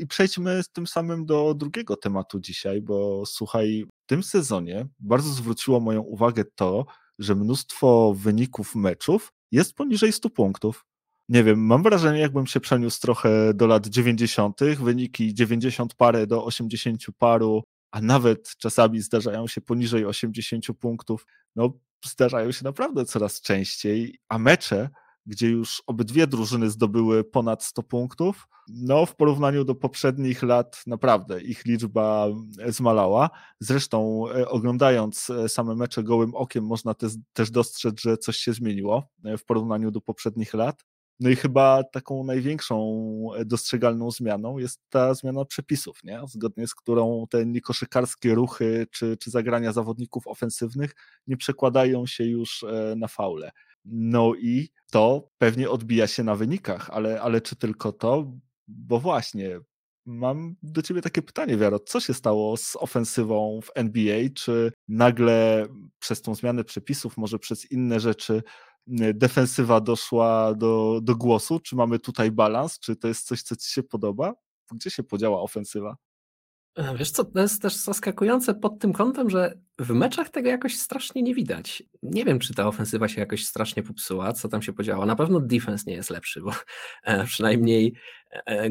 I 0.00 0.06
przejdźmy 0.06 0.62
z 0.62 0.68
tym 0.68 0.86
samym 0.86 1.26
do 1.26 1.54
drugiego 1.54 1.96
tematu 1.96 2.40
dzisiaj, 2.40 2.82
bo 2.82 3.26
słuchaj, 3.26 3.84
w 4.04 4.06
tym 4.06 4.22
sezonie 4.22 4.86
bardzo 4.98 5.30
zwróciło 5.30 5.80
moją 5.80 6.00
uwagę 6.00 6.44
to, 6.54 6.86
że 7.18 7.34
mnóstwo 7.34 8.14
wyników 8.16 8.74
meczów 8.74 9.32
jest 9.52 9.74
poniżej 9.74 10.12
100 10.12 10.30
punktów. 10.30 10.84
Nie 11.28 11.44
wiem, 11.44 11.66
mam 11.66 11.82
wrażenie, 11.82 12.20
jakbym 12.20 12.46
się 12.46 12.60
przeniósł 12.60 13.00
trochę 13.00 13.54
do 13.54 13.66
lat 13.66 13.86
90., 13.86 14.60
wyniki 14.80 15.34
90 15.34 15.94
parę 15.94 16.26
do 16.26 16.44
80 16.44 17.04
paru, 17.18 17.62
a 17.90 18.00
nawet 18.00 18.56
czasami 18.58 19.00
zdarzają 19.00 19.46
się 19.46 19.60
poniżej 19.60 20.06
80 20.06 20.66
punktów. 20.80 21.26
No, 21.56 21.72
zdarzają 22.04 22.52
się 22.52 22.64
naprawdę 22.64 23.04
coraz 23.04 23.40
częściej, 23.40 24.18
a 24.28 24.38
mecze 24.38 24.90
gdzie 25.26 25.48
już 25.48 25.82
obydwie 25.86 26.26
drużyny 26.26 26.70
zdobyły 26.70 27.24
ponad 27.24 27.64
100 27.64 27.82
punktów. 27.82 28.48
No, 28.68 29.06
w 29.06 29.16
porównaniu 29.16 29.64
do 29.64 29.74
poprzednich 29.74 30.42
lat, 30.42 30.82
naprawdę 30.86 31.42
ich 31.42 31.64
liczba 31.64 32.28
zmalała. 32.68 33.30
Zresztą, 33.60 34.24
e, 34.28 34.48
oglądając 34.48 35.30
e, 35.30 35.48
same 35.48 35.74
mecze 35.74 36.02
gołym 36.02 36.34
okiem, 36.34 36.66
można 36.66 36.94
te, 36.94 37.06
też 37.32 37.50
dostrzec, 37.50 38.00
że 38.00 38.16
coś 38.16 38.36
się 38.36 38.52
zmieniło 38.52 39.08
e, 39.24 39.38
w 39.38 39.44
porównaniu 39.44 39.90
do 39.90 40.00
poprzednich 40.00 40.54
lat. 40.54 40.84
No 41.20 41.30
i 41.30 41.36
chyba 41.36 41.84
taką 41.84 42.24
największą 42.24 43.28
dostrzegalną 43.46 44.10
zmianą 44.10 44.58
jest 44.58 44.80
ta 44.88 45.14
zmiana 45.14 45.44
przepisów, 45.44 46.04
nie? 46.04 46.20
zgodnie 46.28 46.66
z 46.66 46.74
którą 46.74 47.26
te 47.30 47.46
niekoszykarskie 47.46 48.34
ruchy 48.34 48.86
czy, 48.90 49.16
czy 49.16 49.30
zagrania 49.30 49.72
zawodników 49.72 50.26
ofensywnych 50.26 50.94
nie 51.26 51.36
przekładają 51.36 52.06
się 52.06 52.24
już 52.24 52.64
na 52.96 53.08
faule. 53.08 53.50
No 53.84 54.34
i 54.34 54.68
to 54.90 55.30
pewnie 55.38 55.70
odbija 55.70 56.06
się 56.06 56.24
na 56.24 56.34
wynikach, 56.34 56.90
ale, 56.90 57.22
ale 57.22 57.40
czy 57.40 57.56
tylko 57.56 57.92
to? 57.92 58.32
Bo 58.68 59.00
właśnie, 59.00 59.60
mam 60.06 60.56
do 60.62 60.82
ciebie 60.82 61.02
takie 61.02 61.22
pytanie, 61.22 61.56
Wiaro, 61.56 61.78
co 61.78 62.00
się 62.00 62.14
stało 62.14 62.56
z 62.56 62.76
ofensywą 62.76 63.60
w 63.62 63.70
NBA? 63.74 64.28
Czy 64.34 64.72
nagle 64.88 65.66
przez 65.98 66.22
tą 66.22 66.34
zmianę 66.34 66.64
przepisów, 66.64 67.16
może 67.16 67.38
przez 67.38 67.72
inne 67.72 68.00
rzeczy, 68.00 68.42
defensywa 69.14 69.80
doszła 69.80 70.54
do, 70.54 71.00
do 71.02 71.16
głosu? 71.16 71.60
Czy 71.60 71.76
mamy 71.76 71.98
tutaj 71.98 72.30
balans? 72.30 72.78
Czy 72.78 72.96
to 72.96 73.08
jest 73.08 73.26
coś, 73.26 73.42
co 73.42 73.56
ci 73.56 73.72
się 73.72 73.82
podoba? 73.82 74.34
Gdzie 74.72 74.90
się 74.90 75.02
podziała 75.02 75.40
ofensywa? 75.40 75.96
E, 76.76 76.96
wiesz 76.96 77.10
co, 77.10 77.24
to 77.24 77.40
jest 77.40 77.62
też 77.62 77.76
zaskakujące 77.76 78.54
pod 78.54 78.78
tym 78.78 78.92
kątem, 78.92 79.30
że 79.30 79.58
w 79.78 79.90
meczach 79.90 80.28
tego 80.28 80.48
jakoś 80.48 80.76
strasznie 80.76 81.22
nie 81.22 81.34
widać. 81.34 81.82
Nie 82.02 82.24
wiem, 82.24 82.38
czy 82.38 82.54
ta 82.54 82.66
ofensywa 82.66 83.08
się 83.08 83.20
jakoś 83.20 83.46
strasznie 83.46 83.82
popsuła, 83.82 84.32
co 84.32 84.48
tam 84.48 84.62
się 84.62 84.72
podziało. 84.72 85.06
Na 85.06 85.16
pewno 85.16 85.40
defense 85.40 85.84
nie 85.86 85.96
jest 85.96 86.10
lepszy, 86.10 86.40
bo 86.40 86.50
e, 87.04 87.24
przynajmniej 87.24 87.94
e, 88.46 88.68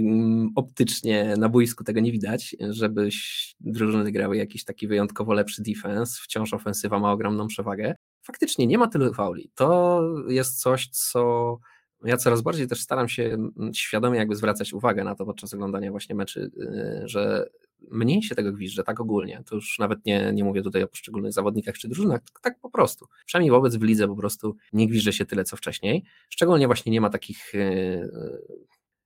optycznie 0.56 1.34
na 1.38 1.50
boisku 1.50 1.84
tego 1.84 2.00
nie 2.00 2.12
widać, 2.12 2.56
żebyś 2.70 3.56
drużyny 3.60 4.12
grały 4.12 4.38
jakiś 4.38 4.64
taki 4.64 4.88
wyjątkowo 4.88 5.34
lepszy 5.34 5.62
defense. 5.62 6.22
Wciąż 6.24 6.54
ofensywa 6.54 7.00
ma 7.00 7.12
ogromną 7.12 7.48
przewagę. 7.48 7.96
Faktycznie 8.26 8.68
nie 8.68 8.78
ma 8.78 8.88
tylu 8.88 9.14
fauli. 9.14 9.52
To 9.56 10.02
jest 10.28 10.62
coś, 10.62 10.88
co 10.88 11.58
ja 12.04 12.18
coraz 12.18 12.42
bardziej 12.42 12.68
też 12.68 12.82
staram 12.82 13.10
się 13.10 13.38
świadomie 13.74 14.20
jakby 14.20 14.36
zwracać 14.36 14.74
uwagę 14.74 15.04
na 15.04 15.16
to 15.16 15.26
podczas 15.26 15.54
oglądania 15.54 15.92
właśnie 15.92 16.16
meczy, 16.16 16.52
y, 16.58 17.08
że 17.08 17.50
mniej 17.92 18.24
się 18.24 18.36
tego 18.36 18.52
gwizdże, 18.52 18.84
tak 18.84 19.00
ogólnie. 19.00 19.44
To 19.46 19.56
już 19.56 19.80
nawet 19.80 20.06
nie, 20.06 20.32
nie 20.34 20.44
mówię 20.44 20.62
tutaj 20.62 20.84
o 20.84 20.88
poszczególnych 20.88 21.34
zawodnikach 21.34 21.76
czy 21.76 21.88
drużynach, 21.88 22.22
tak 22.42 22.60
po 22.60 22.70
prostu. 22.70 23.08
Przynajmniej 23.26 23.52
wobec 23.52 23.76
w 23.76 23.82
lidze 23.82 24.08
po 24.08 24.16
prostu 24.16 24.56
nie 24.74 24.88
gwizdże 24.88 25.14
się 25.14 25.26
tyle, 25.26 25.44
co 25.44 25.58
wcześniej. 25.58 26.04
Szczególnie 26.30 26.68
właśnie 26.68 26.92
nie 26.92 27.02
ma 27.02 27.10
takich 27.10 27.56
y, 27.56 28.10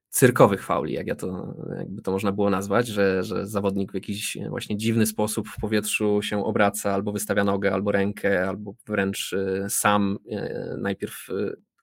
cyrkowych 0.10 0.64
fauli, 0.64 0.94
jak 0.94 1.08
ja 1.08 1.16
to, 1.16 1.56
jakby 1.80 2.02
to 2.02 2.12
można 2.12 2.32
było 2.32 2.50
nazwać, 2.50 2.88
że, 2.88 3.24
że 3.24 3.48
zawodnik 3.48 3.92
w 3.92 3.96
jakiś 3.96 4.38
właśnie 4.50 4.78
dziwny 4.78 5.06
sposób 5.06 5.48
w 5.50 5.60
powietrzu 5.62 6.22
się 6.22 6.46
obraca, 6.46 6.94
albo 6.94 7.12
wystawia 7.12 7.44
nogę, 7.44 7.74
albo 7.74 7.92
rękę, 7.92 8.48
albo 8.48 8.74
wręcz 8.88 9.34
y, 9.34 9.66
sam 9.70 10.18
najpierw 10.78 11.28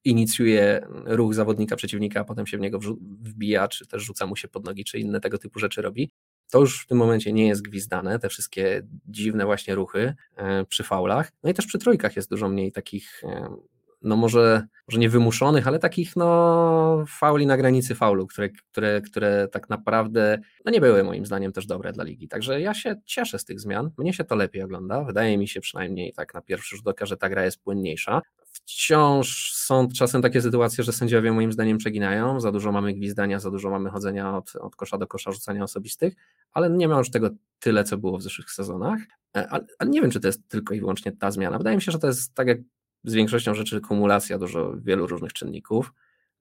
inicjuje 0.04 0.86
ruch 1.04 1.34
zawodnika 1.34 1.76
przeciwnika, 1.76 2.20
a 2.20 2.24
potem 2.24 2.46
się 2.46 2.58
w 2.58 2.60
niego 2.60 2.78
wbija, 3.20 3.68
czy 3.68 3.86
też 3.86 4.02
rzuca 4.02 4.26
mu 4.26 4.36
się 4.36 4.48
pod 4.48 4.64
nogi, 4.64 4.84
czy 4.84 4.98
inne 4.98 5.20
tego 5.20 5.38
typu 5.38 5.58
rzeczy 5.58 5.82
robi. 5.82 6.10
To 6.50 6.60
już 6.60 6.82
w 6.82 6.86
tym 6.86 6.98
momencie 6.98 7.32
nie 7.32 7.48
jest 7.48 7.62
gwizdane, 7.62 8.18
te 8.18 8.28
wszystkie 8.28 8.82
dziwne 9.06 9.44
właśnie 9.44 9.74
ruchy 9.74 10.14
e, 10.36 10.64
przy 10.64 10.82
faulach. 10.82 11.32
No 11.42 11.50
i 11.50 11.54
też 11.54 11.66
przy 11.66 11.78
trójkach 11.78 12.16
jest 12.16 12.30
dużo 12.30 12.48
mniej 12.48 12.72
takich, 12.72 13.22
e, 13.24 13.56
no 14.02 14.16
może, 14.16 14.66
może 14.88 15.00
nie 15.00 15.08
wymuszonych, 15.08 15.68
ale 15.68 15.78
takich 15.78 16.16
no 16.16 17.04
fauli 17.08 17.46
na 17.46 17.56
granicy 17.56 17.94
faulu, 17.94 18.26
które, 18.26 18.48
które, 18.48 19.00
które 19.00 19.48
tak 19.48 19.70
naprawdę 19.70 20.38
no 20.64 20.72
nie 20.72 20.80
były 20.80 21.04
moim 21.04 21.26
zdaniem 21.26 21.52
też 21.52 21.66
dobre 21.66 21.92
dla 21.92 22.04
ligi. 22.04 22.28
Także 22.28 22.60
ja 22.60 22.74
się 22.74 22.96
cieszę 23.04 23.38
z 23.38 23.44
tych 23.44 23.60
zmian, 23.60 23.90
mnie 23.98 24.12
się 24.12 24.24
to 24.24 24.36
lepiej 24.36 24.62
ogląda, 24.62 25.04
wydaje 25.04 25.38
mi 25.38 25.48
się 25.48 25.60
przynajmniej 25.60 26.12
tak 26.12 26.34
na 26.34 26.42
pierwszy 26.42 26.76
rzut 26.76 26.88
oka, 26.88 27.06
że 27.06 27.16
ta 27.16 27.28
gra 27.28 27.44
jest 27.44 27.62
płynniejsza 27.62 28.22
wciąż 28.66 29.52
są 29.52 29.88
czasem 29.88 30.22
takie 30.22 30.42
sytuacje, 30.42 30.84
że 30.84 30.92
sędziowie 30.92 31.32
moim 31.32 31.52
zdaniem 31.52 31.78
przeginają, 31.78 32.40
za 32.40 32.52
dużo 32.52 32.72
mamy 32.72 32.94
gwizdania, 32.94 33.40
za 33.40 33.50
dużo 33.50 33.70
mamy 33.70 33.90
chodzenia 33.90 34.36
od, 34.36 34.56
od 34.56 34.76
kosza 34.76 34.98
do 34.98 35.06
kosza, 35.06 35.32
rzucania 35.32 35.62
osobistych, 35.62 36.14
ale 36.52 36.70
nie 36.70 36.88
ma 36.88 36.98
już 36.98 37.10
tego 37.10 37.30
tyle, 37.58 37.84
co 37.84 37.98
było 37.98 38.18
w 38.18 38.22
zeszłych 38.22 38.50
sezonach, 38.50 39.00
ale, 39.32 39.66
ale 39.78 39.90
nie 39.90 40.02
wiem, 40.02 40.10
czy 40.10 40.20
to 40.20 40.28
jest 40.28 40.48
tylko 40.48 40.74
i 40.74 40.80
wyłącznie 40.80 41.12
ta 41.12 41.30
zmiana. 41.30 41.58
Wydaje 41.58 41.76
mi 41.76 41.82
się, 41.82 41.92
że 41.92 41.98
to 41.98 42.06
jest 42.06 42.34
tak 42.34 42.48
jak 42.48 42.58
z 43.04 43.14
większością 43.14 43.54
rzeczy 43.54 43.80
kumulacja 43.80 44.38
dużo 44.38 44.74
wielu 44.76 45.06
różnych 45.06 45.32
czynników. 45.32 45.92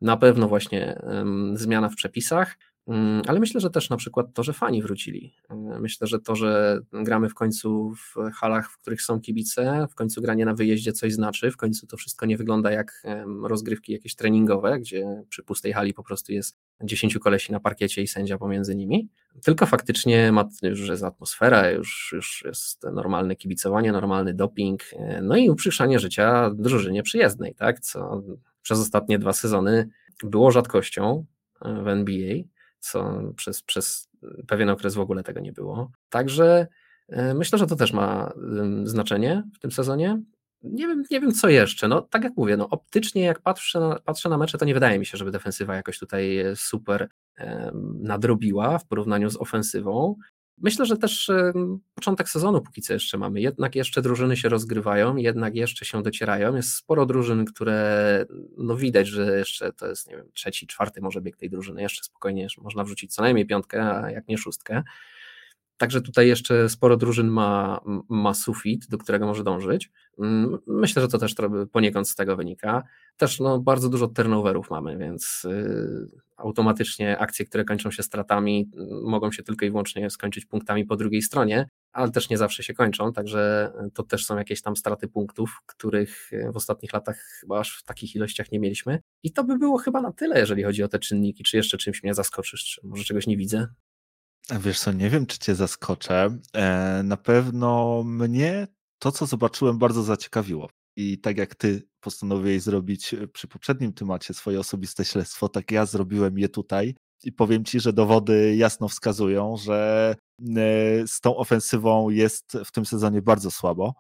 Na 0.01 0.17
pewno 0.17 0.47
właśnie 0.47 1.01
zmiana 1.53 1.89
w 1.89 1.95
przepisach, 1.95 2.57
ale 3.27 3.39
myślę, 3.39 3.61
że 3.61 3.69
też 3.69 3.89
na 3.89 3.97
przykład 3.97 4.33
to, 4.33 4.43
że 4.43 4.53
fani 4.53 4.81
wrócili. 4.81 5.33
E, 5.49 5.55
myślę, 5.79 6.07
że 6.07 6.19
to, 6.19 6.35
że 6.35 6.79
gramy 6.93 7.29
w 7.29 7.33
końcu 7.33 7.93
w 7.95 8.15
halach, 8.33 8.71
w 8.71 8.77
których 8.77 9.01
są 9.01 9.21
kibice, 9.21 9.87
w 9.91 9.95
końcu 9.95 10.21
granie 10.21 10.45
na 10.45 10.53
wyjeździe 10.53 10.93
coś 10.93 11.13
znaczy, 11.13 11.51
w 11.51 11.57
końcu 11.57 11.87
to 11.87 11.97
wszystko 11.97 12.25
nie 12.25 12.37
wygląda 12.37 12.71
jak 12.71 13.03
rozgrywki 13.43 13.93
jakieś 13.93 14.15
treningowe, 14.15 14.79
gdzie 14.79 15.23
przy 15.29 15.43
pustej 15.43 15.73
hali 15.73 15.93
po 15.93 16.03
prostu 16.03 16.31
jest 16.31 16.57
10 16.83 17.17
kolesi 17.17 17.51
na 17.51 17.59
parkiecie 17.59 18.01
i 18.01 18.07
sędzia 18.07 18.37
pomiędzy 18.37 18.75
nimi, 18.75 19.09
tylko 19.43 19.65
faktycznie 19.65 20.31
ma, 20.31 20.49
już 20.61 20.87
jest 20.89 21.03
atmosfera, 21.03 21.71
już, 21.71 22.09
już 22.13 22.43
jest 22.45 22.83
normalne 22.93 23.35
kibicowanie, 23.35 23.91
normalny 23.91 24.33
doping, 24.33 24.81
e, 24.93 25.21
no 25.21 25.37
i 25.37 25.49
uprzyszanie 25.49 25.99
życia 25.99 26.49
drużynie 26.49 27.03
przyjezdnej, 27.03 27.55
tak, 27.55 27.79
co 27.79 28.23
przez 28.61 28.79
ostatnie 28.79 29.19
dwa 29.19 29.33
sezony 29.33 29.89
było 30.23 30.51
rzadkością 30.51 31.25
w 31.61 31.87
NBA, 31.87 32.43
co 32.83 33.21
przez, 33.35 33.63
przez 33.63 34.09
pewien 34.47 34.69
okres 34.69 34.95
w 34.95 34.99
ogóle 34.99 35.23
tego 35.23 35.39
nie 35.39 35.51
było. 35.51 35.91
Także 36.09 36.67
e, 37.09 37.33
myślę, 37.33 37.59
że 37.59 37.67
to 37.67 37.75
też 37.75 37.93
ma 37.93 38.33
znaczenie 38.83 39.43
w 39.55 39.59
tym 39.59 39.71
sezonie. 39.71 40.21
Nie 40.63 40.87
wiem, 40.87 41.03
nie 41.11 41.21
wiem 41.21 41.31
co 41.31 41.49
jeszcze. 41.49 41.87
No, 41.87 42.01
tak 42.01 42.23
jak 42.23 42.33
mówię, 42.37 42.57
no, 42.57 42.69
optycznie 42.69 43.21
jak 43.21 43.41
patrzę 43.41 43.79
na, 43.79 43.99
patrzę 43.99 44.29
na 44.29 44.37
mecze, 44.37 44.57
to 44.57 44.65
nie 44.65 44.73
wydaje 44.73 44.99
mi 44.99 45.05
się, 45.05 45.17
żeby 45.17 45.31
defensywa 45.31 45.75
jakoś 45.75 45.99
tutaj 45.99 46.43
super 46.55 47.09
nadrobiła 47.99 48.79
w 48.79 48.87
porównaniu 48.87 49.29
z 49.29 49.37
ofensywą. 49.37 50.15
Myślę, 50.57 50.85
że 50.85 50.97
też 50.97 51.31
początek 51.95 52.29
sezonu 52.29 52.61
póki 52.61 52.81
co 52.81 52.93
jeszcze 52.93 53.17
mamy, 53.17 53.41
jednak 53.41 53.75
jeszcze 53.75 54.01
drużyny 54.01 54.37
się 54.37 54.49
rozgrywają, 54.49 55.15
jednak 55.15 55.55
jeszcze 55.55 55.85
się 55.85 56.03
docierają. 56.03 56.55
Jest 56.55 56.75
sporo 56.75 57.05
drużyn, 57.05 57.45
które 57.45 58.25
no 58.57 58.75
widać, 58.77 59.07
że 59.07 59.37
jeszcze 59.37 59.73
to 59.73 59.87
jest 59.87 60.09
nie 60.09 60.17
wiem, 60.17 60.25
trzeci, 60.33 60.67
czwarty 60.67 61.01
może 61.01 61.21
bieg 61.21 61.37
tej 61.37 61.49
drużyny, 61.49 61.81
jeszcze 61.81 62.03
spokojnie 62.03 62.47
można 62.61 62.83
wrzucić 62.83 63.15
co 63.15 63.21
najmniej 63.21 63.45
piątkę, 63.45 63.83
a 63.83 64.11
jak 64.11 64.27
nie 64.27 64.37
szóstkę. 64.37 64.83
Także 65.77 66.01
tutaj 66.01 66.27
jeszcze 66.27 66.69
sporo 66.69 66.97
drużyn 66.97 67.27
ma, 67.27 67.79
ma 68.09 68.33
sufit, 68.33 68.87
do 68.89 68.97
którego 68.97 69.25
może 69.25 69.43
dążyć. 69.43 69.91
Mm, 70.19 70.57
myślę, 70.67 71.01
że 71.01 71.07
to 71.07 71.17
też 71.17 71.35
poniekąd 71.71 72.09
z 72.09 72.15
tego 72.15 72.35
wynika. 72.35 72.83
Też 73.17 73.39
no, 73.39 73.59
bardzo 73.59 73.89
dużo 73.89 74.07
turnoverów 74.07 74.69
mamy, 74.69 74.97
więc 74.97 75.45
y, 75.45 76.21
automatycznie 76.37 77.17
akcje, 77.17 77.45
które 77.45 77.65
kończą 77.65 77.91
się 77.91 78.03
stratami, 78.03 78.71
mogą 79.03 79.31
się 79.31 79.43
tylko 79.43 79.65
i 79.65 79.69
wyłącznie 79.69 80.09
skończyć 80.09 80.45
punktami 80.45 80.85
po 80.85 80.95
drugiej 80.95 81.21
stronie, 81.21 81.69
ale 81.91 82.11
też 82.11 82.29
nie 82.29 82.37
zawsze 82.37 82.63
się 82.63 82.73
kończą, 82.73 83.13
także 83.13 83.71
to 83.93 84.03
też 84.03 84.25
są 84.25 84.37
jakieś 84.37 84.61
tam 84.61 84.75
straty 84.75 85.07
punktów, 85.07 85.61
których 85.65 86.31
w 86.53 86.55
ostatnich 86.55 86.93
latach 86.93 87.17
chyba 87.39 87.59
aż 87.59 87.77
w 87.77 87.83
takich 87.83 88.15
ilościach 88.15 88.51
nie 88.51 88.59
mieliśmy. 88.59 88.99
I 89.23 89.31
to 89.31 89.43
by 89.43 89.57
było 89.57 89.77
chyba 89.77 90.01
na 90.01 90.11
tyle, 90.11 90.39
jeżeli 90.39 90.63
chodzi 90.63 90.83
o 90.83 90.87
te 90.87 90.99
czynniki. 90.99 91.43
Czy 91.43 91.57
jeszcze 91.57 91.77
czymś 91.77 92.03
mnie 92.03 92.13
zaskoczysz, 92.13 92.63
czy 92.63 92.87
może 92.87 93.03
czegoś 93.03 93.27
nie 93.27 93.37
widzę? 93.37 93.67
Wiesz 94.51 94.79
co, 94.79 94.91
nie 94.91 95.09
wiem, 95.09 95.25
czy 95.25 95.39
cię 95.39 95.55
zaskoczę. 95.55 96.37
E, 96.53 97.01
na 97.03 97.17
pewno 97.17 98.03
mnie 98.05 98.67
to, 98.99 99.11
co 99.11 99.25
zobaczyłem, 99.25 99.77
bardzo 99.77 100.03
zaciekawiło. 100.03 100.69
I 100.95 101.17
tak 101.17 101.37
jak 101.37 101.55
ty 101.55 101.87
postanowiłeś 101.99 102.61
zrobić 102.61 103.13
e, 103.13 103.27
przy 103.27 103.47
poprzednim 103.47 103.93
temacie 103.93 104.33
swoje 104.33 104.59
osobiste 104.59 105.05
śledztwo, 105.05 105.49
tak 105.49 105.71
ja 105.71 105.85
zrobiłem 105.85 106.37
je 106.37 106.49
tutaj. 106.49 106.95
I 107.23 107.31
powiem 107.31 107.65
ci, 107.65 107.79
że 107.79 107.93
dowody 107.93 108.55
jasno 108.55 108.87
wskazują, 108.87 109.57
że 109.57 110.15
e, 110.39 111.07
z 111.07 111.19
tą 111.21 111.37
ofensywą 111.37 112.09
jest 112.09 112.57
w 112.65 112.71
tym 112.71 112.85
sezonie 112.85 113.21
bardzo 113.21 113.51
słabo. 113.51 113.93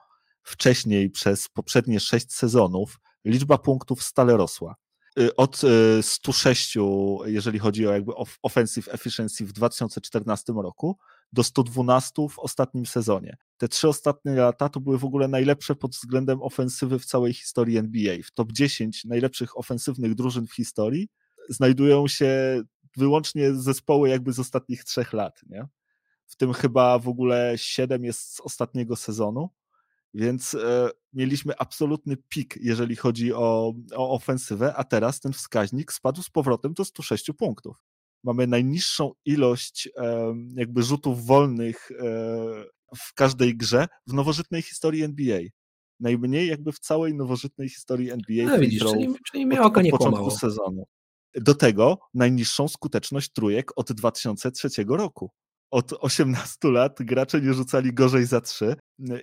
Wcześniej, 0.43 1.09
przez 1.09 1.49
poprzednie 1.49 1.99
sześć 1.99 2.33
sezonów, 2.33 2.99
liczba 3.25 3.57
punktów 3.57 4.03
stale 4.03 4.37
rosła. 4.37 4.75
Y, 5.19 5.35
od 5.35 5.61
106, 6.01 6.77
y, 6.77 7.31
jeżeli 7.31 7.59
chodzi 7.59 7.87
o 7.87 7.91
jakby 7.91 8.11
offensive 8.41 8.93
efficiency 8.93 9.45
w 9.45 9.53
2014 9.53 10.53
roku, 10.53 10.97
do 11.33 11.43
112 11.43 12.29
w 12.29 12.39
ostatnim 12.39 12.85
sezonie. 12.85 13.37
Te 13.57 13.67
trzy 13.67 13.87
ostatnie 13.87 14.31
lata 14.31 14.69
to 14.69 14.79
były 14.79 14.97
w 14.97 15.05
ogóle 15.05 15.27
najlepsze 15.27 15.75
pod 15.75 15.91
względem 15.91 16.41
ofensywy 16.41 16.99
w 16.99 17.05
całej 17.05 17.33
historii 17.33 17.77
NBA. 17.77 18.17
W 18.23 18.31
top 18.31 18.51
10 18.51 19.05
najlepszych 19.05 19.57
ofensywnych 19.57 20.15
drużyn 20.15 20.47
w 20.47 20.53
historii 20.53 21.09
znajdują 21.49 22.07
się 22.07 22.61
wyłącznie 22.97 23.53
zespoły 23.53 24.09
jakby 24.09 24.33
z 24.33 24.39
ostatnich 24.39 24.83
trzech 24.83 25.13
lat, 25.13 25.39
nie? 25.49 25.67
W 26.25 26.35
tym 26.35 26.53
chyba 26.53 26.99
w 26.99 27.07
ogóle 27.07 27.53
7 27.55 28.05
jest 28.05 28.35
z 28.35 28.39
ostatniego 28.39 28.95
sezonu 28.95 29.49
więc 30.13 30.53
e, 30.55 30.89
mieliśmy 31.13 31.57
absolutny 31.57 32.17
pik, 32.29 32.57
jeżeli 32.61 32.95
chodzi 32.95 33.33
o, 33.33 33.73
o 33.95 34.11
ofensywę, 34.11 34.75
a 34.75 34.83
teraz 34.83 35.19
ten 35.19 35.33
wskaźnik 35.33 35.93
spadł 35.93 36.23
z 36.23 36.29
powrotem 36.29 36.73
do 36.73 36.85
106 36.85 37.31
punktów. 37.37 37.77
Mamy 38.23 38.47
najniższą 38.47 39.11
ilość 39.25 39.89
e, 39.97 40.35
jakby 40.55 40.83
rzutów 40.83 41.25
wolnych 41.25 41.91
e, 41.91 41.95
w 42.97 43.13
każdej 43.13 43.57
grze 43.57 43.87
w 44.07 44.13
nowożytnej 44.13 44.61
historii 44.61 45.03
NBA. 45.03 45.39
Najmniej 45.99 46.47
jakby 46.47 46.71
w 46.71 46.79
całej 46.79 47.13
nowożytnej 47.13 47.69
historii 47.69 48.11
NBA. 48.11 48.45
No, 48.45 48.59
widzisz, 48.59 48.83
czyli, 48.83 49.13
czyli 49.31 49.45
mnie 49.45 49.61
oko 49.61 49.81
nie 49.81 49.91
początku 49.91 50.17
kłamało. 50.17 50.37
sezonu. 50.39 50.85
Do 51.35 51.55
tego 51.55 51.99
najniższą 52.13 52.67
skuteczność 52.67 53.31
trójek 53.31 53.71
od 53.75 53.93
2003 53.93 54.69
roku 54.87 55.31
od 55.73 55.93
18 55.99 56.69
lat 56.69 56.97
gracze 56.99 57.41
nie 57.41 57.53
rzucali 57.53 57.93
gorzej 57.93 58.25
za 58.25 58.41
3 58.41 58.75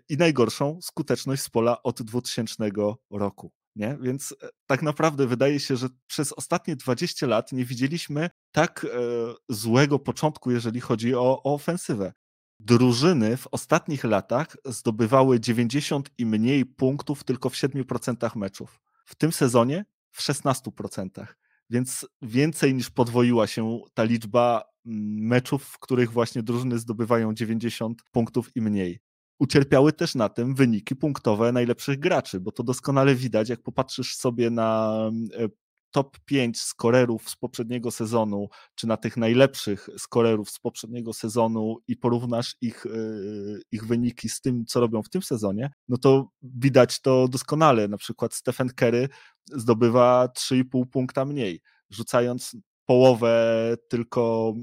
i 0.09 0.17
najgorszą 0.17 0.79
skuteczność 0.83 1.43
z 1.43 1.51
pola 1.51 1.83
od 1.83 2.03
2000 2.03 2.71
roku. 3.11 3.53
Nie? 3.77 3.99
Więc 4.01 4.35
e, 4.43 4.49
tak 4.67 4.83
naprawdę 4.83 5.27
wydaje 5.27 5.61
się, 5.61 5.77
że 5.77 5.89
przez 6.07 6.33
ostatnie 6.33 6.77
20 6.77 7.27
lat 7.27 7.53
nie 7.53 7.65
widzieliśmy 7.65 8.31
tak 8.53 8.85
e, 8.85 8.89
złego 9.49 9.99
początku, 9.99 10.51
jeżeli 10.51 10.81
chodzi 10.81 11.15
o, 11.15 11.43
o 11.43 11.55
ofensywę. 11.55 12.13
Drużyny 12.61 13.37
w 13.37 13.47
ostatnich 13.51 14.05
latach 14.05 14.57
zdobywały 14.65 15.41
90 15.41 16.11
i 16.19 16.27
mniej 16.27 16.67
punktów 16.67 17.25
tylko 17.25 17.51
w 17.51 17.55
7% 17.55 18.37
meczów. 18.37 18.81
W 19.07 19.15
tym 19.15 19.33
sezonie 19.33 19.85
w 20.11 20.23
16%. 20.23 21.27
Więc 21.71 22.07
więcej 22.23 22.75
niż 22.75 22.91
podwoiła 22.91 23.47
się 23.47 23.81
ta 23.95 24.05
liczba 24.05 24.63
meczów, 24.85 25.65
w 25.65 25.79
których 25.79 26.13
właśnie 26.13 26.43
drużyny 26.43 26.79
zdobywają 26.79 27.35
90 27.35 28.03
punktów 28.13 28.57
i 28.57 28.61
mniej. 28.61 29.01
Ucierpiały 29.39 29.93
też 29.93 30.15
na 30.15 30.29
tym 30.29 30.55
wyniki 30.55 30.97
punktowe 30.97 31.53
najlepszych 31.53 31.99
graczy, 31.99 32.41
bo 32.41 32.53
to 32.53 32.63
doskonale 32.63 33.15
widać, 33.15 33.49
jak 33.49 33.63
popatrzysz 33.63 34.17
sobie 34.17 34.51
na 34.51 34.97
e, 35.39 35.49
top 35.91 36.19
5 36.25 36.61
skorerów 36.61 37.31
z 37.31 37.37
poprzedniego 37.37 37.91
sezonu, 37.91 38.49
czy 38.75 38.87
na 38.87 38.97
tych 38.97 39.17
najlepszych 39.17 39.89
skorerów 39.99 40.51
z 40.51 40.59
poprzedniego 40.59 41.13
sezonu 41.13 41.77
i 41.89 41.97
porównasz 41.97 42.57
ich, 42.61 42.87
e, 42.87 42.91
ich 43.73 43.87
wyniki 43.87 44.29
z 44.29 44.41
tym, 44.41 44.67
co 44.67 44.81
robią 44.81 45.03
w 45.03 45.09
tym 45.09 45.23
sezonie, 45.23 45.71
no 45.89 45.99
to 45.99 46.29
widać 46.43 47.01
to 47.01 47.29
doskonale. 47.29 47.89
Na 47.89 47.97
przykład 47.97 48.35
Stephen 48.35 48.69
Curry 48.69 49.09
zdobywa 49.47 50.29
3,5 50.37 50.87
punkta 50.87 51.25
mniej, 51.25 51.61
rzucając 51.91 52.57
połowę 52.87 53.77
tylko 53.89 54.55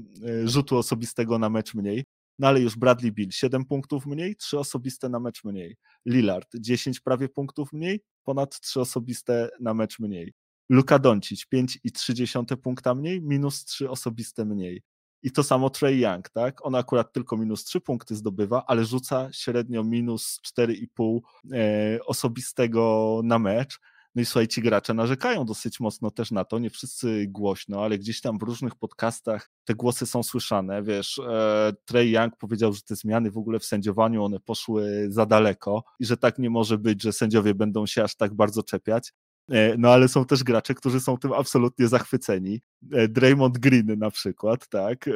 e, 0.44 0.48
rzutu 0.48 0.76
osobistego 0.78 1.38
na 1.38 1.50
mecz 1.50 1.74
mniej. 1.74 2.04
No 2.38 2.48
ale 2.48 2.60
już 2.60 2.76
Bradley 2.76 3.12
Bill 3.12 3.30
7 3.30 3.64
punktów 3.64 4.06
mniej, 4.06 4.36
3 4.36 4.58
osobiste 4.58 5.08
na 5.08 5.20
mecz 5.20 5.44
mniej. 5.44 5.76
Lillard 6.06 6.48
10 6.54 7.00
prawie 7.00 7.28
punktów 7.28 7.72
mniej, 7.72 8.00
ponad 8.24 8.60
3 8.60 8.80
osobiste 8.80 9.48
na 9.60 9.74
mecz 9.74 9.98
mniej. 9.98 10.32
Luka 10.68 10.98
Doncic 10.98 11.46
5,3 11.54 12.56
punkta 12.56 12.94
mniej, 12.94 13.22
minus 13.22 13.64
3 13.64 13.90
osobiste 13.90 14.44
mniej. 14.44 14.82
I 15.22 15.30
to 15.30 15.42
samo 15.42 15.70
Trey 15.70 16.00
Young, 16.00 16.28
tak? 16.28 16.66
On 16.66 16.74
akurat 16.74 17.12
tylko 17.12 17.36
minus 17.36 17.64
3 17.64 17.80
punkty 17.80 18.16
zdobywa, 18.16 18.64
ale 18.66 18.84
rzuca 18.84 19.28
średnio 19.32 19.84
minus 19.84 20.40
4,5 20.58 21.20
e, 21.52 21.98
osobistego 22.04 23.20
na 23.24 23.38
mecz 23.38 23.80
no 24.14 24.22
i 24.22 24.24
słuchaj, 24.24 24.48
ci 24.48 24.62
gracze 24.62 24.94
narzekają 24.94 25.44
dosyć 25.44 25.80
mocno 25.80 26.10
też 26.10 26.30
na 26.30 26.44
to, 26.44 26.58
nie 26.58 26.70
wszyscy 26.70 27.26
głośno, 27.28 27.84
ale 27.84 27.98
gdzieś 27.98 28.20
tam 28.20 28.38
w 28.38 28.42
różnych 28.42 28.74
podcastach 28.74 29.50
te 29.64 29.74
głosy 29.74 30.06
są 30.06 30.22
słyszane. 30.22 30.82
Wiesz, 30.82 31.18
e, 31.18 31.72
Trey 31.84 32.10
Young 32.10 32.36
powiedział, 32.36 32.72
że 32.72 32.82
te 32.82 32.96
zmiany 32.96 33.30
w 33.30 33.38
ogóle 33.38 33.58
w 33.58 33.64
sędziowaniu, 33.64 34.24
one 34.24 34.40
poszły 34.40 35.06
za 35.10 35.26
daleko 35.26 35.84
i 36.00 36.04
że 36.04 36.16
tak 36.16 36.38
nie 36.38 36.50
może 36.50 36.78
być, 36.78 37.02
że 37.02 37.12
sędziowie 37.12 37.54
będą 37.54 37.86
się 37.86 38.02
aż 38.02 38.16
tak 38.16 38.34
bardzo 38.34 38.62
czepiać. 38.62 39.12
E, 39.50 39.76
no 39.78 39.90
ale 39.92 40.08
są 40.08 40.24
też 40.24 40.44
gracze, 40.44 40.74
którzy 40.74 41.00
są 41.00 41.18
tym 41.18 41.32
absolutnie 41.32 41.88
zachwyceni. 41.88 42.60
E, 42.92 43.08
Draymond 43.08 43.58
Green 43.58 43.98
na 43.98 44.10
przykład, 44.10 44.68
tak. 44.68 45.08
E, 45.08 45.12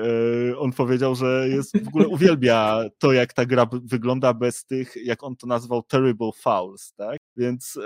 on 0.59 0.73
powiedział, 0.73 1.15
że 1.15 1.49
jest 1.49 1.85
w 1.85 1.89
ogóle 1.89 2.09
uwielbia 2.09 2.85
to, 2.99 3.13
jak 3.13 3.33
ta 3.33 3.47
gra 3.47 3.67
wygląda 3.85 4.35
bez 4.35 4.65
tych, 4.65 4.97
jak 5.05 5.23
on 5.23 5.37
to 5.37 5.47
nazwał, 5.47 5.83
terrible 5.83 6.31
fouls, 6.37 6.93
tak. 6.95 7.19
Więc 7.37 7.79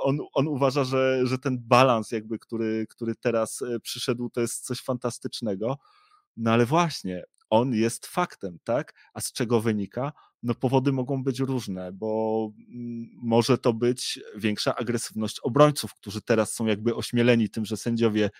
on, 0.00 0.18
on 0.34 0.48
uważa, 0.48 0.84
że, 0.84 1.20
że 1.24 1.38
ten 1.38 1.58
balans 1.60 2.10
jakby, 2.10 2.38
który, 2.38 2.86
który 2.88 3.14
teraz 3.14 3.60
przyszedł, 3.82 4.30
to 4.30 4.40
jest 4.40 4.66
coś 4.66 4.80
fantastycznego. 4.80 5.78
No 6.36 6.52
ale 6.52 6.66
właśnie, 6.66 7.24
on 7.50 7.74
jest 7.74 8.06
faktem, 8.06 8.58
tak? 8.64 8.94
A 9.14 9.20
z 9.20 9.32
czego 9.32 9.60
wynika? 9.60 10.12
No 10.42 10.54
powody 10.54 10.92
mogą 10.92 11.24
być 11.24 11.40
różne, 11.40 11.92
bo 11.92 12.50
mm, 12.68 13.10
może 13.22 13.58
to 13.58 13.72
być 13.72 14.20
większa 14.36 14.76
agresywność 14.76 15.40
obrońców, 15.40 15.94
którzy 15.94 16.22
teraz 16.22 16.52
są 16.52 16.66
jakby 16.66 16.94
ośmieleni 16.94 17.48
tym, 17.48 17.64
że 17.64 17.76
sędziowie 17.76 18.30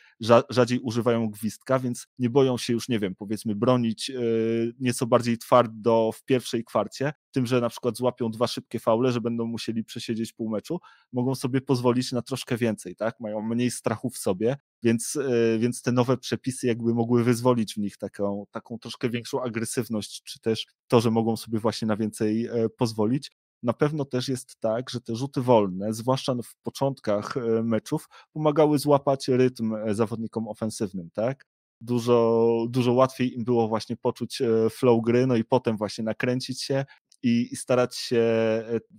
rzadziej 0.50 0.80
używają 0.80 1.30
gwizdka, 1.30 1.78
więc 1.78 2.06
nie 2.18 2.30
boją 2.30 2.58
się 2.58 2.72
już, 2.72 2.88
nie 2.88 2.98
wiem, 2.98 3.14
powiedzmy 3.14 3.54
bronić 3.54 4.08
yy, 4.08 4.74
nieco 4.80 5.06
bardziej 5.06 5.38
twardo 5.38 6.10
w 6.14 6.24
pierwszej 6.24 6.64
kwarcie, 6.64 7.12
tym, 7.32 7.46
że 7.46 7.60
na 7.60 7.68
przykład 7.68 7.96
złapią 7.96 8.30
dwa 8.30 8.46
szybkie 8.46 8.78
faule, 8.78 9.12
że 9.12 9.20
będą 9.20 9.46
musieli 9.46 9.84
przesiedzieć 9.84 10.32
pół 10.32 10.50
meczu, 10.50 10.80
mogą 11.12 11.34
sobie 11.34 11.60
pozwolić 11.60 12.12
na 12.12 12.22
troszkę 12.22 12.56
więcej, 12.56 12.96
tak? 12.96 13.20
Mają 13.20 13.42
mniej 13.42 13.70
strachu 13.70 14.10
w 14.10 14.18
sobie, 14.18 14.56
więc, 14.82 15.14
yy, 15.14 15.58
więc 15.58 15.82
te 15.82 15.92
nowe 15.92 16.16
przepisy 16.16 16.66
jakby 16.66 16.94
mogły 16.94 17.24
wyzwolić 17.24 17.74
w 17.74 17.76
nich 17.76 17.96
taką, 17.96 18.46
taką 18.50 18.78
troszkę 18.78 19.10
większą 19.10 19.42
agresywność, 19.42 20.22
czy 20.22 20.40
też 20.40 20.66
to, 20.88 21.00
że 21.00 21.10
mogą 21.10 21.36
sobie 21.36 21.58
właśnie 21.58 21.88
na 21.88 21.96
więcej 21.96 22.46
e, 22.46 22.68
pozwolić. 22.68 23.32
Na 23.62 23.72
pewno 23.72 24.04
też 24.04 24.28
jest 24.28 24.60
tak, 24.60 24.90
że 24.90 25.00
te 25.00 25.16
rzuty 25.16 25.40
wolne, 25.40 25.94
zwłaszcza 25.94 26.34
w 26.34 26.56
początkach 26.62 27.36
e, 27.36 27.62
meczów, 27.62 28.08
pomagały 28.32 28.78
złapać 28.78 29.28
rytm 29.28 29.74
e, 29.74 29.94
zawodnikom 29.94 30.48
ofensywnym, 30.48 31.10
tak? 31.12 31.46
Dużo, 31.80 32.66
dużo 32.70 32.92
łatwiej 32.92 33.34
im 33.34 33.44
było 33.44 33.68
właśnie 33.68 33.96
poczuć 33.96 34.42
flow 34.70 35.02
gry, 35.04 35.26
no 35.26 35.36
i 35.36 35.44
potem 35.44 35.76
właśnie 35.76 36.04
nakręcić 36.04 36.62
się 36.62 36.84
i, 37.22 37.48
i 37.52 37.56
starać 37.56 37.96
się 37.96 38.24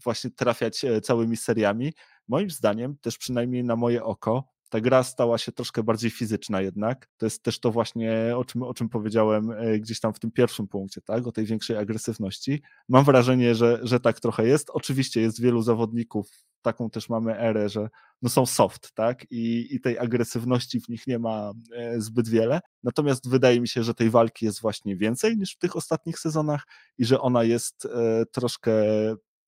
właśnie 0.04 0.32
trafiać 0.32 0.86
całymi 1.04 1.38
seriami. 1.38 1.94
Moim 2.28 2.50
zdaniem, 2.50 2.98
też 3.02 3.18
przynajmniej 3.18 3.64
na 3.64 3.76
moje 3.76 4.04
oko, 4.04 4.53
ta 4.74 4.82
gra 4.82 5.04
stała 5.04 5.38
się 5.38 5.52
troszkę 5.52 5.84
bardziej 5.84 6.12
fizyczna 6.12 6.62
jednak. 6.62 7.10
To 7.18 7.26
jest 7.26 7.44
też 7.44 7.60
to 7.60 7.72
właśnie, 7.72 8.34
o 8.36 8.46
czym, 8.46 8.64
o 8.64 8.74
czym 8.74 8.90
powiedziałem 8.90 9.52
e, 9.52 9.80
gdzieś 9.80 10.00
tam 10.00 10.14
w 10.14 10.20
tym 10.20 10.32
pierwszym 10.32 10.68
punkcie, 10.68 11.02
tak? 11.02 11.28
o 11.28 11.32
tej 11.32 11.46
większej 11.46 11.78
agresywności. 11.78 12.62
Mam 12.90 13.06
wrażenie, 13.06 13.56
że, 13.56 13.80
że 13.84 14.00
tak 14.00 14.20
trochę 14.20 14.48
jest. 14.48 14.70
Oczywiście 14.70 15.22
jest 15.22 15.42
wielu 15.42 15.62
zawodników, 15.62 16.30
taką 16.62 16.90
też 16.90 17.10
mamy 17.10 17.40
erę, 17.40 17.70
że 17.70 17.90
no 18.22 18.30
są 18.30 18.46
soft, 18.46 18.92
tak? 18.94 19.32
I, 19.32 19.76
I 19.76 19.82
tej 19.82 20.00
agresywności 20.00 20.82
w 20.82 20.90
nich 20.90 21.08
nie 21.08 21.20
ma 21.20 21.52
e, 21.76 22.02
zbyt 22.02 22.30
wiele. 22.30 22.60
Natomiast 22.84 23.30
wydaje 23.30 23.62
mi 23.62 23.68
się, 23.68 23.84
że 23.84 23.94
tej 23.94 24.10
walki 24.10 24.46
jest 24.46 24.62
właśnie 24.62 24.96
więcej 24.96 25.38
niż 25.38 25.56
w 25.56 25.60
tych 25.60 25.76
ostatnich 25.76 26.20
sezonach 26.20 26.64
i 26.98 27.06
że 27.06 27.22
ona 27.22 27.44
jest 27.44 27.86
e, 27.86 28.26
troszkę, 28.32 28.74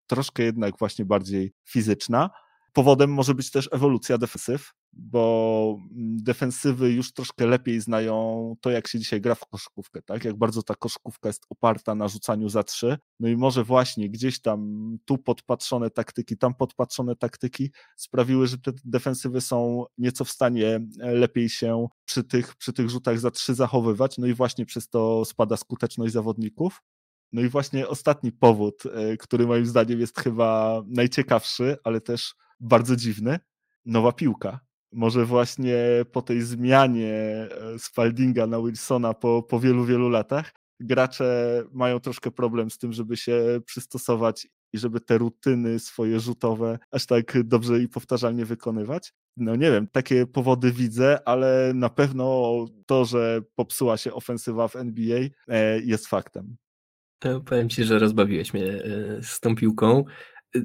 troszkę 0.07 0.43
jednak 0.43 0.77
właśnie 0.79 1.05
bardziej 1.05 1.53
fizyczna. 1.63 2.29
Powodem 2.75 3.13
może 3.13 3.35
być 3.35 3.51
też 3.51 3.69
ewolucja 3.71 4.17
defensyw, 4.17 4.73
bo 4.93 5.77
mm, 5.79 6.17
defensywy 6.23 6.91
już 6.91 7.13
troszkę 7.13 7.45
lepiej 7.45 7.81
znają 7.81 8.55
to, 8.61 8.71
jak 8.71 8.87
się 8.87 8.99
dzisiaj 8.99 9.21
gra 9.21 9.35
w 9.35 9.45
koszykówkę, 9.45 10.01
tak? 10.01 10.25
Jak 10.25 10.37
bardzo 10.37 10.63
ta 10.63 10.75
koszykówka 10.75 11.29
jest 11.29 11.45
oparta 11.49 11.95
na 11.95 12.07
rzucaniu 12.07 12.49
za 12.49 12.63
trzy. 12.63 12.97
No 13.19 13.27
i 13.27 13.37
może 13.37 13.63
właśnie 13.63 14.09
gdzieś 14.09 14.41
tam 14.41 14.97
tu 15.05 15.17
podpatrzone 15.17 15.89
taktyki, 15.89 16.37
tam 16.37 16.53
podpatrzone 16.53 17.15
taktyki 17.15 17.71
sprawiły, 17.97 18.47
że 18.47 18.57
te 18.57 18.71
defensywy 18.85 19.41
są 19.41 19.85
nieco 19.97 20.25
w 20.25 20.29
stanie 20.29 20.79
e, 20.99 21.11
lepiej 21.11 21.49
się 21.49 21.87
przy 22.05 22.23
tych, 22.23 22.55
przy 22.55 22.73
tych 22.73 22.89
rzutach 22.89 23.19
za 23.19 23.31
trzy 23.31 23.53
zachowywać, 23.53 24.17
no 24.17 24.27
i 24.27 24.33
właśnie 24.33 24.65
przez 24.65 24.89
to 24.89 25.25
spada 25.25 25.57
skuteczność 25.57 26.13
zawodników. 26.13 26.81
No 27.31 27.41
i 27.41 27.49
właśnie 27.49 27.87
ostatni 27.87 28.31
powód, 28.31 28.83
e, 28.85 29.17
który 29.17 29.47
moim 29.47 29.65
zdaniem 29.65 29.99
jest 29.99 30.19
chyba 30.19 30.81
najciekawszy, 30.87 31.77
ale 31.83 32.01
też 32.01 32.35
bardzo 32.59 32.95
dziwny, 32.95 33.39
nowa 33.85 34.11
piłka. 34.11 34.59
Może 34.91 35.25
właśnie 35.25 35.77
po 36.11 36.21
tej 36.21 36.41
zmianie 36.41 37.13
e, 37.13 37.79
Spaldinga 37.79 38.47
na 38.47 38.61
Wilsona 38.61 39.13
po, 39.13 39.43
po 39.43 39.59
wielu, 39.59 39.85
wielu 39.85 40.09
latach, 40.09 40.53
gracze 40.79 41.63
mają 41.71 41.99
troszkę 41.99 42.31
problem 42.31 42.69
z 42.69 42.77
tym, 42.77 42.93
żeby 42.93 43.17
się 43.17 43.59
przystosować 43.65 44.47
i 44.73 44.77
żeby 44.77 45.01
te 45.01 45.17
rutyny 45.17 45.79
swoje 45.79 46.19
rzutowe 46.19 46.79
aż 46.91 47.05
tak 47.05 47.43
dobrze 47.43 47.79
i 47.79 47.87
powtarzalnie 47.87 48.45
wykonywać. 48.45 49.13
No 49.37 49.55
nie 49.55 49.71
wiem, 49.71 49.87
takie 49.87 50.27
powody 50.27 50.71
widzę, 50.71 51.27
ale 51.27 51.71
na 51.75 51.89
pewno 51.89 52.55
to, 52.85 53.05
że 53.05 53.41
popsuła 53.55 53.97
się 53.97 54.13
ofensywa 54.13 54.67
w 54.67 54.75
NBA 54.75 55.19
e, 55.47 55.79
jest 55.79 56.07
faktem. 56.07 56.55
Powiem 57.45 57.69
ci, 57.69 57.83
że 57.83 57.99
rozbawiłeś 57.99 58.53
mnie 58.53 58.65
e, 58.65 59.23
z 59.23 59.39
tą 59.39 59.55
piłką. 59.55 60.03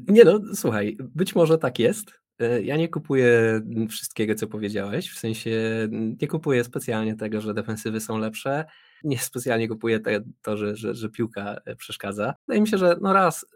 Nie 0.09 0.25
no, 0.25 0.41
słuchaj, 0.55 0.97
być 1.01 1.35
może 1.35 1.59
tak 1.59 1.79
jest. 1.79 2.21
E, 2.39 2.63
ja 2.63 2.77
nie 2.77 2.89
kupuję 2.89 3.61
wszystkiego, 3.89 4.35
co 4.35 4.47
powiedziałeś. 4.47 5.11
W 5.11 5.19
sensie 5.19 5.51
nie 6.23 6.29
kupuję 6.29 6.65
specjalnie 6.65 7.17
tego, 7.17 7.41
że 7.41 7.55
defensywy 7.55 8.01
są 8.01 8.19
lepsze. 8.19 8.65
Nie 9.05 9.19
specjalnie 9.19 9.69
kupuję 9.69 10.01
te, 10.01 10.21
to, 10.43 10.57
że, 10.57 10.77
że, 10.77 10.95
że, 10.95 11.09
piłka 11.09 11.57
e, 11.65 11.77
przeszkadza. 11.77 12.35
Wydaje 12.49 12.61
mi 12.61 12.69
się, 12.69 12.79
że 12.79 12.97
no 13.01 13.13
raz, 13.13 13.47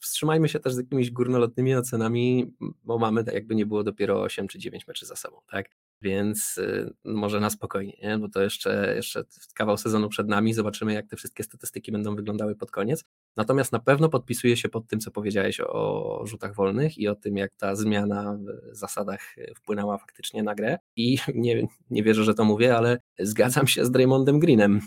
wstrzymajmy 0.00 0.48
się 0.48 0.60
też 0.60 0.74
z 0.74 0.78
jakimiś 0.78 1.10
górnolotnymi 1.10 1.74
ocenami, 1.74 2.54
bo 2.84 2.98
mamy, 2.98 3.24
tak 3.24 3.34
jakby 3.34 3.54
nie 3.54 3.66
było 3.66 3.84
dopiero 3.84 4.22
8 4.22 4.48
czy 4.48 4.58
9 4.58 4.86
meczy 4.86 5.06
za 5.06 5.16
sobą, 5.16 5.36
tak? 5.50 5.70
Więc 6.02 6.58
y, 6.58 6.92
może 7.04 7.40
na 7.40 7.50
spokojnie, 7.50 7.96
nie? 8.02 8.18
bo 8.18 8.28
to 8.28 8.42
jeszcze, 8.42 8.92
jeszcze 8.96 9.24
kawał 9.54 9.76
sezonu 9.76 10.08
przed 10.08 10.28
nami. 10.28 10.54
Zobaczymy, 10.54 10.92
jak 10.92 11.06
te 11.06 11.16
wszystkie 11.16 11.42
statystyki 11.42 11.92
będą 11.92 12.16
wyglądały 12.16 12.56
pod 12.56 12.70
koniec. 12.70 13.04
Natomiast 13.36 13.72
na 13.72 13.78
pewno 13.78 14.08
podpisuję 14.08 14.56
się 14.56 14.68
pod 14.68 14.86
tym, 14.86 15.00
co 15.00 15.10
powiedziałeś 15.10 15.60
o 15.60 16.22
rzutach 16.26 16.54
wolnych 16.54 16.98
i 16.98 17.08
o 17.08 17.14
tym, 17.14 17.36
jak 17.36 17.52
ta 17.56 17.76
zmiana 17.76 18.38
w 18.72 18.76
zasadach 18.76 19.20
wpłynęła 19.56 19.98
faktycznie 19.98 20.42
na 20.42 20.54
grę. 20.54 20.78
I 20.96 21.18
nie, 21.34 21.68
nie 21.90 22.02
wierzę, 22.02 22.24
że 22.24 22.34
to 22.34 22.44
mówię, 22.44 22.76
ale 22.76 22.98
zgadzam 23.18 23.66
się 23.66 23.84
z 23.84 23.90
Draymondem 23.90 24.38
Greenem. 24.38 24.80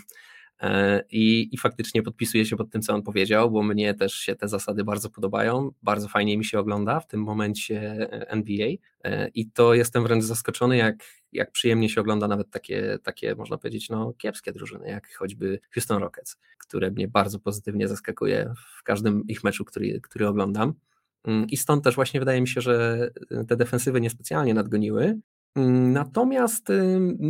E, 0.60 1.02
I, 1.10 1.48
I 1.54 1.58
faktycznie 1.58 2.02
podpisuję 2.02 2.46
się 2.46 2.56
pod 2.56 2.70
tym, 2.70 2.82
co 2.82 2.94
on 2.94 3.02
powiedział, 3.02 3.50
bo 3.50 3.62
mnie 3.62 3.94
też 3.94 4.14
się 4.14 4.36
te 4.36 4.48
zasady 4.48 4.84
bardzo 4.84 5.10
podobają. 5.10 5.70
Bardzo 5.82 6.08
fajnie 6.08 6.38
mi 6.38 6.44
się 6.44 6.58
ogląda 6.58 7.00
w 7.00 7.06
tym 7.06 7.22
momencie 7.22 7.80
e, 7.80 8.30
NBA. 8.30 8.68
E, 9.04 9.28
I 9.28 9.50
to 9.50 9.74
jestem 9.74 10.02
wręcz 10.02 10.24
zaskoczony, 10.24 10.76
jak, 10.76 11.04
jak 11.32 11.52
przyjemnie 11.52 11.88
się 11.88 12.00
ogląda 12.00 12.28
nawet 12.28 12.50
takie, 12.50 12.98
takie, 13.02 13.34
można 13.34 13.58
powiedzieć, 13.58 13.88
no, 13.88 14.12
kiepskie 14.18 14.52
drużyny, 14.52 14.88
jak 14.88 15.14
choćby 15.14 15.60
Houston 15.74 16.02
Rockets, 16.02 16.36
które 16.58 16.90
mnie 16.90 17.08
bardzo 17.08 17.38
pozytywnie 17.38 17.88
zaskakuje 17.88 18.52
w 18.78 18.82
każdym 18.82 19.26
ich 19.28 19.44
meczu, 19.44 19.64
który, 19.64 20.00
który 20.00 20.28
oglądam. 20.28 20.74
Mm, 21.24 21.46
I 21.48 21.56
stąd 21.56 21.84
też 21.84 21.94
właśnie 21.94 22.20
wydaje 22.20 22.40
mi 22.40 22.48
się, 22.48 22.60
że 22.60 23.08
te 23.48 23.56
defensywy 23.56 24.00
niespecjalnie 24.00 24.54
nadgoniły, 24.54 25.20
Natomiast 25.92 26.68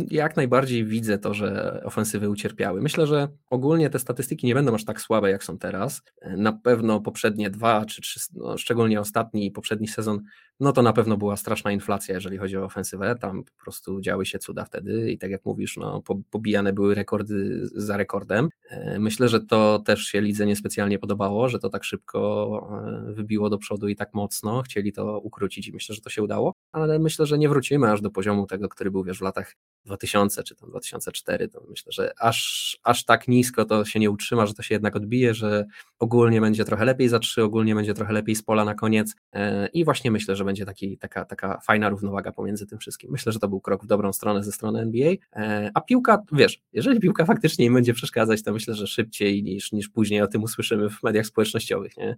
jak 0.09 0.35
najbardziej 0.35 0.85
widzę 0.85 1.17
to, 1.17 1.33
że 1.33 1.81
ofensywy 1.85 2.29
ucierpiały. 2.29 2.81
Myślę, 2.81 3.07
że 3.07 3.27
ogólnie 3.49 3.89
te 3.89 3.99
statystyki 3.99 4.47
nie 4.47 4.53
będą 4.53 4.75
aż 4.75 4.85
tak 4.85 5.01
słabe, 5.01 5.31
jak 5.31 5.43
są 5.43 5.57
teraz. 5.57 6.01
Na 6.37 6.53
pewno 6.53 7.01
poprzednie 7.01 7.49
dwa, 7.49 7.85
czy 7.85 8.01
trzy, 8.01 8.19
no 8.33 8.57
szczególnie 8.57 8.99
ostatni 8.99 9.45
i 9.45 9.51
poprzedni 9.51 9.87
sezon, 9.87 10.19
no 10.59 10.71
to 10.71 10.81
na 10.81 10.93
pewno 10.93 11.17
była 11.17 11.37
straszna 11.37 11.71
inflacja, 11.71 12.15
jeżeli 12.15 12.37
chodzi 12.37 12.57
o 12.57 12.63
ofensywę. 12.63 13.15
Tam 13.19 13.43
po 13.43 13.63
prostu 13.63 14.01
działy 14.01 14.25
się 14.25 14.39
cuda 14.39 14.65
wtedy 14.65 15.11
i 15.11 15.17
tak 15.17 15.31
jak 15.31 15.45
mówisz, 15.45 15.77
no, 15.77 16.03
pobijane 16.29 16.73
były 16.73 16.95
rekordy 16.95 17.67
za 17.75 17.97
rekordem. 17.97 18.49
E, 18.69 18.99
myślę, 18.99 19.29
że 19.29 19.39
to 19.39 19.79
też 19.79 20.03
się 20.03 20.21
lidze 20.21 20.45
niespecjalnie 20.45 20.99
podobało, 20.99 21.49
że 21.49 21.59
to 21.59 21.69
tak 21.69 21.83
szybko 21.83 23.07
e, 23.09 23.13
wybiło 23.13 23.49
do 23.49 23.57
przodu 23.57 23.87
i 23.87 23.95
tak 23.95 24.13
mocno. 24.13 24.61
Chcieli 24.61 24.93
to 24.93 25.19
ukrócić 25.19 25.67
i 25.67 25.73
myślę, 25.73 25.95
że 25.95 26.01
to 26.01 26.09
się 26.09 26.23
udało, 26.23 26.53
ale 26.71 26.99
myślę, 26.99 27.25
że 27.25 27.37
nie 27.37 27.49
wrócimy 27.49 27.91
aż 27.91 28.01
do 28.01 28.09
poziomu 28.09 28.47
tego, 28.47 28.69
który 28.69 28.91
był 28.91 29.03
wiesz, 29.03 29.17
w 29.17 29.21
latach 29.21 29.53
2000 29.85 30.43
czy 30.43 30.55
tam 30.55 30.69
2004, 30.69 31.47
to 31.47 31.63
myślę, 31.69 31.91
że 31.91 32.13
aż, 32.19 32.77
aż 32.83 33.05
tak 33.05 33.27
nisko 33.27 33.65
to 33.65 33.85
się 33.85 33.99
nie 33.99 34.11
utrzyma, 34.11 34.45
że 34.45 34.53
to 34.53 34.61
się 34.61 34.75
jednak 34.75 34.95
odbije, 34.95 35.33
że 35.33 35.65
ogólnie 35.99 36.41
będzie 36.41 36.65
trochę 36.65 36.85
lepiej 36.85 37.09
za 37.09 37.19
trzy, 37.19 37.43
ogólnie 37.43 37.75
będzie 37.75 37.93
trochę 37.93 38.13
lepiej 38.13 38.35
z 38.35 38.43
pola 38.43 38.65
na 38.65 38.75
koniec 38.75 39.15
e, 39.33 39.67
i 39.67 39.85
właśnie 39.85 40.11
myślę, 40.11 40.35
że 40.35 40.45
będzie 40.47 40.65
taki, 40.65 40.97
taka, 40.97 41.25
taka 41.25 41.59
fajna 41.59 41.89
równowaga 41.89 42.31
pomiędzy 42.31 42.65
tym 42.65 42.79
wszystkim. 42.79 43.11
Myślę, 43.11 43.31
że 43.31 43.39
to 43.39 43.47
był 43.47 43.61
krok 43.61 43.83
w 43.83 43.87
dobrą 43.87 44.13
stronę 44.13 44.43
ze 44.43 44.51
strony 44.51 44.79
NBA, 44.79 45.13
e, 45.35 45.71
a 45.73 45.81
piłka, 45.81 46.23
wiesz, 46.31 46.61
jeżeli 46.73 46.99
piłka 46.99 47.25
faktycznie 47.25 47.65
im 47.65 47.73
będzie 47.73 47.93
przeszkadzać, 47.93 48.43
to 48.43 48.53
myślę, 48.53 48.75
że 48.75 48.87
szybciej 48.87 49.43
niż, 49.43 49.71
niż 49.71 49.89
później 49.89 50.21
o 50.21 50.27
tym 50.27 50.43
usłyszymy 50.43 50.89
w 50.89 51.03
mediach 51.03 51.25
społecznościowych, 51.25 51.97
nie? 51.97 52.17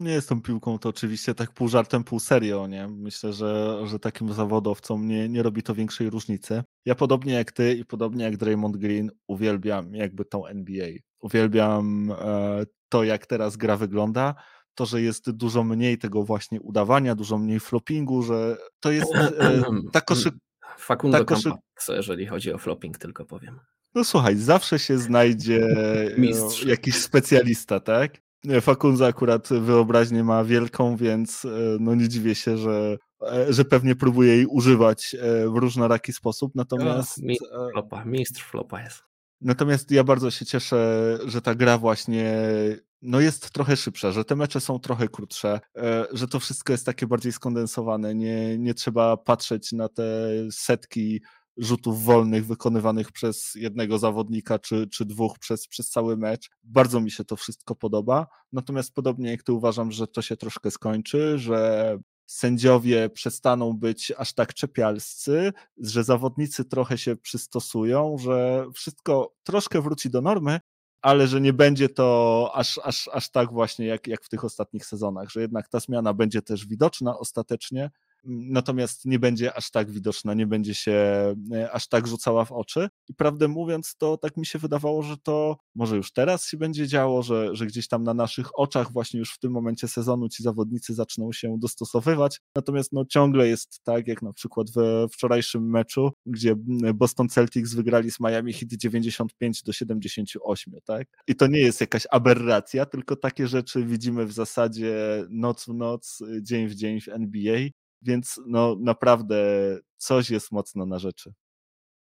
Nie 0.00 0.12
jest 0.12 0.28
tą 0.28 0.42
piłką, 0.42 0.78
to 0.78 0.88
oczywiście 0.88 1.34
tak 1.34 1.52
pół 1.52 1.68
żartem, 1.68 2.04
pół 2.04 2.20
serio, 2.20 2.66
nie? 2.66 2.88
Myślę, 2.88 3.32
że, 3.32 3.80
że 3.86 3.98
takim 3.98 4.32
zawodowcom 4.32 5.08
nie, 5.08 5.28
nie 5.28 5.42
robi 5.42 5.62
to 5.62 5.74
większej 5.74 6.10
różnicy. 6.10 6.62
Ja 6.84 6.94
podobnie 6.94 7.32
jak 7.32 7.52
ty 7.52 7.74
i 7.74 7.84
podobnie 7.84 8.24
jak 8.24 8.36
Draymond 8.36 8.76
Green 8.76 9.10
uwielbiam 9.26 9.94
jakby 9.94 10.24
tą 10.24 10.46
NBA. 10.46 10.88
Uwielbiam 11.20 12.12
e, 12.20 12.64
to, 12.88 13.04
jak 13.04 13.26
teraz 13.26 13.56
gra 13.56 13.76
wygląda, 13.76 14.34
to, 14.76 14.86
że 14.86 15.02
jest 15.02 15.30
dużo 15.30 15.64
mniej 15.64 15.98
tego 15.98 16.22
właśnie 16.22 16.60
udawania, 16.60 17.14
dużo 17.14 17.38
mniej 17.38 17.60
floppingu, 17.60 18.22
że 18.22 18.56
to 18.80 18.90
jest 18.90 19.14
e, 19.14 19.62
ta 19.92 20.00
koszy... 20.00 20.30
Facundo 20.78 21.18
ta 21.18 21.24
koszy... 21.24 21.50
jeżeli 21.88 22.26
chodzi 22.26 22.52
o 22.52 22.58
flopping, 22.58 22.98
tylko 22.98 23.24
powiem. 23.24 23.60
No 23.94 24.04
słuchaj, 24.04 24.36
zawsze 24.36 24.78
się 24.78 24.98
znajdzie 24.98 25.68
Mistrz. 26.18 26.64
jakiś 26.64 26.94
specjalista, 26.96 27.80
tak? 27.80 28.12
Fakunza 28.60 29.06
akurat 29.06 29.48
wyobraźnię 29.48 30.24
ma 30.24 30.44
wielką, 30.44 30.96
więc 30.96 31.44
e, 31.44 31.48
no 31.80 31.94
nie 31.94 32.08
dziwię 32.08 32.34
się, 32.34 32.58
że, 32.58 32.96
e, 33.22 33.52
że 33.52 33.64
pewnie 33.64 33.94
próbuje 33.94 34.36
jej 34.36 34.46
używać 34.46 35.14
e, 35.14 35.48
w 35.48 35.56
różnoraki 35.56 36.12
sposób. 36.12 36.52
Natomiast. 36.54 37.22
mistrz 37.22 37.48
flopa, 37.72 38.04
mistrz 38.04 38.42
flopa 38.42 38.82
jest. 38.82 39.02
Natomiast 39.40 39.90
ja 39.90 40.04
bardzo 40.04 40.30
się 40.30 40.46
cieszę, 40.46 41.18
że 41.26 41.42
ta 41.42 41.54
gra 41.54 41.78
właśnie 41.78 42.48
no 43.06 43.20
jest 43.20 43.50
trochę 43.50 43.76
szybsza, 43.76 44.12
że 44.12 44.24
te 44.24 44.36
mecze 44.36 44.60
są 44.60 44.78
trochę 44.78 45.08
krótsze, 45.08 45.60
e, 45.76 46.06
że 46.12 46.28
to 46.28 46.40
wszystko 46.40 46.72
jest 46.72 46.86
takie 46.86 47.06
bardziej 47.06 47.32
skondensowane, 47.32 48.14
nie, 48.14 48.58
nie 48.58 48.74
trzeba 48.74 49.16
patrzeć 49.16 49.72
na 49.72 49.88
te 49.88 50.30
setki 50.50 51.20
rzutów 51.56 52.04
wolnych 52.04 52.46
wykonywanych 52.46 53.12
przez 53.12 53.54
jednego 53.54 53.98
zawodnika 53.98 54.58
czy, 54.58 54.88
czy 54.88 55.04
dwóch 55.04 55.38
przez, 55.38 55.68
przez 55.68 55.90
cały 55.90 56.16
mecz. 56.16 56.50
Bardzo 56.62 57.00
mi 57.00 57.10
się 57.10 57.24
to 57.24 57.36
wszystko 57.36 57.74
podoba. 57.74 58.26
Natomiast 58.52 58.94
podobnie 58.94 59.30
jak 59.30 59.42
ty 59.42 59.52
uważam, 59.52 59.92
że 59.92 60.06
to 60.06 60.22
się 60.22 60.36
troszkę 60.36 60.70
skończy, 60.70 61.38
że 61.38 61.98
sędziowie 62.26 63.10
przestaną 63.10 63.72
być 63.72 64.12
aż 64.18 64.32
tak 64.34 64.54
czepialscy, 64.54 65.52
że 65.78 66.04
zawodnicy 66.04 66.64
trochę 66.64 66.98
się 66.98 67.16
przystosują, 67.16 68.16
że 68.18 68.66
wszystko 68.74 69.34
troszkę 69.42 69.82
wróci 69.82 70.10
do 70.10 70.22
normy, 70.22 70.60
ale 71.06 71.28
że 71.28 71.40
nie 71.40 71.52
będzie 71.52 71.88
to 71.88 72.50
aż, 72.54 72.80
aż, 72.84 73.10
aż 73.12 73.30
tak 73.30 73.52
właśnie 73.52 73.86
jak, 73.86 74.06
jak 74.06 74.24
w 74.24 74.28
tych 74.28 74.44
ostatnich 74.44 74.86
sezonach, 74.86 75.30
że 75.30 75.40
jednak 75.40 75.68
ta 75.68 75.80
zmiana 75.80 76.14
będzie 76.14 76.42
też 76.42 76.66
widoczna 76.66 77.18
ostatecznie, 77.18 77.90
natomiast 78.26 79.04
nie 79.04 79.18
będzie 79.18 79.56
aż 79.56 79.70
tak 79.70 79.90
widoczna, 79.90 80.34
nie 80.34 80.46
będzie 80.46 80.74
się 80.74 80.92
e, 81.52 81.72
aż 81.72 81.88
tak 81.88 82.06
rzucała 82.06 82.44
w 82.44 82.52
oczy. 82.52 82.88
I 83.08 83.14
prawdę 83.14 83.48
mówiąc, 83.48 83.96
to 83.98 84.16
tak 84.16 84.36
mi 84.36 84.46
się 84.46 84.58
wydawało, 84.58 85.02
że 85.02 85.16
to 85.16 85.56
może 85.74 85.96
już 85.96 86.12
teraz 86.12 86.46
się 86.46 86.56
będzie 86.56 86.88
działo, 86.88 87.22
że, 87.22 87.56
że 87.56 87.66
gdzieś 87.66 87.88
tam 87.88 88.02
na 88.02 88.14
naszych 88.14 88.58
oczach, 88.58 88.92
właśnie 88.92 89.20
już 89.20 89.34
w 89.34 89.38
tym 89.38 89.52
momencie 89.52 89.88
sezonu, 89.88 90.28
ci 90.28 90.42
zawodnicy 90.42 90.94
zaczną 90.94 91.32
się 91.32 91.56
dostosowywać. 91.58 92.40
Natomiast 92.56 92.92
no, 92.92 93.04
ciągle 93.04 93.48
jest 93.48 93.80
tak, 93.84 94.08
jak 94.08 94.22
na 94.22 94.32
przykład 94.32 94.70
we 94.70 95.08
wczorajszym 95.08 95.70
meczu, 95.70 96.12
gdzie 96.26 96.54
Boston 96.94 97.28
Celtics 97.28 97.74
wygrali 97.74 98.10
z 98.10 98.20
Miami 98.20 98.52
Heat 98.52 98.72
95 98.72 99.62
do 99.62 99.72
78, 99.72 100.74
tak? 100.84 101.08
I 101.28 101.34
to 101.34 101.46
nie 101.46 101.60
jest 101.60 101.80
jakaś 101.80 102.06
aberracja, 102.10 102.86
tylko 102.86 103.16
takie 103.16 103.48
rzeczy 103.48 103.84
widzimy 103.84 104.26
w 104.26 104.32
zasadzie 104.32 104.96
noc 105.30 105.64
w 105.64 105.74
noc, 105.74 106.22
dzień 106.42 106.68
w 106.68 106.74
dzień 106.74 107.00
w 107.00 107.08
NBA 107.08 107.60
więc 108.02 108.40
no 108.46 108.76
naprawdę 108.80 109.36
coś 109.96 110.30
jest 110.30 110.52
mocno 110.52 110.86
na 110.86 110.98
rzeczy. 110.98 111.32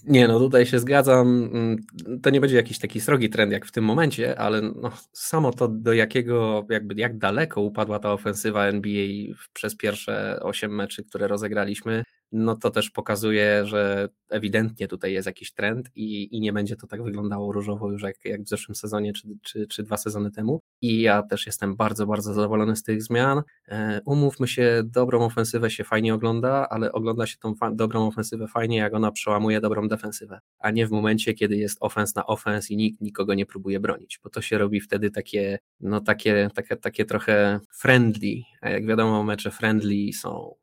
Nie, 0.03 0.27
no 0.27 0.39
tutaj 0.39 0.65
się 0.65 0.79
zgadzam. 0.79 1.49
Mm, 1.53 1.77
to 2.21 2.29
nie 2.29 2.41
będzie 2.41 2.55
jakiś 2.55 2.79
taki 2.79 3.01
srogi 3.01 3.29
trend 3.29 3.51
jak 3.51 3.65
w 3.65 3.71
tym 3.71 3.83
momencie, 3.83 4.39
ale 4.39 4.61
no, 4.61 4.91
samo 5.13 5.51
to 5.51 5.67
do 5.67 5.93
jakiego, 5.93 6.65
jakby 6.69 6.95
jak 6.97 7.17
daleko 7.17 7.61
upadła 7.61 7.99
ta 7.99 8.13
ofensywa 8.13 8.65
NBA 8.65 9.35
przez 9.53 9.77
pierwsze 9.77 10.39
8 10.41 10.75
meczy, 10.75 11.03
które 11.03 11.27
rozegraliśmy, 11.27 12.03
no 12.31 12.55
to 12.55 12.69
też 12.69 12.89
pokazuje, 12.89 13.65
że 13.65 14.09
ewidentnie 14.29 14.87
tutaj 14.87 15.13
jest 15.13 15.25
jakiś 15.25 15.53
trend 15.53 15.89
i, 15.95 16.37
i 16.37 16.41
nie 16.41 16.53
będzie 16.53 16.75
to 16.75 16.87
tak 16.87 17.03
wyglądało 17.03 17.51
różowo 17.51 17.91
już 17.91 18.01
jak, 18.03 18.25
jak 18.25 18.41
w 18.41 18.47
zeszłym 18.47 18.75
sezonie 18.75 19.13
czy, 19.13 19.27
czy, 19.41 19.67
czy 19.67 19.83
dwa 19.83 19.97
sezony 19.97 20.31
temu. 20.31 20.61
I 20.81 21.01
ja 21.01 21.23
też 21.23 21.45
jestem 21.45 21.75
bardzo, 21.75 22.07
bardzo 22.07 22.33
zadowolony 22.33 22.75
z 22.75 22.83
tych 22.83 23.03
zmian. 23.03 23.41
E, 23.67 24.01
umówmy 24.05 24.47
się, 24.47 24.81
dobrą 24.85 25.25
ofensywę 25.25 25.69
się 25.69 25.83
fajnie 25.83 26.13
ogląda, 26.13 26.69
ale 26.69 26.91
ogląda 26.91 27.27
się 27.27 27.37
tą 27.37 27.53
dobrą 27.73 28.07
ofensywę 28.07 28.47
fajnie, 28.47 28.77
jak 28.77 28.93
ona 28.93 29.11
przełamuje 29.11 29.61
dobrą 29.61 29.87
defensywę, 29.87 30.39
a 30.59 30.71
nie 30.71 30.87
w 30.87 30.91
momencie, 30.91 31.33
kiedy 31.33 31.57
jest 31.57 31.77
ofens 31.81 32.15
na 32.15 32.25
ofens 32.25 32.71
i 32.71 32.77
nikt 32.77 33.01
nikogo 33.01 33.33
nie 33.33 33.45
próbuje 33.45 33.79
bronić, 33.79 34.19
bo 34.23 34.29
to 34.29 34.41
się 34.41 34.57
robi 34.57 34.81
wtedy 34.81 35.11
takie, 35.11 35.59
no 35.79 36.01
takie, 36.01 36.49
takie, 36.55 36.75
takie 36.75 37.05
trochę 37.05 37.59
friendly, 37.73 38.41
a 38.61 38.69
jak 38.69 38.85
wiadomo 38.85 39.23
mecze 39.23 39.51
friendly 39.51 40.13
są 40.13 40.55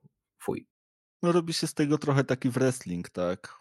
no 1.22 1.32
robi 1.32 1.52
się 1.52 1.66
z 1.66 1.74
tego 1.74 1.98
trochę 1.98 2.24
taki 2.24 2.50
wrestling, 2.50 3.10
tak? 3.10 3.54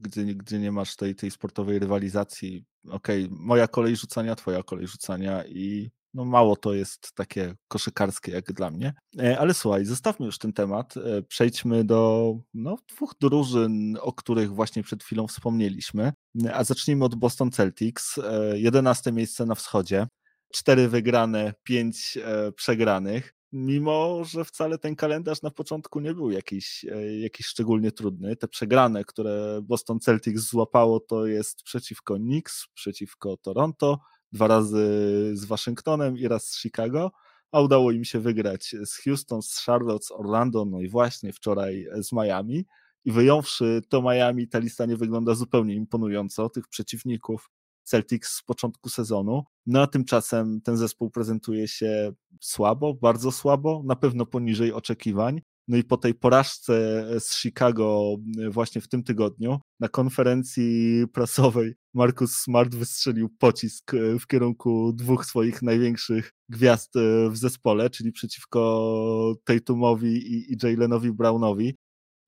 Gdzie, 0.00 0.24
gdzie 0.24 0.58
nie 0.58 0.72
masz 0.72 0.96
tej, 0.96 1.14
tej 1.14 1.30
sportowej 1.30 1.78
rywalizacji. 1.78 2.64
Okej, 2.90 3.24
okay, 3.24 3.36
moja 3.40 3.68
kolej 3.68 3.96
rzucania, 3.96 4.36
twoja 4.36 4.62
kolej 4.62 4.86
rzucania 4.86 5.44
i 5.44 5.90
no 6.14 6.24
mało 6.24 6.56
to 6.56 6.74
jest 6.74 7.12
takie 7.14 7.54
koszykarskie 7.68 8.32
jak 8.32 8.52
dla 8.52 8.70
mnie. 8.70 8.94
E, 9.18 9.38
ale 9.38 9.54
słuchaj, 9.54 9.84
zostawmy 9.84 10.26
już 10.26 10.38
ten 10.38 10.52
temat. 10.52 10.96
E, 10.96 11.22
przejdźmy 11.22 11.84
do 11.84 12.34
no, 12.54 12.76
dwóch 12.88 13.14
drużyn, 13.20 13.98
o 14.00 14.12
których 14.12 14.54
właśnie 14.54 14.82
przed 14.82 15.04
chwilą 15.04 15.26
wspomnieliśmy. 15.26 16.12
A 16.52 16.64
zacznijmy 16.64 17.04
od 17.04 17.14
Boston 17.14 17.50
Celtics. 17.50 18.20
11 18.54 19.10
e, 19.10 19.12
miejsce 19.12 19.46
na 19.46 19.54
wschodzie. 19.54 20.06
Cztery 20.52 20.88
wygrane, 20.88 21.54
pięć 21.62 22.18
przegranych 22.56 23.34
mimo 23.52 24.24
że 24.24 24.44
wcale 24.44 24.78
ten 24.78 24.96
kalendarz 24.96 25.42
na 25.42 25.50
początku 25.50 26.00
nie 26.00 26.14
był 26.14 26.30
jakiś, 26.30 26.84
e, 26.84 27.18
jakiś 27.18 27.46
szczególnie 27.46 27.92
trudny. 27.92 28.36
Te 28.36 28.48
przegrane, 28.48 29.04
które 29.04 29.60
Boston 29.62 30.00
Celtics 30.00 30.42
złapało, 30.42 31.00
to 31.00 31.26
jest 31.26 31.62
przeciwko 31.62 32.16
Knicks, 32.16 32.66
przeciwko 32.74 33.36
Toronto, 33.36 33.98
dwa 34.32 34.46
razy 34.46 34.86
z 35.34 35.44
Waszyngtonem 35.44 36.18
i 36.18 36.28
raz 36.28 36.44
z 36.44 36.60
Chicago, 36.60 37.10
a 37.52 37.60
udało 37.60 37.92
im 37.92 38.04
się 38.04 38.20
wygrać 38.20 38.74
z 38.84 38.96
Houston, 39.02 39.42
z 39.42 39.64
Charlotte, 39.64 40.06
z 40.06 40.12
Orlando, 40.12 40.64
no 40.64 40.80
i 40.80 40.88
właśnie 40.88 41.32
wczoraj 41.32 41.86
z 42.00 42.12
Miami. 42.12 42.64
I 43.04 43.12
wyjąwszy 43.12 43.82
to 43.88 44.02
Miami, 44.02 44.48
ta 44.48 44.58
lista 44.58 44.86
nie 44.86 44.96
wygląda 44.96 45.34
zupełnie 45.34 45.74
imponująco. 45.74 46.48
Tych 46.48 46.68
przeciwników 46.68 47.50
Celtics 47.84 48.36
z 48.36 48.42
początku 48.42 48.88
sezonu. 48.88 49.44
No 49.70 49.82
a 49.82 49.86
tymczasem 49.86 50.60
ten 50.60 50.76
zespół 50.76 51.10
prezentuje 51.10 51.68
się 51.68 52.12
słabo, 52.40 52.94
bardzo 52.94 53.32
słabo, 53.32 53.82
na 53.84 53.96
pewno 53.96 54.26
poniżej 54.26 54.72
oczekiwań. 54.72 55.40
No 55.68 55.76
i 55.76 55.84
po 55.84 55.96
tej 55.96 56.14
porażce 56.14 57.04
z 57.20 57.36
Chicago 57.36 58.16
właśnie 58.50 58.80
w 58.80 58.88
tym 58.88 59.02
tygodniu 59.02 59.58
na 59.80 59.88
konferencji 59.88 61.04
prasowej 61.12 61.74
Marcus 61.94 62.36
Smart 62.36 62.74
wystrzelił 62.74 63.28
pocisk 63.38 63.92
w 64.20 64.26
kierunku 64.26 64.92
dwóch 64.92 65.26
swoich 65.26 65.62
największych 65.62 66.32
gwiazd 66.48 66.94
w 67.30 67.36
zespole, 67.36 67.90
czyli 67.90 68.12
przeciwko 68.12 69.34
Tatumowi 69.44 70.32
i 70.52 70.56
Jalenowi 70.62 71.12
Brownowi. 71.12 71.74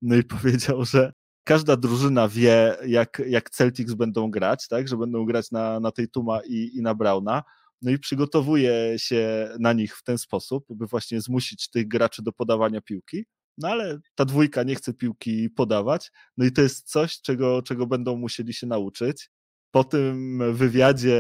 No 0.03 0.17
i 0.17 0.25
powiedział, 0.35 0.85
że 0.85 1.13
każda 1.45 1.77
drużyna 1.77 2.29
wie, 2.29 2.77
jak, 2.87 3.23
jak 3.27 3.51
Celtics 3.51 3.95
będą 3.95 4.31
grać, 4.31 4.69
tak, 4.69 4.89
że 4.89 4.97
będą 4.97 5.25
grać 5.25 5.51
na, 5.51 5.81
na 5.81 5.91
tej 5.91 6.09
Tuma 6.09 6.41
i, 6.49 6.71
i 6.75 6.83
na 6.83 6.95
Brauna. 6.95 7.43
No 7.83 7.91
i 7.91 7.99
przygotowuje 7.99 8.95
się 8.97 9.49
na 9.61 9.73
nich 9.73 9.97
w 9.97 10.03
ten 10.03 10.19
sposób, 10.19 10.65
by 10.69 10.87
właśnie 10.87 11.21
zmusić 11.21 11.71
tych 11.71 11.89
graczy 11.89 12.23
do 12.23 12.33
podawania 12.33 12.81
piłki. 12.81 13.25
No 13.59 13.69
ale 13.69 13.99
ta 14.15 14.25
dwójka 14.25 14.63
nie 14.63 14.75
chce 14.75 14.95
piłki 14.95 15.51
podawać. 15.51 16.11
No 16.37 16.45
i 16.45 16.53
to 16.53 16.63
jest 16.63 16.91
coś, 16.91 17.21
czego, 17.21 17.63
czego 17.63 17.87
będą 17.87 18.17
musieli 18.17 18.55
się 18.55 18.67
nauczyć. 18.67 19.31
Po 19.71 19.85
tym 19.85 20.43
wywiadzie 20.55 21.19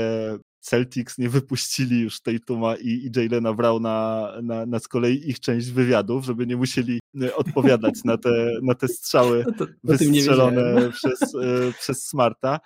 Celtics 0.61 1.18
nie 1.18 1.28
wypuścili 1.28 2.00
już 2.00 2.20
Tatuma 2.20 2.76
i, 2.76 2.88
i 2.88 3.11
Jalena 3.16 3.54
Browna 3.54 4.28
na, 4.42 4.66
na 4.66 4.78
z 4.78 4.88
kolei 4.88 5.28
ich 5.30 5.40
część 5.40 5.70
wywiadów, 5.70 6.24
żeby 6.24 6.46
nie 6.46 6.56
musieli 6.56 7.00
e, 7.22 7.36
odpowiadać 7.36 7.94
na 8.04 8.18
te, 8.18 8.52
na 8.62 8.74
te 8.74 8.88
strzały 8.88 9.44
no 9.46 9.52
to, 9.52 9.72
wystrzelone 9.84 10.62
przez, 10.92 11.34
e, 11.34 11.72
przez 11.78 12.06
Smarta. 12.06 12.61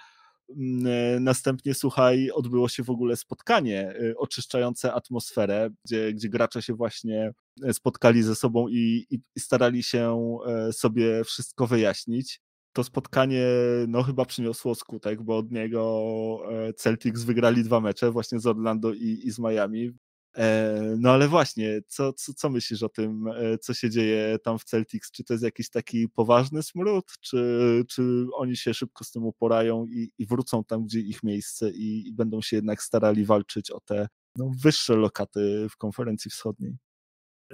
Mm, 0.57 0.87
e, 0.87 1.21
następnie, 1.21 1.75
słuchaj, 1.75 2.31
odbyło 2.31 2.69
się 2.69 2.83
w 2.83 2.91
ogóle 2.91 3.17
spotkanie 3.17 3.95
oczyszczające 4.17 4.93
atmosferę, 4.93 5.71
gdzie, 5.85 6.13
gdzie 6.13 6.29
gracze 6.29 6.63
się 6.63 6.75
właśnie 6.75 7.33
spotkali 7.73 8.23
ze 8.23 8.35
sobą 8.35 8.69
i, 8.69 9.07
i, 9.11 9.21
i 9.37 9.41
starali 9.41 9.83
się 9.83 10.29
sobie 10.73 11.25
wszystko 11.25 11.67
wyjaśnić 11.67 12.41
to 12.75 12.85
spotkanie 12.85 13.47
no 13.89 14.03
chyba 14.03 14.25
przyniosło 14.25 14.75
skutek, 14.75 15.23
bo 15.23 15.39
od 15.39 15.53
niego 15.53 16.41
e, 16.51 16.73
Celtics 16.73 17.23
wygrali 17.23 17.65
dwa 17.65 17.81
mecze 17.81 18.11
właśnie 18.11 18.41
z 18.41 18.47
Orlando 18.47 18.93
i, 18.93 19.21
i 19.25 19.31
z 19.31 19.39
Miami. 19.39 19.93
E, 20.37 20.97
no 20.99 21.11
ale 21.11 21.29
właśnie, 21.29 21.81
co, 21.87 22.13
co, 22.13 22.35
co 22.35 22.51
myślisz 22.51 22.83
o 22.83 22.89
tym, 22.89 23.29
e, 23.29 23.59
co 23.59 23.75
się 23.75 23.91
dzieje 23.91 24.39
tam 24.39 24.59
w 24.59 24.65
Celtics? 24.65 25.11
Czy 25.11 25.25
to 25.25 25.35
jest 25.35 25.45
jakiś 25.45 25.71
taki 25.71 26.09
poważny 26.09 26.63
smród, 26.63 27.13
czy, 27.21 27.85
czy 27.89 28.27
oni 28.35 28.57
się 28.57 28.75
szybko 28.75 29.05
z 29.05 29.11
tym 29.11 29.25
uporają 29.25 29.87
i, 29.87 30.13
i 30.19 30.27
wrócą 30.27 30.65
tam, 30.65 30.85
gdzie 30.85 31.01
ich 31.01 31.23
miejsce 31.23 31.71
i, 31.71 32.09
i 32.09 32.13
będą 32.13 32.43
się 32.43 32.57
jednak 32.57 32.83
starali 32.83 33.25
walczyć 33.25 33.71
o 33.71 33.81
te 33.81 34.09
no, 34.37 34.51
wyższe 34.63 34.97
lokaty 34.97 35.67
w 35.71 35.77
konferencji 35.77 36.31
wschodniej? 36.31 36.77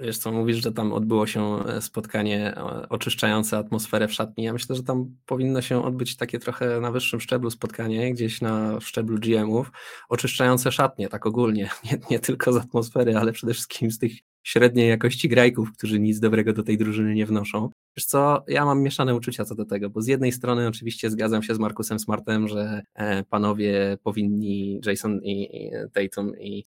Wiesz 0.01 0.17
co, 0.17 0.31
mówisz, 0.31 0.63
że 0.63 0.71
tam 0.71 0.93
odbyło 0.93 1.27
się 1.27 1.65
e, 1.65 1.81
spotkanie 1.81 2.57
e, 2.57 2.89
oczyszczające 2.89 3.57
atmosferę 3.57 4.07
w 4.07 4.13
szatni. 4.13 4.43
Ja 4.43 4.53
myślę, 4.53 4.75
że 4.75 4.83
tam 4.83 5.15
powinno 5.25 5.61
się 5.61 5.83
odbyć 5.83 6.17
takie 6.17 6.39
trochę 6.39 6.79
na 6.79 6.91
wyższym 6.91 7.21
szczeblu 7.21 7.49
spotkanie, 7.49 8.13
gdzieś 8.13 8.41
na 8.41 8.79
szczeblu 8.79 9.17
GM-ów, 9.19 9.71
oczyszczające 10.09 10.71
szatnie, 10.71 11.09
tak 11.09 11.25
ogólnie. 11.25 11.69
Nie, 11.91 11.99
nie 12.11 12.19
tylko 12.19 12.53
z 12.53 12.55
atmosfery, 12.55 13.17
ale 13.17 13.31
przede 13.31 13.53
wszystkim 13.53 13.91
z 13.91 13.99
tych 13.99 14.11
średniej 14.43 14.89
jakości 14.89 15.29
grajków, 15.29 15.73
którzy 15.73 15.99
nic 15.99 16.19
dobrego 16.19 16.53
do 16.53 16.63
tej 16.63 16.77
drużyny 16.77 17.13
nie 17.15 17.25
wnoszą. 17.25 17.69
Wiesz 17.97 18.05
co, 18.05 18.43
ja 18.47 18.65
mam 18.65 18.81
mieszane 18.81 19.15
uczucia 19.15 19.45
co 19.45 19.55
do 19.55 19.65
tego, 19.65 19.89
bo 19.89 20.01
z 20.01 20.07
jednej 20.07 20.31
strony 20.31 20.67
oczywiście 20.67 21.09
zgadzam 21.09 21.43
się 21.43 21.55
z 21.55 21.59
Markusem 21.59 21.99
Smartem, 21.99 22.47
że 22.47 22.81
e, 22.93 23.23
panowie 23.23 23.97
powinni, 24.03 24.81
Jason 24.85 25.19
i, 25.23 25.71
Tatum 25.93 26.39
i 26.39 26.65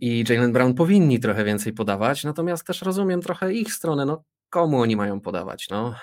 i 0.00 0.24
Jalen 0.28 0.52
Brown 0.52 0.74
powinni 0.74 1.20
trochę 1.20 1.44
więcej 1.44 1.72
podawać, 1.72 2.24
natomiast 2.24 2.66
też 2.66 2.82
rozumiem 2.82 3.20
trochę 3.20 3.52
ich 3.52 3.72
stronę, 3.72 4.06
no 4.06 4.24
komu 4.50 4.80
oni 4.80 4.96
mają 4.96 5.20
podawać, 5.20 5.68
no. 5.70 5.94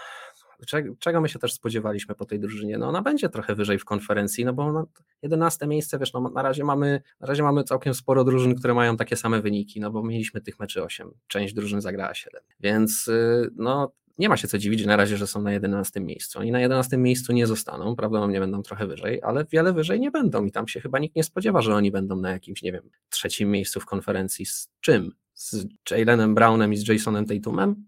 czego 0.99 1.21
my 1.21 1.29
się 1.29 1.39
też 1.39 1.53
spodziewaliśmy 1.53 2.15
po 2.15 2.25
tej 2.25 2.39
drużynie? 2.39 2.77
No 2.77 2.87
ona 2.87 3.01
będzie 3.01 3.29
trochę 3.29 3.55
wyżej 3.55 3.79
w 3.79 3.85
konferencji, 3.85 4.45
no 4.45 4.53
bo 4.53 4.87
11 5.21 5.67
miejsce, 5.67 5.99
wiesz, 5.99 6.13
no 6.13 6.21
na 6.21 6.41
razie 6.41 6.63
mamy, 6.63 7.01
na 7.19 7.27
razie 7.27 7.43
mamy 7.43 7.63
całkiem 7.63 7.93
sporo 7.93 8.23
drużyn, 8.23 8.55
które 8.55 8.73
mają 8.73 8.97
takie 8.97 9.15
same 9.15 9.41
wyniki, 9.41 9.79
no 9.79 9.91
bo 9.91 10.03
mieliśmy 10.03 10.41
tych 10.41 10.59
meczy 10.59 10.83
8, 10.83 11.11
część 11.27 11.53
drużyn 11.53 11.81
zagrała 11.81 12.13
7, 12.13 12.41
więc 12.59 13.07
y, 13.07 13.49
no 13.55 13.91
nie 14.17 14.29
ma 14.29 14.37
się 14.37 14.47
co 14.47 14.57
dziwić 14.57 14.85
na 14.85 14.95
razie, 14.95 15.17
że 15.17 15.27
są 15.27 15.41
na 15.41 15.51
11 15.51 15.99
miejscu. 15.99 16.39
Oni 16.39 16.51
na 16.51 16.59
11 16.59 16.97
miejscu 16.97 17.33
nie 17.33 17.47
zostaną, 17.47 17.95
prawdopodobnie 17.95 18.39
będą 18.39 18.61
trochę 18.61 18.87
wyżej, 18.87 19.19
ale 19.23 19.45
wiele 19.45 19.73
wyżej 19.73 19.99
nie 19.99 20.11
będą 20.11 20.45
i 20.45 20.51
tam 20.51 20.67
się 20.67 20.79
chyba 20.79 20.99
nikt 20.99 21.15
nie 21.15 21.23
spodziewa, 21.23 21.61
że 21.61 21.75
oni 21.75 21.91
będą 21.91 22.15
na 22.15 22.31
jakimś, 22.31 22.61
nie 22.61 22.71
wiem, 22.71 22.89
trzecim 23.09 23.51
miejscu 23.51 23.79
w 23.79 23.85
konferencji. 23.85 24.45
Z 24.45 24.69
czym? 24.81 25.11
Z 25.33 25.65
Jalenem 25.91 26.35
Brownem 26.35 26.73
i 26.73 26.77
z 26.77 26.87
Jasonem 26.87 27.25
Tatumem? 27.25 27.85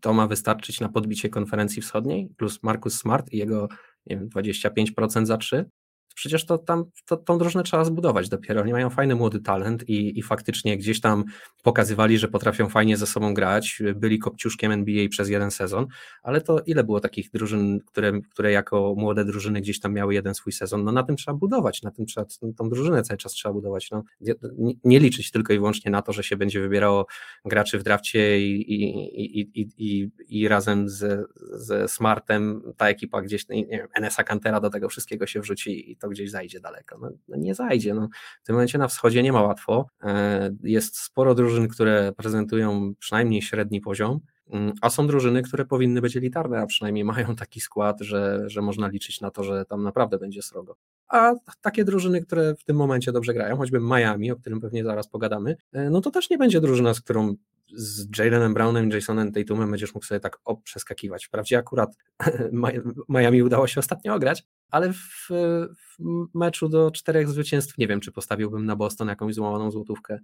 To 0.00 0.12
ma 0.12 0.26
wystarczyć 0.26 0.80
na 0.80 0.88
podbicie 0.88 1.28
konferencji 1.28 1.82
wschodniej, 1.82 2.28
plus 2.36 2.62
Marcus 2.62 2.98
Smart 2.98 3.32
i 3.32 3.38
jego 3.38 3.68
nie 4.06 4.16
wiem, 4.16 4.28
25% 4.28 5.26
za 5.26 5.36
3 5.36 5.64
przecież 6.16 6.46
to 6.46 6.58
tam 6.58 6.84
to, 7.06 7.16
tą 7.16 7.38
drużynę 7.38 7.64
trzeba 7.64 7.84
zbudować 7.84 8.28
dopiero. 8.28 8.62
Oni 8.62 8.72
mają 8.72 8.90
fajny 8.90 9.14
młody 9.14 9.40
talent 9.40 9.88
i, 9.88 10.18
i 10.18 10.22
faktycznie 10.22 10.78
gdzieś 10.78 11.00
tam 11.00 11.24
pokazywali, 11.62 12.18
że 12.18 12.28
potrafią 12.28 12.68
fajnie 12.68 12.96
ze 12.96 13.06
sobą 13.06 13.34
grać. 13.34 13.82
Byli 13.94 14.18
kopciuszkiem 14.18 14.72
NBA 14.72 15.08
przez 15.08 15.28
jeden 15.28 15.50
sezon, 15.50 15.86
ale 16.22 16.40
to 16.40 16.60
ile 16.66 16.84
było 16.84 17.00
takich 17.00 17.30
drużyn, 17.30 17.80
które, 17.86 18.20
które 18.30 18.52
jako 18.52 18.94
młode 18.96 19.24
drużyny 19.24 19.60
gdzieś 19.60 19.80
tam 19.80 19.92
miały 19.92 20.14
jeden 20.14 20.34
swój 20.34 20.52
sezon? 20.52 20.84
No 20.84 20.92
na 20.92 21.02
tym 21.02 21.16
trzeba 21.16 21.36
budować, 21.36 21.82
na 21.82 21.90
tym 21.90 22.06
trzeba, 22.06 22.26
tą 22.56 22.68
drużynę 22.68 23.02
cały 23.02 23.18
czas 23.18 23.32
trzeba 23.32 23.52
budować. 23.52 23.90
No, 23.90 24.02
nie, 24.58 24.74
nie 24.84 25.00
liczyć 25.00 25.30
tylko 25.30 25.52
i 25.52 25.58
wyłącznie 25.58 25.90
na 25.90 26.02
to, 26.02 26.12
że 26.12 26.22
się 26.22 26.36
będzie 26.36 26.60
wybierało 26.60 27.06
graczy 27.44 27.78
w 27.78 27.82
drafcie 27.82 28.40
i, 28.40 28.72
i, 28.72 29.40
i, 29.60 29.68
i, 29.78 30.10
i 30.28 30.48
razem 30.48 30.88
ze, 30.88 31.24
ze 31.52 31.88
Smartem 31.88 32.62
ta 32.76 32.88
ekipa 32.88 33.22
gdzieś, 33.22 33.48
nie 33.48 33.66
wiem, 33.66 33.88
NSA 34.00 34.24
Cantera 34.24 34.60
do 34.60 34.70
tego 34.70 34.88
wszystkiego 34.88 35.26
się 35.26 35.40
wrzuci 35.40 35.92
i 35.92 35.96
to 35.96 36.05
to 36.06 36.10
gdzieś 36.10 36.30
zajdzie 36.30 36.60
daleko. 36.60 36.98
No, 36.98 37.10
no, 37.28 37.36
nie 37.36 37.54
zajdzie. 37.54 37.94
No. 37.94 38.08
W 38.42 38.46
tym 38.46 38.54
momencie 38.54 38.78
na 38.78 38.88
wschodzie 38.88 39.22
nie 39.22 39.32
ma 39.32 39.42
łatwo. 39.42 39.86
E, 40.02 40.50
jest 40.62 40.98
sporo 40.98 41.34
drużyn, 41.34 41.68
które 41.68 42.12
prezentują 42.16 42.94
przynajmniej 42.98 43.42
średni 43.42 43.80
poziom, 43.80 44.20
mm, 44.50 44.72
a 44.80 44.90
są 44.90 45.06
drużyny, 45.06 45.42
które 45.42 45.64
powinny 45.64 46.00
być 46.00 46.16
elitarne, 46.16 46.58
a 46.58 46.66
przynajmniej 46.66 47.04
mają 47.14 47.36
taki 47.36 47.60
skład, 47.60 48.00
że, 48.00 48.42
że 48.46 48.62
można 48.62 48.88
liczyć 48.88 49.20
na 49.20 49.30
to, 49.30 49.44
że 49.44 49.64
tam 49.64 49.82
naprawdę 49.82 50.18
będzie 50.18 50.42
srogo. 50.42 50.76
A 51.08 51.32
takie 51.60 51.84
drużyny, 51.84 52.22
które 52.22 52.54
w 52.54 52.64
tym 52.64 52.76
momencie 52.76 53.12
dobrze 53.12 53.34
grają, 53.34 53.56
choćby 53.56 53.80
Miami, 53.80 54.32
o 54.32 54.36
którym 54.36 54.60
pewnie 54.60 54.84
zaraz 54.84 55.08
pogadamy, 55.08 55.56
e, 55.72 55.90
no 55.90 56.00
to 56.00 56.10
też 56.10 56.30
nie 56.30 56.38
będzie 56.38 56.60
drużyna, 56.60 56.94
z 56.94 57.00
którą 57.00 57.36
z 57.74 58.18
Jalenem 58.18 58.54
Brownem 58.54 58.90
i 58.90 58.94
Jasonem 58.94 59.32
Tatumem 59.32 59.70
będziesz 59.70 59.94
mógł 59.94 60.06
sobie 60.06 60.20
tak 60.20 60.38
przeskakiwać. 60.64 61.26
Wprawdzie 61.26 61.58
akurat 61.58 61.96
Miami 63.08 63.42
udało 63.42 63.66
się 63.66 63.80
ostatnio 63.80 64.14
ograć, 64.14 64.44
ale 64.70 64.92
w, 64.92 65.28
w, 65.28 65.98
meczu 66.34 66.68
do 66.68 66.90
czterech 66.90 67.28
zwycięstw 67.28 67.78
nie 67.78 67.86
wiem, 67.86 68.00
czy 68.00 68.12
postawiłbym 68.12 68.66
na 68.66 68.76
Boston 68.76 69.08
jakąś 69.08 69.34
złamaną 69.34 69.70
złotówkę. 69.70 70.18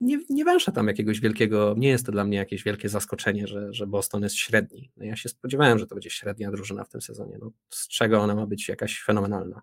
Nie, 0.00 0.18
nie 0.30 0.44
węszę 0.44 0.72
tam 0.72 0.88
jakiegoś 0.88 1.20
wielkiego, 1.20 1.74
nie 1.78 1.88
jest 1.88 2.06
to 2.06 2.12
dla 2.12 2.24
mnie 2.24 2.36
jakieś 2.36 2.64
wielkie 2.64 2.88
zaskoczenie, 2.88 3.46
że, 3.46 3.72
że 3.72 3.86
Boston 3.86 4.22
jest 4.22 4.36
średni. 4.36 4.90
No 4.96 5.04
ja 5.04 5.16
się 5.16 5.28
spodziewałem, 5.28 5.78
że 5.78 5.86
to 5.86 5.94
będzie 5.94 6.10
średnia 6.10 6.50
drużyna 6.50 6.84
w 6.84 6.88
tym 6.88 7.00
sezonie. 7.00 7.38
No, 7.40 7.50
z 7.70 7.88
czego 7.88 8.20
ona 8.20 8.34
ma 8.34 8.46
być 8.46 8.68
jakaś 8.68 9.02
fenomenalna? 9.02 9.62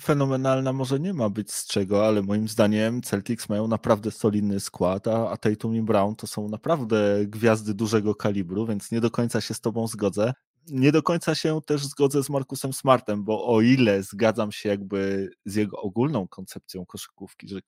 fenomenalna 0.00 0.72
może 0.72 1.00
nie 1.00 1.14
ma 1.14 1.30
być 1.30 1.52
z 1.52 1.66
czego, 1.66 2.06
ale 2.06 2.22
moim 2.22 2.48
zdaniem 2.48 3.02
Celtics 3.02 3.48
mają 3.48 3.68
naprawdę 3.68 4.10
solidny 4.10 4.60
skład, 4.60 5.08
a, 5.08 5.30
a 5.30 5.36
Tatum 5.36 5.76
i 5.76 5.82
Brown 5.82 6.16
to 6.16 6.26
są 6.26 6.48
naprawdę 6.48 7.26
gwiazdy 7.26 7.74
dużego 7.74 8.14
kalibru, 8.14 8.66
więc 8.66 8.90
nie 8.90 9.00
do 9.00 9.10
końca 9.10 9.40
się 9.40 9.54
z 9.54 9.60
tobą 9.60 9.86
zgodzę. 9.88 10.32
Nie 10.68 10.92
do 10.92 11.02
końca 11.02 11.34
się 11.34 11.60
też 11.66 11.86
zgodzę 11.86 12.22
z 12.22 12.30
Markusem 12.30 12.72
Smartem, 12.72 13.24
bo 13.24 13.46
o 13.46 13.60
ile 13.60 14.02
zgadzam 14.02 14.52
się 14.52 14.68
jakby 14.68 15.30
z 15.44 15.54
jego 15.54 15.80
ogólną 15.80 16.28
koncepcją 16.28 16.86
koszykówki, 16.86 17.48
że 17.48 17.60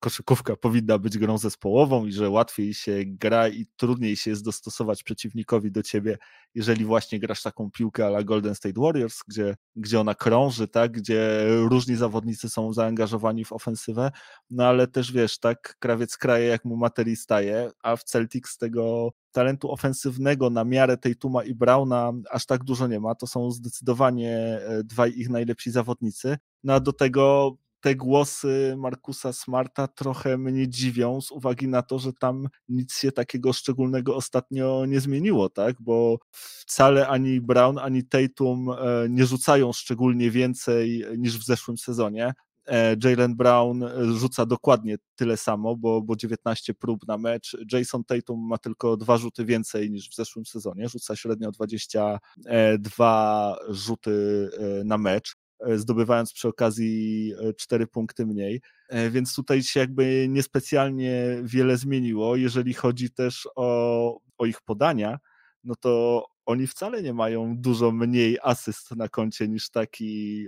koszykówka 0.00 0.56
powinna 0.56 0.98
być 0.98 1.18
grą 1.18 1.38
zespołową 1.38 2.06
i 2.06 2.12
że 2.12 2.30
łatwiej 2.30 2.74
się 2.74 2.92
gra 3.06 3.48
i 3.48 3.66
trudniej 3.76 4.16
się 4.16 4.30
jest 4.30 4.44
dostosować 4.44 5.02
przeciwnikowi 5.02 5.72
do 5.72 5.82
ciebie, 5.82 6.18
jeżeli 6.54 6.84
właśnie 6.84 7.20
grasz 7.20 7.42
taką 7.42 7.70
piłkę 7.70 8.06
ala 8.06 8.22
Golden 8.22 8.54
State 8.54 8.80
Warriors, 8.80 9.20
gdzie, 9.28 9.56
gdzie 9.76 10.00
ona 10.00 10.14
krąży, 10.14 10.68
tak, 10.68 10.92
gdzie 10.92 11.46
różni 11.48 11.96
zawodnicy 11.96 12.48
są 12.48 12.72
zaangażowani 12.72 13.44
w 13.44 13.52
ofensywę, 13.52 14.10
no 14.50 14.66
ale 14.66 14.86
też 14.86 15.12
wiesz, 15.12 15.38
tak, 15.38 15.76
krawiec 15.78 16.16
kraje 16.16 16.46
jak 16.46 16.64
mu 16.64 16.76
materii 16.76 17.16
staje, 17.16 17.70
a 17.82 17.96
w 17.96 18.04
Celtics 18.04 18.58
tego 18.58 19.12
talentu 19.32 19.72
ofensywnego 19.72 20.50
na 20.50 20.64
miarę 20.64 20.96
tej 20.96 21.16
Tuma 21.16 21.44
i 21.44 21.54
Brauna 21.54 22.12
aż 22.30 22.46
tak 22.46 22.64
dużo 22.64 22.86
nie 22.86 23.00
ma, 23.00 23.14
to 23.14 23.26
są 23.26 23.50
zdecydowanie 23.50 24.36
e, 24.36 24.84
dwaj 24.84 25.12
ich 25.16 25.30
najlepsi 25.30 25.70
zawodnicy, 25.70 26.38
no 26.64 26.74
a 26.74 26.80
do 26.80 26.92
tego 26.92 27.56
te 27.80 27.96
głosy 27.96 28.74
Markusa 28.78 29.32
Smarta 29.32 29.88
trochę 29.88 30.38
mnie 30.38 30.68
dziwią 30.68 31.20
z 31.20 31.30
uwagi 31.30 31.68
na 31.68 31.82
to, 31.82 31.98
że 31.98 32.12
tam 32.12 32.48
nic 32.68 32.94
się 32.94 33.12
takiego 33.12 33.52
szczególnego 33.52 34.16
ostatnio 34.16 34.86
nie 34.86 35.00
zmieniło, 35.00 35.48
tak? 35.48 35.76
Bo 35.80 36.18
wcale 36.32 37.08
ani 37.08 37.40
Brown, 37.40 37.78
ani 37.78 38.04
Tatum 38.04 38.70
e, 38.70 38.74
nie 39.08 39.26
rzucają 39.26 39.72
szczególnie 39.72 40.30
więcej 40.30 41.04
niż 41.18 41.38
w 41.38 41.44
zeszłym 41.44 41.78
sezonie. 41.78 42.34
E, 42.66 42.96
Jalen 43.04 43.36
Brown 43.36 43.84
rzuca 44.18 44.46
dokładnie 44.46 44.96
tyle 45.16 45.36
samo, 45.36 45.76
bo, 45.76 46.02
bo 46.02 46.16
19 46.16 46.74
prób 46.74 47.08
na 47.08 47.18
mecz. 47.18 47.56
Jason 47.72 48.04
Tatum 48.04 48.46
ma 48.46 48.58
tylko 48.58 48.96
dwa 48.96 49.16
rzuty 49.16 49.44
więcej 49.44 49.90
niż 49.90 50.10
w 50.10 50.14
zeszłym 50.14 50.46
sezonie. 50.46 50.88
Rzuca 50.88 51.16
średnio 51.16 51.50
22 51.50 53.56
rzuty 53.68 54.50
e, 54.58 54.84
na 54.84 54.98
mecz. 54.98 55.39
E, 55.66 55.78
zdobywając 55.78 56.32
przy 56.32 56.48
okazji 56.48 57.32
e, 57.40 57.54
cztery 57.54 57.86
punkty 57.86 58.26
mniej. 58.26 58.60
E, 58.88 59.10
więc 59.10 59.34
tutaj 59.34 59.62
się 59.62 59.80
jakby 59.80 60.26
niespecjalnie 60.28 61.38
wiele 61.42 61.76
zmieniło. 61.76 62.36
Jeżeli 62.36 62.74
chodzi 62.74 63.10
też 63.10 63.48
o, 63.56 64.20
o 64.38 64.46
ich 64.46 64.60
podania, 64.60 65.18
no 65.64 65.74
to 65.80 66.24
oni 66.50 66.66
wcale 66.66 67.02
nie 67.02 67.14
mają 67.14 67.56
dużo 67.56 67.92
mniej 67.92 68.38
asyst 68.42 68.96
na 68.96 69.08
koncie 69.08 69.48
niż 69.48 69.70
taki 69.70 70.46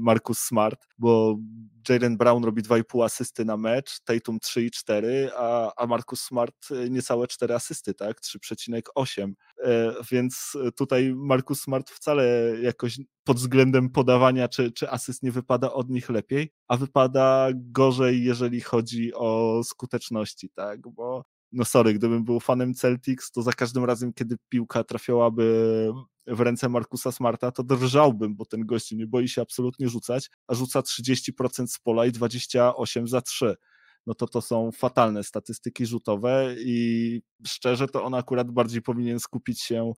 Marcus 0.00 0.38
Smart, 0.38 0.86
bo 0.98 1.38
Jalen 1.88 2.16
Brown 2.16 2.44
robi 2.44 2.62
2,5 2.62 3.04
asysty 3.04 3.44
na 3.44 3.56
mecz, 3.56 4.00
Tatum 4.00 4.38
3,4, 4.38 5.28
a, 5.36 5.72
a 5.76 5.86
Marcus 5.86 6.20
Smart 6.20 6.54
e, 6.70 6.90
niecałe 6.90 7.26
4 7.26 7.54
asysty, 7.54 7.94
tak? 7.94 8.20
3,8. 8.20 9.32
E, 9.64 9.94
więc 10.10 10.52
tutaj 10.76 11.12
Marcus 11.16 11.60
Smart 11.60 11.90
wcale 11.90 12.54
jakoś 12.62 12.98
pod 13.24 13.36
względem 13.36 13.90
podawania 13.90 14.48
czy, 14.48 14.72
czy 14.72 14.90
asyst 14.90 15.22
nie 15.22 15.32
wypada 15.32 15.72
od 15.72 15.90
nich 15.90 16.08
lepiej, 16.08 16.52
a 16.68 16.76
wypada 16.76 17.48
gorzej, 17.54 18.24
jeżeli 18.24 18.60
chodzi 18.60 19.14
o 19.14 19.60
skuteczności, 19.64 20.50
tak? 20.50 20.88
Bo 20.88 21.24
no 21.54 21.64
sorry, 21.64 21.94
gdybym 21.94 22.24
był 22.24 22.40
fanem 22.40 22.74
Celtics, 22.74 23.30
to 23.30 23.42
za 23.42 23.52
każdym 23.52 23.84
razem, 23.84 24.12
kiedy 24.12 24.36
piłka 24.48 24.84
trafiałaby 24.84 25.92
w 26.26 26.40
ręce 26.40 26.68
Markusa 26.68 27.12
Smarta, 27.12 27.50
to 27.52 27.62
drżałbym, 27.62 28.36
bo 28.36 28.44
ten 28.44 28.66
gość 28.66 28.92
nie 28.92 29.06
boi 29.06 29.28
się 29.28 29.42
absolutnie 29.42 29.88
rzucać, 29.88 30.30
a 30.46 30.54
rzuca 30.54 30.80
30% 30.80 31.66
z 31.66 31.78
pola 31.78 32.06
i 32.06 32.12
28 32.12 33.08
za 33.08 33.20
3 33.20 33.56
no 34.06 34.14
to 34.14 34.26
to 34.26 34.40
są 34.40 34.72
fatalne 34.72 35.24
statystyki 35.24 35.86
rzutowe 35.86 36.54
i 36.58 37.22
szczerze 37.46 37.88
to 37.88 38.04
on 38.04 38.14
akurat 38.14 38.50
bardziej 38.50 38.82
powinien 38.82 39.20
skupić 39.20 39.62
się 39.62 39.92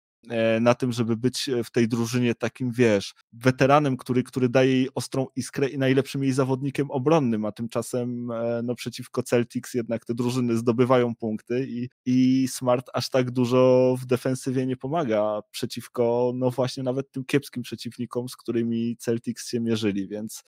na 0.61 0.75
tym, 0.75 0.93
żeby 0.93 1.17
być 1.17 1.49
e, 1.49 1.65
w 1.65 1.71
tej 1.71 1.89
drużynie 1.89 2.35
takim, 2.35 2.73
wiesz, 2.73 3.15
weteranem, 3.33 3.97
który, 3.97 4.23
który 4.23 4.49
daje 4.49 4.73
jej 4.73 4.89
ostrą 4.95 5.27
iskrę 5.37 5.69
i 5.69 5.79
najlepszym 5.79 6.23
jej 6.23 6.33
zawodnikiem 6.33 6.91
obronnym, 6.91 7.45
a 7.45 7.53
tymczasem 7.53 8.31
e, 8.31 8.61
no, 8.65 8.75
przeciwko 8.75 9.23
Celtics 9.23 9.75
jednak 9.75 10.05
te 10.05 10.15
drużyny 10.15 10.57
zdobywają 10.57 11.15
punkty 11.15 11.67
i, 11.69 11.89
i 12.07 12.49
Smart 12.49 12.91
aż 12.95 13.11
tak 13.11 13.31
dużo 13.31 13.95
w 14.01 14.07
defensywie 14.07 14.67
nie 14.67 14.77
pomaga 14.77 15.41
przeciwko, 15.51 16.33
no 16.35 16.51
właśnie 16.51 16.83
nawet 16.83 17.13
tym 17.13 17.25
kiepskim 17.25 17.63
przeciwnikom, 17.63 18.29
z 18.29 18.37
którymi 18.37 18.97
Celtics 18.97 19.49
się 19.49 19.61
mierzyli, 19.61 20.09
więc 20.09 20.45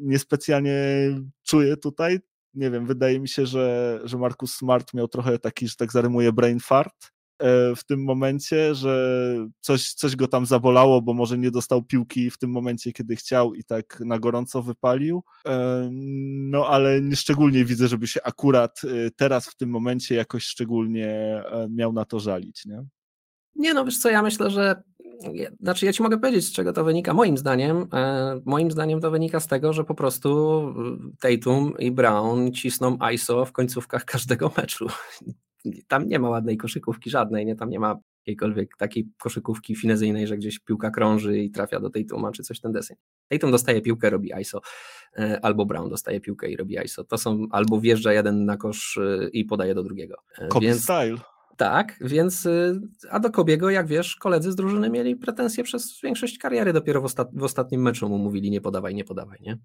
niespecjalnie 0.00 0.74
czuję 1.42 1.76
tutaj, 1.76 2.18
nie 2.54 2.70
wiem, 2.70 2.86
wydaje 2.86 3.20
mi 3.20 3.28
się, 3.28 3.46
że, 3.46 4.00
że 4.04 4.18
Markus 4.18 4.54
Smart 4.54 4.94
miał 4.94 5.08
trochę 5.08 5.38
taki, 5.38 5.68
że 5.68 5.76
tak 5.76 5.92
zarymuje 5.92 6.32
brain 6.32 6.60
fart, 6.60 7.12
E, 7.12 7.21
w 7.76 7.84
tym 7.86 8.04
momencie, 8.04 8.74
że 8.74 9.16
coś, 9.60 9.92
coś 9.92 10.16
go 10.16 10.28
tam 10.28 10.46
zabolało, 10.46 11.02
bo 11.02 11.14
może 11.14 11.38
nie 11.38 11.50
dostał 11.50 11.82
piłki 11.82 12.30
w 12.30 12.38
tym 12.38 12.50
momencie, 12.50 12.92
kiedy 12.92 13.16
chciał 13.16 13.54
i 13.54 13.64
tak 13.64 14.00
na 14.00 14.18
gorąco 14.18 14.62
wypalił. 14.62 15.22
E, 15.46 15.88
no 16.50 16.66
ale 16.66 17.00
nie 17.00 17.16
szczególnie 17.16 17.64
widzę, 17.64 17.88
żeby 17.88 18.06
się 18.06 18.22
akurat 18.22 18.80
e, 18.84 19.10
teraz 19.16 19.48
w 19.48 19.56
tym 19.56 19.70
momencie 19.70 20.14
jakoś 20.14 20.44
szczególnie 20.44 21.42
miał 21.70 21.92
na 21.92 22.04
to 22.04 22.20
żalić, 22.20 22.66
nie? 22.66 22.84
Nie, 23.54 23.74
no 23.74 23.84
wiesz 23.84 23.98
co, 23.98 24.10
ja 24.10 24.22
myślę, 24.22 24.50
że 24.50 24.82
znaczy 25.60 25.86
ja 25.86 25.92
ci 25.92 26.02
mogę 26.02 26.18
powiedzieć, 26.18 26.44
z 26.44 26.52
czego 26.52 26.72
to 26.72 26.84
wynika. 26.84 27.14
Moim 27.14 27.38
zdaniem, 27.38 27.86
moim 28.44 28.70
zdaniem 28.70 29.00
to 29.00 29.10
wynika 29.10 29.40
z 29.40 29.46
tego, 29.46 29.72
że 29.72 29.84
po 29.84 29.94
prostu 29.94 30.62
Tatum 31.20 31.78
i 31.78 31.90
Brown 31.90 32.52
cisną 32.52 32.98
ISO 33.12 33.44
w 33.44 33.52
końcówkach 33.52 34.04
każdego 34.14 34.52
meczu 34.56 34.86
tam 35.88 36.08
nie 36.08 36.18
ma 36.18 36.30
ładnej 36.30 36.56
koszykówki 36.56 37.10
żadnej, 37.10 37.46
nie? 37.46 37.56
tam 37.56 37.70
nie 37.70 37.80
ma 37.80 37.96
jakiejkolwiek 38.26 38.76
takiej 38.76 39.08
koszykówki 39.18 39.76
finezyjnej, 39.76 40.26
że 40.26 40.36
gdzieś 40.36 40.58
piłka 40.58 40.90
krąży 40.90 41.38
i 41.38 41.50
trafia 41.50 41.80
do 41.80 41.90
tej 41.90 42.06
tuma, 42.06 42.32
czy 42.32 42.42
coś 42.42 42.60
ten 42.60 42.72
deseń. 42.72 42.96
Tatum 43.28 43.50
dostaje 43.50 43.80
piłkę, 43.80 44.10
robi 44.10 44.30
ISO, 44.40 44.60
e, 45.16 45.38
albo 45.42 45.66
Brown 45.66 45.90
dostaje 45.90 46.20
piłkę 46.20 46.50
i 46.50 46.56
robi 46.56 46.76
ISO. 46.84 47.04
To 47.04 47.18
są, 47.18 47.46
albo 47.50 47.80
wjeżdża 47.80 48.12
jeden 48.12 48.44
na 48.44 48.56
kosz 48.56 48.98
e, 48.98 49.28
i 49.32 49.44
podaje 49.44 49.74
do 49.74 49.82
drugiego. 49.82 50.16
E, 50.38 50.48
Kobe 50.48 50.66
Więc, 50.66 50.82
style. 50.82 51.16
Tak, 51.56 51.98
więc 52.00 52.48
a 53.10 53.20
do 53.20 53.30
Kobiego, 53.30 53.70
jak 53.70 53.86
wiesz, 53.86 54.16
koledzy 54.16 54.52
z 54.52 54.56
drużyny 54.56 54.90
mieli 54.90 55.16
pretensje 55.16 55.64
przez 55.64 56.00
większość 56.02 56.38
kariery. 56.38 56.72
Dopiero 56.72 57.00
w, 57.00 57.04
ostat, 57.04 57.28
w 57.32 57.42
ostatnim 57.42 57.82
meczu 57.82 58.08
mu 58.08 58.18
mówili 58.18 58.50
nie 58.50 58.60
podawaj, 58.60 58.94
nie 58.94 59.04
podawaj, 59.04 59.38
nie? 59.42 59.58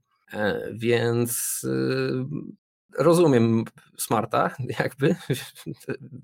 Więc 0.74 1.62
rozumiem 2.98 3.64
Smarta, 3.98 4.56
jakby 4.80 5.16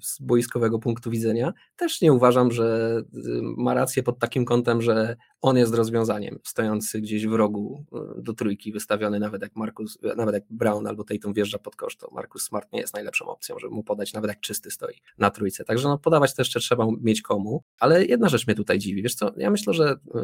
z 0.01 0.21
boiskowego 0.21 0.79
punktu 0.79 1.11
widzenia. 1.11 1.53
Też 1.75 2.01
nie 2.01 2.13
uważam, 2.13 2.51
że 2.51 2.97
y, 3.13 3.19
ma 3.41 3.73
rację 3.73 4.03
pod 4.03 4.19
takim 4.19 4.45
kątem, 4.45 4.81
że 4.81 5.15
on 5.41 5.57
jest 5.57 5.73
rozwiązaniem, 5.73 6.39
stojący 6.43 7.01
gdzieś 7.01 7.27
w 7.27 7.33
rogu 7.33 7.85
y, 8.17 8.21
do 8.21 8.33
trójki, 8.33 8.71
wystawiony 8.71 9.19
nawet 9.19 9.41
jak 9.41 9.55
Markus, 9.55 9.97
nawet 10.17 10.35
jak 10.35 10.43
Brown 10.49 10.87
albo 10.87 11.03
Tatum 11.03 11.33
wjeżdża 11.33 11.59
pod 11.59 11.75
kosz, 11.75 11.97
to 11.97 12.09
Markus 12.11 12.43
Smart 12.43 12.73
nie 12.73 12.79
jest 12.79 12.93
najlepszą 12.93 13.25
opcją, 13.25 13.59
żeby 13.59 13.75
mu 13.75 13.83
podać, 13.83 14.13
nawet 14.13 14.29
jak 14.29 14.39
czysty 14.39 14.71
stoi 14.71 14.95
na 15.17 15.29
trójce. 15.29 15.63
Także 15.63 15.87
no, 15.87 15.97
podawać 15.97 16.35
też 16.35 16.47
jeszcze 16.47 16.59
trzeba 16.59 16.87
mieć 17.01 17.21
komu, 17.21 17.63
ale 17.79 18.05
jedna 18.05 18.29
rzecz 18.29 18.47
mnie 18.47 18.55
tutaj 18.55 18.79
dziwi. 18.79 19.03
Wiesz 19.03 19.15
co, 19.15 19.31
ja 19.37 19.49
myślę, 19.49 19.73
że 19.73 19.91
y, 19.93 20.19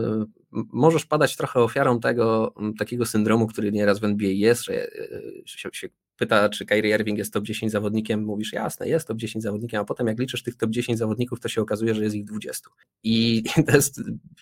możesz 0.51 1.05
padać 1.05 1.37
trochę 1.37 1.59
ofiarą 1.59 1.99
tego 1.99 2.53
takiego 2.79 3.05
syndromu, 3.05 3.47
który 3.47 3.71
nieraz 3.71 3.99
w 3.99 4.03
NBA 4.03 4.31
jest, 4.31 4.63
że 4.63 4.87
y, 4.87 5.43
się, 5.45 5.69
się 5.73 5.89
pyta, 6.20 6.49
czy 6.49 6.65
Kyrie 6.65 6.95
Irving 6.95 7.17
jest 7.17 7.34
top 7.34 7.43
10 7.43 7.72
zawodnikiem, 7.72 8.24
mówisz 8.24 8.53
jasne, 8.53 8.89
jest 8.89 9.07
top 9.07 9.17
10 9.17 9.43
zawodnikiem, 9.43 9.82
a 9.82 9.86
potem 9.86 10.07
jak 10.07 10.20
liczysz 10.20 10.43
tych 10.43 10.55
top 10.55 10.70
10 10.70 10.99
zawodników, 10.99 11.39
to 11.39 11.49
się 11.49 11.61
okazuje, 11.61 11.95
że 11.95 12.03
jest 12.03 12.15
ich 12.15 12.26
20. 12.26 12.70
I 13.03 13.43
to 13.67 13.76
jest 13.76 14.01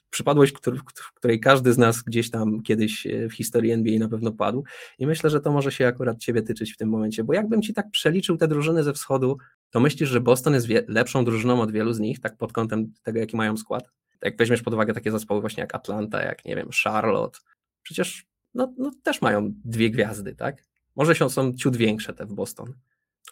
przypadłość, 0.10 0.54
w 0.54 1.16
której 1.16 1.40
każdy 1.40 1.74
z 1.74 1.78
nas 1.78 2.02
gdzieś 2.02 2.32
tam 2.32 2.62
kiedyś 2.64 3.08
e, 3.08 3.30
w 3.30 3.34
historii 3.34 3.72
NBA 3.72 4.00
na 4.00 4.10
pewno 4.10 4.32
padł 4.32 4.64
i 5.00 5.08
myślę, 5.08 5.30
że 5.30 5.42
to 5.42 5.52
może 5.52 5.72
się 5.72 5.88
akurat 5.88 6.18
ciebie 6.18 6.42
tyczyć 6.42 6.74
w 6.74 6.78
tym 6.78 6.90
momencie, 6.90 7.24
bo 7.24 7.34
jakbym 7.34 7.62
ci 7.62 7.74
tak 7.74 7.92
przeliczył 7.92 8.38
te 8.38 8.48
drużyny 8.48 8.84
ze 8.84 8.94
wschodu, 8.94 9.38
to 9.70 9.80
myślisz, 9.80 10.10
że 10.10 10.22
Boston 10.22 10.54
jest 10.54 10.68
lepszą 10.88 11.26
drużyną 11.26 11.62
od 11.62 11.72
wielu 11.72 11.94
z 11.94 12.00
nich, 12.00 12.20
tak 12.20 12.38
pod 12.38 12.54
kątem 12.54 12.94
tego, 13.04 13.20
jaki 13.20 13.38
mają 13.38 13.58
skład? 13.58 13.90
Jak 14.22 14.38
weźmiesz 14.38 14.62
pod 14.62 14.74
uwagę 14.74 14.94
takie 14.94 15.12
zespoły 15.12 15.42
właśnie 15.42 15.62
jak 15.62 15.76
Atlanta, 15.76 16.24
jak 16.24 16.46
nie 16.46 16.56
wiem, 16.56 16.70
Charlotte, 16.84 17.40
przecież 17.84 18.26
no, 18.54 18.74
no 18.78 18.92
też 19.04 19.22
mają 19.22 19.54
dwie 19.66 19.92
gwiazdy, 19.92 20.36
tak? 20.36 20.64
Może 20.98 21.16
się 21.16 21.30
są 21.30 21.54
ciut 21.54 21.78
większe 21.78 22.14
te 22.14 22.26
w 22.26 22.34
Boston, 22.34 22.74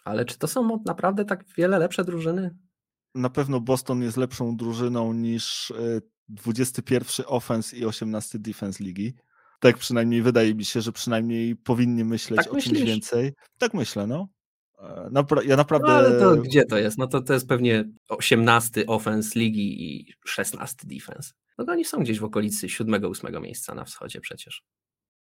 ale 0.04 0.24
czy 0.24 0.38
to 0.38 0.46
są 0.46 0.82
naprawdę 0.86 1.24
tak 1.24 1.44
wiele 1.56 1.78
lepsze 1.78 2.04
drużyny? 2.04 2.56
Na 3.14 3.30
pewno 3.30 3.60
Boston 3.60 4.02
jest 4.02 4.16
lepszą 4.16 4.56
drużyną 4.56 5.12
niż 5.12 5.72
21 6.28 7.24
e, 7.24 7.28
offense 7.28 7.76
i 7.76 7.84
18 7.84 8.38
defense 8.38 8.84
ligi. 8.84 9.14
Tak 9.60 9.78
przynajmniej 9.78 10.22
wydaje 10.22 10.54
mi 10.54 10.64
się, 10.64 10.80
że 10.80 10.92
przynajmniej 10.92 11.56
powinni 11.56 12.04
myśleć 12.04 12.40
tak 12.40 12.52
o 12.52 12.54
myślisz? 12.54 12.78
czymś 12.78 12.90
więcej. 12.90 13.32
Tak 13.58 13.74
myślę, 13.74 14.06
no. 14.06 14.28
E, 14.78 15.08
napra 15.10 15.42
ja 15.42 15.56
naprawdę. 15.56 15.88
No 15.88 15.94
ale 15.94 16.20
to 16.20 16.36
gdzie 16.36 16.64
to 16.64 16.78
jest? 16.78 16.98
No 16.98 17.06
to, 17.06 17.22
to 17.22 17.32
jest 17.32 17.48
pewnie 17.48 17.84
18 18.08 18.86
offense 18.86 19.38
ligi 19.38 19.84
i 19.84 20.12
16 20.26 20.76
defense. 20.84 21.32
No 21.58 21.64
to 21.64 21.72
oni 21.72 21.84
są 21.84 21.98
gdzieś 21.98 22.18
w 22.18 22.24
okolicy 22.24 22.66
7-8 22.66 23.40
miejsca 23.40 23.74
na 23.74 23.84
wschodzie 23.84 24.20
przecież. 24.20 24.62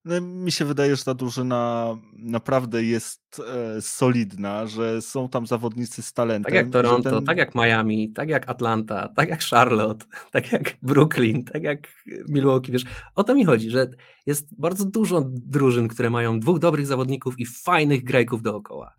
No, 0.05 0.21
mi 0.21 0.53
się 0.53 0.65
wydaje, 0.65 0.97
że 0.97 1.05
ta 1.05 1.15
drużyna 1.15 1.97
naprawdę 2.13 2.85
jest 2.85 3.43
e, 3.49 3.83
solidna, 3.83 4.67
że 4.67 5.03
są 5.03 5.29
tam 5.29 5.47
zawodnicy 5.47 6.03
z 6.03 6.13
talentem. 6.13 6.45
Tak 6.45 6.55
jak 6.55 6.71
Toronto, 6.71 7.11
ten... 7.11 7.25
tak 7.25 7.39
jak 7.39 7.55
Miami, 7.55 8.13
tak 8.13 8.29
jak 8.29 8.49
Atlanta, 8.49 9.09
tak 9.09 9.29
jak 9.29 9.43
Charlotte, 9.43 10.07
tak 10.33 10.53
jak 10.53 10.77
Brooklyn, 10.83 11.45
tak 11.45 11.63
jak 11.63 11.89
Milwaukee. 12.29 12.73
Wiesz, 12.73 12.85
o 13.15 13.25
to 13.25 13.35
mi 13.35 13.45
chodzi, 13.45 13.71
że 13.71 13.91
jest 14.27 14.61
bardzo 14.61 14.85
dużo 14.85 15.25
drużyn, 15.27 15.89
które 15.89 16.11
mają 16.11 16.41
dwóch 16.41 16.59
dobrych 16.59 16.87
zawodników 16.87 17.35
i 17.39 17.47
fajnych 17.47 18.05
grajków 18.05 18.43
dookoła. 18.43 18.95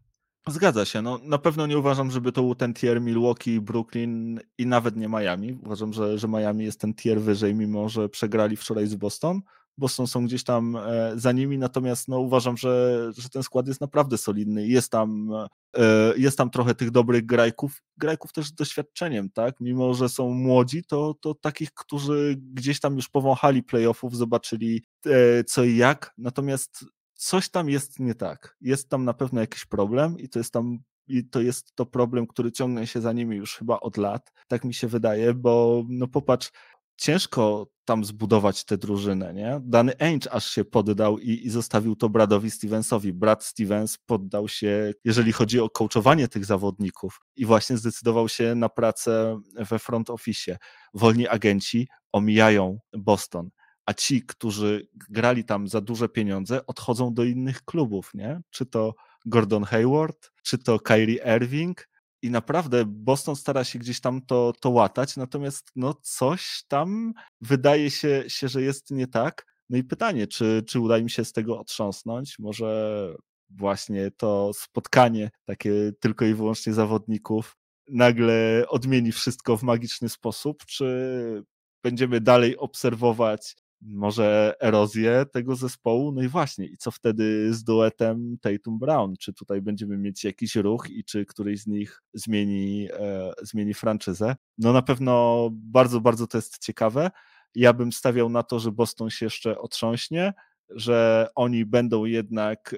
Zgadza 0.47 0.85
się. 0.85 1.01
No, 1.01 1.19
na 1.23 1.37
pewno 1.37 1.67
nie 1.67 1.77
uważam, 1.77 2.11
żeby 2.11 2.31
to 2.31 2.41
był 2.41 2.55
ten 2.55 2.73
tier 2.73 3.01
Milwaukee, 3.01 3.61
Brooklyn 3.61 4.39
i 4.57 4.65
nawet 4.65 4.95
nie 4.95 5.07
Miami. 5.07 5.59
Uważam, 5.65 5.93
że, 5.93 6.17
że 6.17 6.27
Miami 6.27 6.65
jest 6.65 6.79
ten 6.79 6.93
tier 6.93 7.21
wyżej, 7.21 7.55
mimo 7.55 7.89
że 7.89 8.09
przegrali 8.09 8.57
wczoraj 8.57 8.87
z 8.87 8.95
Boston. 8.95 9.41
Boston 9.77 10.07
są 10.07 10.25
gdzieś 10.25 10.43
tam 10.43 10.75
e, 10.75 11.11
za 11.15 11.31
nimi, 11.31 11.57
natomiast 11.57 12.07
no, 12.07 12.19
uważam, 12.19 12.57
że, 12.57 13.03
że 13.17 13.29
ten 13.29 13.43
skład 13.43 13.67
jest 13.67 13.81
naprawdę 13.81 14.17
solidny. 14.17 14.67
Jest 14.67 14.91
tam, 14.91 15.31
e, 15.77 16.13
jest 16.17 16.37
tam 16.37 16.49
trochę 16.49 16.75
tych 16.75 16.91
dobrych 16.91 17.25
grajków, 17.25 17.83
grajków 17.97 18.33
też 18.33 18.47
z 18.47 18.53
doświadczeniem, 18.53 19.29
tak? 19.29 19.55
Mimo, 19.59 19.93
że 19.93 20.09
są 20.09 20.29
młodzi, 20.29 20.83
to, 20.83 21.15
to 21.21 21.33
takich, 21.33 21.73
którzy 21.73 22.35
gdzieś 22.53 22.79
tam 22.79 22.95
już 22.95 23.09
powąchali 23.09 23.63
playoffów, 23.63 24.15
zobaczyli 24.15 24.83
e, 25.05 25.43
co 25.43 25.63
i 25.63 25.77
jak, 25.77 26.13
natomiast 26.17 26.85
coś 27.13 27.49
tam 27.49 27.69
jest 27.69 27.99
nie 27.99 28.15
tak. 28.15 28.57
Jest 28.61 28.89
tam 28.89 29.05
na 29.05 29.13
pewno 29.13 29.41
jakiś 29.41 29.65
problem 29.65 30.19
i 30.19 30.29
to 30.29 30.39
jest 30.39 30.53
tam 30.53 30.79
i 31.07 31.29
to 31.29 31.41
jest 31.41 31.75
to 31.75 31.85
problem, 31.85 32.27
który 32.27 32.51
ciągnie 32.51 32.87
się 32.87 33.01
za 33.01 33.13
nimi 33.13 33.37
już 33.37 33.55
chyba 33.55 33.79
od 33.79 33.97
lat, 33.97 34.33
tak 34.47 34.63
mi 34.63 34.73
się 34.73 34.87
wydaje, 34.87 35.33
bo 35.33 35.83
no 35.89 36.07
popatrz, 36.07 36.51
ciężko 36.97 37.67
tam 37.85 38.05
zbudować 38.05 38.65
tę 38.65 38.77
drużynę, 38.77 39.33
nie? 39.33 39.61
Dany 39.63 39.93
Ainge 39.99 40.31
aż 40.31 40.51
się 40.51 40.65
poddał 40.65 41.19
i, 41.19 41.45
i 41.45 41.49
zostawił 41.49 41.95
to 41.95 42.09
Bradowi 42.09 42.51
Stevensowi. 42.51 43.13
Brad 43.13 43.43
Stevens 43.43 43.97
poddał 44.05 44.47
się, 44.47 44.93
jeżeli 45.03 45.31
chodzi 45.31 45.59
o 45.59 45.69
coachowanie 45.69 46.27
tych 46.27 46.45
zawodników 46.45 47.19
i 47.35 47.45
właśnie 47.45 47.77
zdecydował 47.77 48.29
się 48.29 48.55
na 48.55 48.69
pracę 48.69 49.39
we 49.69 49.79
front 49.79 50.09
office. 50.09 50.57
Wolni 50.93 51.27
agenci 51.27 51.87
omijają 52.11 52.79
Boston, 52.93 53.49
a 53.85 53.93
ci, 53.93 54.25
którzy 54.25 54.87
grali 55.09 55.45
tam 55.45 55.67
za 55.67 55.81
duże 55.81 56.09
pieniądze, 56.09 56.65
odchodzą 56.65 57.13
do 57.13 57.23
innych 57.23 57.61
klubów, 57.61 58.11
nie? 58.13 58.41
Czy 58.49 58.65
to 58.65 58.93
Gordon 59.25 59.63
Hayward, 59.63 60.31
czy 60.43 60.57
to 60.57 60.79
Kyrie 60.79 61.35
Irving, 61.37 61.87
i 62.25 62.31
naprawdę 62.31 62.83
Boston 62.85 63.35
stara 63.35 63.63
się 63.63 63.79
gdzieś 63.79 64.01
tam 64.01 64.21
to, 64.21 64.53
to 64.59 64.69
łatać, 64.69 65.17
natomiast 65.17 65.71
no 65.75 65.93
coś 65.93 66.63
tam 66.67 67.13
wydaje 67.41 67.91
się, 67.91 68.23
się, 68.27 68.47
że 68.47 68.61
jest 68.61 68.91
nie 68.91 69.07
tak. 69.07 69.45
No 69.69 69.77
i 69.77 69.83
pytanie, 69.83 70.27
czy, 70.27 70.63
czy 70.67 70.79
uda 70.79 70.97
im 70.97 71.09
się 71.09 71.25
z 71.25 71.31
tego 71.31 71.59
otrząsnąć? 71.59 72.39
Może 72.39 73.15
właśnie 73.49 74.11
to 74.11 74.51
spotkanie 74.53 75.31
takie 75.45 75.91
tylko 75.99 76.25
i 76.25 76.33
wyłącznie 76.33 76.73
zawodników 76.73 77.57
nagle 77.89 78.65
odmieni 78.67 79.11
wszystko 79.11 79.57
w 79.57 79.63
magiczny 79.63 80.09
sposób, 80.09 80.65
czy 80.65 81.43
będziemy 81.83 82.21
dalej 82.21 82.57
obserwować 82.57 83.55
może 83.81 84.53
erozję 84.59 85.25
tego 85.33 85.55
zespołu. 85.55 86.11
No 86.11 86.23
i 86.23 86.27
właśnie, 86.27 86.65
i 86.65 86.77
co 86.77 86.91
wtedy 86.91 87.53
z 87.53 87.63
duetem 87.63 88.37
Tatum 88.41 88.79
Brown? 88.79 89.13
Czy 89.19 89.33
tutaj 89.33 89.61
będziemy 89.61 89.97
mieć 89.97 90.23
jakiś 90.23 90.55
ruch 90.55 90.89
i 90.89 91.03
czy 91.03 91.25
któryś 91.25 91.61
z 91.61 91.67
nich 91.67 92.01
zmieni, 92.13 92.87
e, 92.93 93.31
zmieni 93.41 93.73
franczyzę? 93.73 94.35
No 94.57 94.73
na 94.73 94.81
pewno 94.81 95.49
bardzo, 95.51 96.01
bardzo 96.01 96.27
to 96.27 96.37
jest 96.37 96.59
ciekawe. 96.59 97.11
Ja 97.55 97.73
bym 97.73 97.91
stawiał 97.91 98.29
na 98.29 98.43
to, 98.43 98.59
że 98.59 98.71
Boston 98.71 99.09
się 99.09 99.25
jeszcze 99.25 99.57
otrząśnie, 99.57 100.33
że 100.69 101.27
oni 101.35 101.65
będą 101.65 102.05
jednak 102.05 102.73
e, 102.73 102.77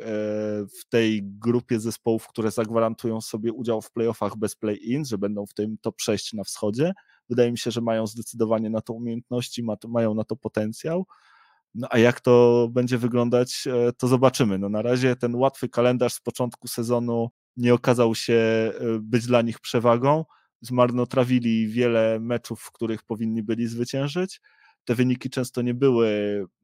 w 0.79 0.89
tej 0.89 1.23
grupie 1.23 1.79
zespołów, 1.79 2.27
które 2.27 2.51
zagwarantują 2.51 3.21
sobie 3.21 3.53
udział 3.53 3.81
w 3.81 3.91
playoffach 3.91 4.37
bez 4.37 4.55
play-in, 4.55 5.05
że 5.05 5.17
będą 5.17 5.45
w 5.45 5.53
tym 5.53 5.77
top 5.81 6.01
6 6.01 6.33
na 6.33 6.43
wschodzie. 6.43 6.93
Wydaje 7.29 7.51
mi 7.51 7.57
się, 7.57 7.71
że 7.71 7.81
mają 7.81 8.07
zdecydowanie 8.07 8.69
na 8.69 8.81
to 8.81 8.93
umiejętności, 8.93 9.63
ma 9.63 9.77
to, 9.77 9.87
mają 9.87 10.13
na 10.13 10.23
to 10.23 10.35
potencjał. 10.35 11.05
No 11.75 11.87
a 11.91 11.97
jak 11.97 12.21
to 12.21 12.67
będzie 12.71 12.97
wyglądać, 12.97 13.67
e, 13.67 13.93
to 13.93 14.07
zobaczymy. 14.07 14.59
No 14.59 14.69
na 14.69 14.81
razie 14.81 15.15
ten 15.15 15.35
łatwy 15.35 15.69
kalendarz 15.69 16.13
z 16.13 16.21
początku 16.21 16.67
sezonu 16.67 17.29
nie 17.57 17.73
okazał 17.73 18.15
się 18.15 18.33
e, 18.33 18.73
być 19.01 19.25
dla 19.25 19.41
nich 19.41 19.59
przewagą. 19.59 20.25
Zmarnotrawili 20.61 21.67
wiele 21.67 22.19
meczów, 22.19 22.61
w 22.61 22.71
których 22.71 23.03
powinni 23.03 23.43
byli 23.43 23.67
zwyciężyć 23.67 24.41
te 24.87 24.95
wyniki 24.95 25.29
często 25.29 25.61
nie 25.61 25.73
były 25.73 26.07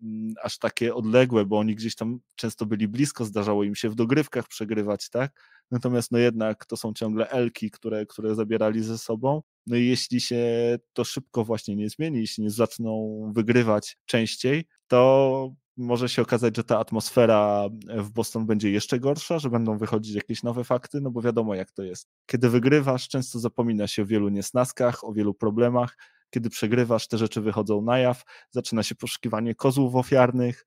mm, 0.03 0.34
aż 0.43 0.57
takie 0.59 0.95
odległe, 0.95 1.45
bo 1.45 1.59
oni 1.59 1.76
gdzieś 1.76 1.95
tam 1.95 2.20
często 2.36 2.66
byli 2.66 2.88
blisko, 2.88 3.26
zdarzało 3.26 3.64
im 3.64 3.76
się 3.76 3.89
w 3.89 3.95
dogrywkach 3.95 4.47
przegrywać, 4.47 5.09
tak? 5.09 5.32
Natomiast 5.72 6.11
no 6.11 6.18
jednak 6.18 6.66
to 6.66 6.78
są 6.78 6.93
ciągle 6.93 7.30
elki, 7.30 7.72
które, 7.72 8.05
które 8.05 8.36
zabierali 8.36 8.84
ze 8.84 8.97
sobą. 8.97 9.41
No 9.68 9.76
i 9.76 9.86
jeśli 9.86 10.22
się 10.22 10.45
to 10.93 11.03
szybko 11.03 11.43
właśnie 11.43 11.76
nie 11.76 11.89
zmieni, 11.89 12.20
jeśli 12.20 12.43
nie 12.43 12.49
zaczną 12.49 13.22
wygrywać 13.36 13.97
częściej, 14.05 14.66
to 14.88 15.51
może 15.78 16.09
się 16.09 16.22
okazać, 16.22 16.57
że 16.57 16.64
ta 16.64 16.80
atmosfera 16.80 17.70
w 17.97 18.11
Boston 18.11 18.45
będzie 18.45 18.72
jeszcze 18.72 18.99
gorsza, 18.99 19.39
że 19.39 19.49
będą 19.49 19.78
wychodzić 19.78 20.16
jakieś 20.16 20.43
nowe 20.43 20.64
fakty, 20.64 21.01
no 21.01 21.11
bo 21.11 21.22
wiadomo 21.22 21.55
jak 21.55 21.72
to 21.72 21.84
jest. 21.84 22.07
Kiedy 22.26 22.49
wygrywasz, 22.49 23.07
często 23.07 23.39
zapomina 23.39 23.88
się 23.88 24.01
o 24.01 24.05
wielu 24.05 24.30
niesnaskach, 24.30 25.03
o 25.03 25.14
wielu 25.14 25.34
problemach, 25.34 25.97
kiedy 26.30 26.49
przegrywasz, 26.49 27.07
te 27.07 27.18
rzeczy 27.18 27.41
wychodzą 27.41 27.82
na 27.82 27.99
jaw, 27.99 28.24
zaczyna 28.51 28.84
się 28.84 28.95
poszukiwanie 28.95 29.55
kozłów 29.55 29.95
ofiarnych, 29.95 30.66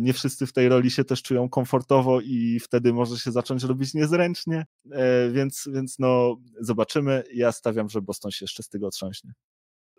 nie 0.00 0.12
wszyscy 0.12 0.46
w 0.46 0.52
tej 0.52 0.68
roli 0.68 0.90
się 0.90 1.04
też 1.04 1.22
czują 1.22 1.48
komfortowo 1.48 2.20
i 2.20 2.60
wtedy 2.60 2.92
może 2.92 3.18
się 3.18 3.32
zacząć 3.32 3.64
robić 3.64 3.94
niezręcznie, 3.94 4.66
e, 4.92 5.30
więc, 5.30 5.68
więc 5.72 5.98
no 5.98 6.36
zobaczymy. 6.60 7.22
Ja 7.34 7.52
stawiam, 7.52 7.88
że 7.88 8.02
Boston 8.02 8.30
się 8.30 8.44
jeszcze 8.44 8.62
z 8.62 8.68
tego 8.68 8.86
otrząśnie. 8.86 9.32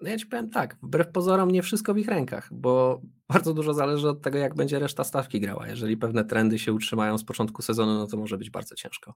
No 0.01 0.09
ja 0.09 0.17
ci 0.17 0.25
powiem 0.25 0.49
tak, 0.49 0.77
wbrew 0.83 1.11
pozorom 1.11 1.51
nie 1.51 1.61
wszystko 1.61 1.93
w 1.93 1.97
ich 1.97 2.07
rękach, 2.07 2.49
bo 2.51 3.01
bardzo 3.33 3.53
dużo 3.53 3.73
zależy 3.73 4.09
od 4.09 4.21
tego, 4.21 4.37
jak 4.37 4.55
będzie 4.55 4.79
reszta 4.79 5.03
stawki 5.03 5.39
grała. 5.39 5.67
Jeżeli 5.67 5.97
pewne 5.97 6.25
trendy 6.25 6.59
się 6.59 6.73
utrzymają 6.73 7.17
z 7.17 7.23
początku 7.23 7.61
sezonu, 7.61 7.93
no 7.93 8.07
to 8.07 8.17
może 8.17 8.37
być 8.37 8.49
bardzo 8.49 8.75
ciężko 8.75 9.13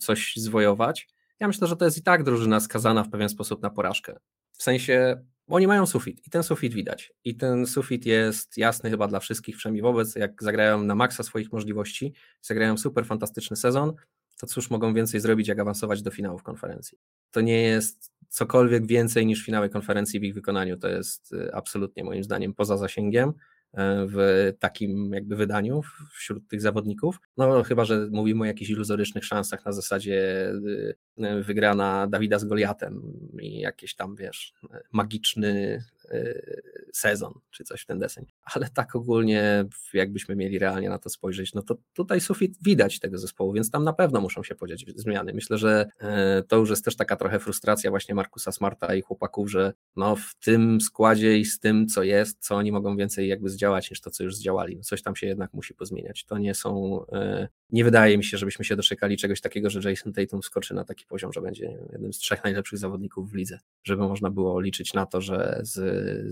coś 0.00 0.32
zwojować. 0.36 1.08
Ja 1.40 1.46
myślę, 1.46 1.68
że 1.68 1.76
to 1.76 1.84
jest 1.84 1.98
i 1.98 2.02
tak 2.02 2.24
drużyna 2.24 2.60
skazana 2.60 3.04
w 3.04 3.10
pewien 3.10 3.28
sposób 3.28 3.62
na 3.62 3.70
porażkę. 3.70 4.16
W 4.52 4.62
sensie 4.62 5.24
oni 5.50 5.66
mają 5.66 5.86
sufit 5.86 6.26
i 6.26 6.30
ten 6.30 6.42
sufit 6.42 6.74
widać. 6.74 7.12
I 7.24 7.36
ten 7.36 7.66
sufit 7.66 8.06
jest 8.06 8.56
jasny 8.56 8.90
chyba 8.90 9.08
dla 9.08 9.20
wszystkich, 9.20 9.56
przynajmniej 9.56 9.82
wobec, 9.82 10.16
jak 10.16 10.42
zagrają 10.42 10.84
na 10.84 10.94
maksa 10.94 11.22
swoich 11.22 11.52
możliwości, 11.52 12.14
zagrają 12.42 12.76
super 12.78 13.06
fantastyczny 13.06 13.56
sezon, 13.56 13.92
to 14.40 14.46
cóż 14.46 14.70
mogą 14.70 14.94
więcej 14.94 15.20
zrobić, 15.20 15.48
jak 15.48 15.58
awansować 15.58 16.02
do 16.02 16.10
finałów 16.10 16.42
konferencji. 16.42 16.98
To 17.30 17.40
nie 17.40 17.62
jest 17.62 18.12
cokolwiek 18.28 18.86
więcej 18.86 19.26
niż 19.26 19.44
finały 19.44 19.68
konferencji 19.68 20.20
w 20.20 20.24
ich 20.24 20.34
wykonaniu. 20.34 20.76
To 20.76 20.88
jest 20.88 21.32
y, 21.32 21.54
absolutnie 21.54 22.04
moim 22.04 22.24
zdaniem 22.24 22.54
poza 22.54 22.76
zasięgiem. 22.76 23.32
E, 23.74 24.06
w 24.08 24.52
takim 24.58 25.12
jakby 25.12 25.36
wydaniu 25.36 25.80
wśród 26.12 26.48
tych 26.48 26.60
zawodników. 26.60 27.20
No 27.36 27.62
chyba, 27.62 27.84
że 27.84 28.08
mówimy 28.10 28.42
o 28.42 28.44
jakichś 28.44 28.70
iluzorycznych 28.70 29.24
szansach 29.24 29.64
na 29.64 29.72
zasadzie 29.72 30.48
y, 30.50 30.94
wygrana 31.42 32.06
Dawida 32.06 32.38
z 32.38 32.44
Goliatem 32.44 33.02
i 33.40 33.60
jakieś 33.60 33.94
tam, 33.94 34.16
wiesz, 34.16 34.54
magiczny 34.92 35.84
y, 36.12 36.62
sezon, 36.92 37.32
czy 37.50 37.64
coś 37.64 37.82
w 37.82 37.86
ten 37.86 37.98
deseń. 37.98 38.26
Ale 38.54 38.68
tak 38.74 38.96
ogólnie, 38.96 39.64
jakbyśmy 39.94 40.36
mieli 40.36 40.58
realnie 40.58 40.88
na 40.88 40.98
to 40.98 41.10
spojrzeć, 41.10 41.54
no 41.54 41.62
to 41.62 41.76
tutaj 41.94 42.20
sufit 42.20 42.56
widać 42.62 43.00
tego 43.00 43.18
zespołu, 43.18 43.52
więc 43.52 43.70
tam 43.70 43.84
na 43.84 43.92
pewno 43.92 44.20
muszą 44.20 44.42
się 44.42 44.54
podziać 44.54 44.84
zmiany. 44.96 45.32
Myślę, 45.34 45.58
że 45.58 45.90
e, 46.00 46.42
to 46.42 46.56
już 46.56 46.70
jest 46.70 46.84
też 46.84 46.96
taka 46.96 47.16
trochę 47.16 47.38
frustracja 47.38 47.90
właśnie 47.90 48.14
Markusa 48.14 48.52
Smarta 48.52 48.94
i 48.94 49.02
chłopaków, 49.02 49.50
że 49.50 49.72
no 49.96 50.16
w 50.16 50.34
tym 50.44 50.80
składzie 50.80 51.38
i 51.38 51.44
z 51.44 51.60
tym, 51.60 51.86
co 51.86 52.02
jest, 52.02 52.38
co 52.40 52.56
oni 52.56 52.72
mogą 52.72 52.96
więcej 52.96 53.28
jakby 53.28 53.50
zdziałać 53.50 53.90
niż 53.90 54.00
to, 54.00 54.10
co 54.10 54.24
już 54.24 54.36
zdziałali. 54.36 54.76
No 54.76 54.82
coś 54.82 55.02
tam 55.02 55.16
się 55.16 55.26
jednak 55.26 55.54
musi 55.54 55.74
pozmieniać. 55.74 56.24
To 56.24 56.38
nie 56.38 56.54
są, 56.54 57.00
e, 57.12 57.48
nie 57.72 57.84
wydaje 57.84 58.18
mi 58.18 58.24
się, 58.24 58.38
żebyśmy 58.38 58.64
się 58.64 58.76
doczekali 58.76 59.16
czegoś 59.16 59.40
takiego, 59.40 59.70
że 59.70 59.90
Jason 59.90 60.12
Tatum 60.12 60.42
skoczy 60.42 60.74
na 60.74 60.84
taki 60.84 61.06
poziom, 61.06 61.32
że 61.32 61.40
będzie 61.40 61.78
jednym 61.92 62.12
z 62.12 62.18
trzech 62.18 62.44
najlepszych 62.44 62.78
zawodników 62.78 63.30
w 63.30 63.34
lidze, 63.34 63.58
żeby 63.84 64.02
można 64.02 64.30
było 64.30 64.60
liczyć 64.60 64.94
na 64.94 65.06
to, 65.06 65.20
że 65.20 65.60
z, 65.62 65.74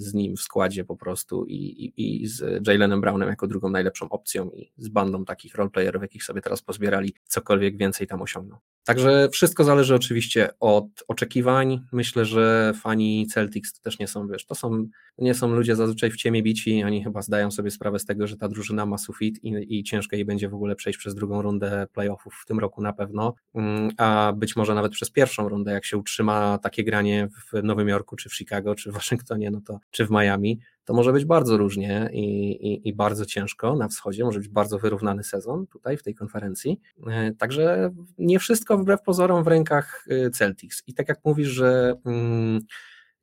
z 0.03 0.15
nim 0.15 0.37
w 0.37 0.41
składzie 0.41 0.85
po 0.85 0.97
prostu 0.97 1.45
i, 1.45 1.55
i, 1.55 2.23
i 2.23 2.27
z 2.27 2.67
Jalenem 2.67 3.01
Brownem 3.01 3.29
jako 3.29 3.47
drugą 3.47 3.71
najlepszą 3.71 4.09
opcją 4.09 4.51
i 4.51 4.73
z 4.77 4.89
bandą 4.89 5.25
takich 5.25 5.55
roleplayerów, 5.55 6.03
jakich 6.03 6.25
sobie 6.25 6.41
teraz 6.41 6.63
pozbierali, 6.63 7.15
cokolwiek 7.27 7.77
więcej 7.77 8.07
tam 8.07 8.23
osiągną. 8.23 8.57
Także 8.89 9.29
wszystko 9.33 9.65
zależy 9.65 9.95
oczywiście 9.95 10.49
od 10.61 10.87
oczekiwań. 11.09 11.81
Myślę, 11.93 12.25
że 12.25 12.73
fani 12.81 13.27
Celtics 13.27 13.73
to 13.73 13.81
też 13.83 13.99
nie 13.99 14.09
są, 14.09 14.29
wiesz, 14.29 14.47
to 14.47 14.55
są, 14.55 14.87
nie 15.19 15.35
są 15.35 15.55
ludzie 15.55 15.77
zazwyczaj 15.77 16.11
w 16.11 16.17
ciemię 16.17 16.43
bici, 16.43 16.85
oni 16.85 17.05
chyba 17.05 17.23
zdają 17.23 17.51
sobie 17.51 17.71
sprawę 17.71 17.99
z 17.99 18.05
tego, 18.05 18.27
że 18.27 18.37
ta 18.37 18.49
drużyna 18.49 18.87
ma 18.87 18.99
sufit 18.99 19.45
i, 19.45 19.79
i 19.79 19.85
ciężko 19.85 20.17
jej 20.17 20.25
będzie 20.25 20.49
w 20.49 20.55
ogóle 20.55 20.77
przejść 20.77 20.99
przez 20.99 21.15
drugą 21.15 21.43
rundę 21.43 21.87
playoffów 21.93 22.35
w 22.43 22.47
tym 22.47 22.59
roku 22.59 22.83
na 22.83 22.93
pewno, 22.93 23.35
mm, 23.55 23.91
a 23.97 24.33
być 24.37 24.57
może 24.57 24.75
nawet 24.75 24.93
przez 24.93 25.11
pierwszą 25.11 25.49
rundę, 25.49 25.73
jak 25.73 25.85
się 25.85 25.97
utrzyma 25.97 26.59
takie 26.59 26.85
granie 26.85 27.29
w 27.53 27.63
Nowym 27.63 27.89
Jorku, 27.89 28.17
czy 28.17 28.29
w 28.29 28.35
Chicago, 28.35 28.75
czy 28.75 28.91
w 28.91 28.95
Waszyngtonie, 28.95 29.51
no 29.51 29.61
to, 29.61 29.79
czy 29.91 30.07
w 30.07 30.11
Miami, 30.11 30.59
to 30.89 30.95
może 30.95 31.13
być 31.13 31.25
bardzo 31.25 31.57
różnie 31.57 32.11
i, 32.13 32.51
i, 32.51 32.89
i, 32.89 32.95
bardzo 32.95 33.27
ciężko 33.27 33.77
na 33.77 33.89
wschodzie, 33.89 34.25
może 34.25 34.39
być 34.39 34.49
bardzo 34.49 34.79
wyrównany 34.79 35.25
sezon 35.25 35.67
tutaj 35.67 35.97
w 35.97 36.03
tej 36.03 36.15
konferencji. 36.15 36.81
E, 37.07 37.33
także 37.33 37.91
nie 38.19 38.39
wszystko 38.39 38.79
wbrew 38.79 39.03
pozorom 39.03 39.45
w 39.45 39.47
rękach 39.47 40.07
e, 40.11 40.31
Celtics. 40.31 40.83
I 40.87 40.95
tak 40.95 41.09
jak 41.09 41.19
mówisz, 41.25 41.49
że 41.49 41.95
mm, 42.05 42.61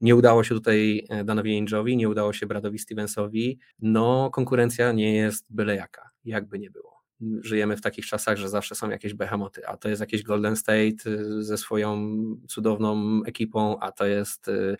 nie 0.01 0.15
udało 0.15 0.43
się 0.43 0.55
tutaj 0.55 1.05
e, 1.09 1.23
Danowi 1.23 1.61
Ainge'owi, 1.61 1.95
nie 1.95 2.09
udało 2.09 2.33
się 2.33 2.45
Bradowi 2.45 2.79
Stevensowi, 2.79 3.59
no 3.79 4.29
konkurencja 4.29 4.91
nie 4.91 5.15
jest 5.15 5.45
byle 5.49 5.75
jaka, 5.75 6.09
jakby 6.25 6.59
nie 6.59 6.71
było 6.71 6.94
żyjemy 7.41 7.77
w 7.77 7.81
takich 7.81 8.05
czasach, 8.05 8.37
że 8.37 8.49
zawsze 8.49 8.75
są 8.75 8.89
jakieś 8.89 9.13
behemoty, 9.13 9.67
a 9.67 9.77
to 9.77 9.89
jest 9.89 9.99
jakiś 9.99 10.23
Golden 10.23 10.55
State 10.55 11.09
y, 11.09 11.43
ze 11.43 11.57
swoją 11.57 12.17
cudowną 12.47 13.21
ekipą, 13.25 13.79
a 13.79 13.91
to 13.91 14.05
jest 14.05 14.47
y, 14.47 14.77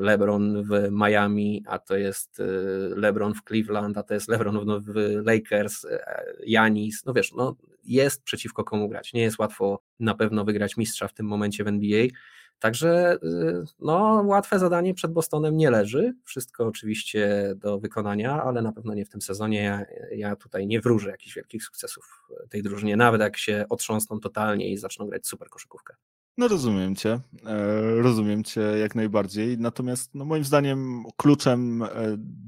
LeBron 0.00 0.62
w 0.62 0.88
Miami, 0.90 1.64
a 1.66 1.78
to 1.78 1.96
jest 1.96 2.40
y, 2.40 2.44
LeBron 2.96 3.34
w 3.34 3.42
Cleveland, 3.44 3.98
a 3.98 4.02
to 4.02 4.14
jest 4.14 4.28
LeBron 4.28 4.82
w 4.82 4.94
Lakers, 5.24 5.86
Janis, 6.46 7.04
no 7.06 7.12
wiesz, 7.12 7.32
no 7.32 7.56
jest 7.84 8.22
przeciwko 8.22 8.64
komu 8.64 8.88
grać. 8.88 9.12
Nie 9.12 9.22
jest 9.22 9.38
łatwo 9.38 9.82
na 10.00 10.14
pewno 10.14 10.44
wygrać 10.44 10.76
mistrza 10.76 11.08
w 11.08 11.14
tym 11.14 11.26
momencie 11.26 11.64
w 11.64 11.68
NBA, 11.68 12.06
Także 12.58 13.18
y, 13.22 13.64
no, 13.78 14.22
łatwe 14.26 14.58
zadanie 14.58 14.94
przed 14.94 15.12
Bostonem 15.12 15.56
nie 15.56 15.70
leży. 15.70 16.14
Wszystko 16.24 16.66
oczywiście 16.66 17.52
do 17.56 17.78
wykonania, 17.78 18.42
ale 18.42 18.62
na 18.62 18.72
pewno 18.72 18.94
nie 18.94 19.04
w 19.04 19.08
tym 19.08 19.22
sezonie. 19.22 19.86
Ja, 20.10 20.36
tutaj 20.36 20.66
nie 20.66 20.80
wróżę 20.80 21.10
jakichś 21.10 21.34
wielkich 21.34 21.64
sukcesów 21.64 22.22
tej 22.48 22.62
drużynie, 22.62 22.96
nawet 22.96 23.20
jak 23.20 23.36
się 23.36 23.64
otrząsną 23.68 24.20
totalnie 24.20 24.70
i 24.70 24.78
zaczną 24.78 25.06
grać 25.06 25.26
super 25.26 25.48
koszykówkę. 25.48 25.94
No 26.38 26.48
rozumiem 26.48 26.96
cię, 26.96 27.20
e, 27.46 28.02
rozumiem 28.02 28.44
cię 28.44 28.60
jak 28.60 28.94
najbardziej, 28.94 29.58
natomiast 29.58 30.14
no 30.14 30.24
moim 30.24 30.44
zdaniem 30.44 31.04
kluczem 31.16 31.82
e, 31.82 31.88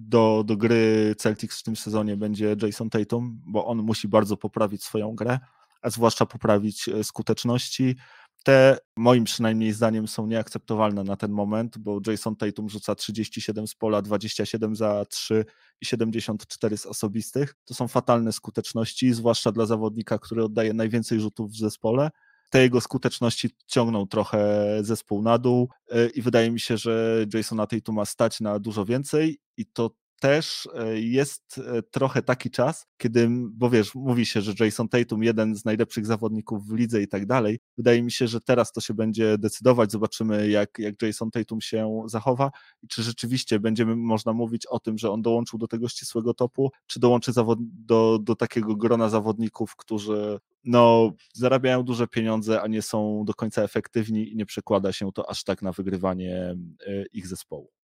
do, 0.09 0.45
do 0.47 0.57
gry 0.57 1.15
Celtics 1.19 1.61
w 1.61 1.63
tym 1.63 1.77
sezonie 1.77 2.17
będzie 2.17 2.57
Jason 2.63 2.91
Tatum, 2.91 3.41
bo 3.47 3.67
on 3.67 3.79
musi 3.79 4.09
bardzo 4.09 4.37
poprawić 4.37 4.85
swoją 4.85 5.15
grę, 5.15 5.39
a 5.83 5.91
zwłaszcza 5.91 6.27
poprawić 6.27 6.89
e, 6.89 7.05
skuteczności, 7.05 7.97
te 8.45 8.79
moim 8.97 9.25
przynajmniej 9.25 9.73
zdaniem 9.73 10.09
są 10.09 10.27
nieakceptowalne 10.27 11.05
na 11.05 11.17
ten 11.17 11.33
moment, 11.33 11.79
bo 11.79 12.01
Jason 12.07 12.37
Tatum 12.37 12.69
rzuca 12.69 12.95
37 12.95 13.67
z 13.67 13.75
pola, 13.75 14.03
27 14.03 14.77
za 14.77 15.05
3 15.05 15.45
i 15.81 15.87
74 15.87 16.77
z 16.77 16.87
osobistych. 16.87 17.55
To 17.65 17.75
są 17.75 17.89
fatalne 17.89 18.33
skuteczności, 18.33 19.15
zwłaszcza 19.15 19.53
dla 19.53 19.67
zawodnika, 19.67 20.19
który 20.19 20.45
oddaje 20.45 20.75
najwięcej 20.75 21.21
rzutów 21.21 21.51
w 21.51 21.59
zespole. 21.59 22.11
Te 22.51 22.63
jego 22.63 22.81
skuteczności 22.81 23.51
ciągną 23.67 24.07
trochę 24.07 24.67
zespół 24.81 25.23
na 25.23 25.39
dół 25.39 25.69
y, 25.93 26.11
i 26.15 26.23
wydaje 26.23 26.51
mi 26.51 26.61
się, 26.61 26.77
że 26.77 27.27
Jasona 27.35 27.67
Tatuma 27.67 28.05
stać 28.05 28.41
na 28.41 28.59
dużo 28.59 28.85
więcej 28.85 29.39
i 29.57 29.67
to 29.67 29.91
też 30.21 30.69
e, 30.75 31.01
jest 31.01 31.59
e, 31.59 31.83
trochę 31.83 32.23
taki 32.23 32.51
czas, 32.51 32.87
kiedy, 32.97 33.29
bo 33.31 33.71
wiesz, 33.71 33.95
mówi 33.95 34.27
się, 34.27 34.41
że 34.41 34.53
Jason 34.61 34.89
Tatum, 34.89 35.23
jeden 35.23 35.57
z 35.57 35.65
najlepszych 35.65 36.07
zawodników 36.07 36.69
w 36.69 36.75
lidze 36.75 37.03
i 37.03 37.09
tak 37.09 37.27
dalej. 37.27 37.61
Wydaje 37.77 38.03
mi 38.03 38.13
się, 38.13 38.27
że 38.29 38.41
teraz 38.41 38.73
to 38.73 38.81
się 38.81 38.95
będzie 38.95 39.39
decydować. 39.39 39.93
Zobaczymy, 39.93 40.49
jak, 40.49 40.79
jak 40.79 41.03
Jason 41.03 41.31
Tatum 41.31 41.61
się 41.61 42.03
zachowa 42.07 42.51
i 42.83 42.89
czy 42.89 43.03
rzeczywiście 43.03 43.61
będziemy 43.61 43.97
można 43.97 44.33
mówić 44.33 44.67
o 44.67 44.81
tym, 44.81 44.99
że 44.99 45.11
on 45.11 45.23
dołączył 45.23 45.59
do 45.59 45.69
tego 45.69 45.89
ścisłego 45.89 46.35
topu, 46.35 46.71
czy 46.87 47.01
dołączy 47.01 47.33
zawod- 47.33 47.59
do, 47.61 48.19
do 48.23 48.37
takiego 48.37 48.77
grona 48.77 49.09
zawodników, 49.09 49.77
którzy 49.77 50.39
no, 50.65 51.13
zarabiają 51.33 51.83
duże 51.83 52.09
pieniądze, 52.09 52.63
a 52.63 52.67
nie 52.67 52.83
są 52.83 53.25
do 53.27 53.35
końca 53.35 53.63
efektywni 53.63 54.33
i 54.33 54.37
nie 54.37 54.47
przekłada 54.47 54.93
się 54.93 55.13
to 55.13 55.31
aż 55.31 55.45
tak 55.45 55.63
na 55.63 55.73
wygrywanie 55.73 56.57
e, 56.87 57.05
ich 57.13 57.27
zespołu. 57.27 57.78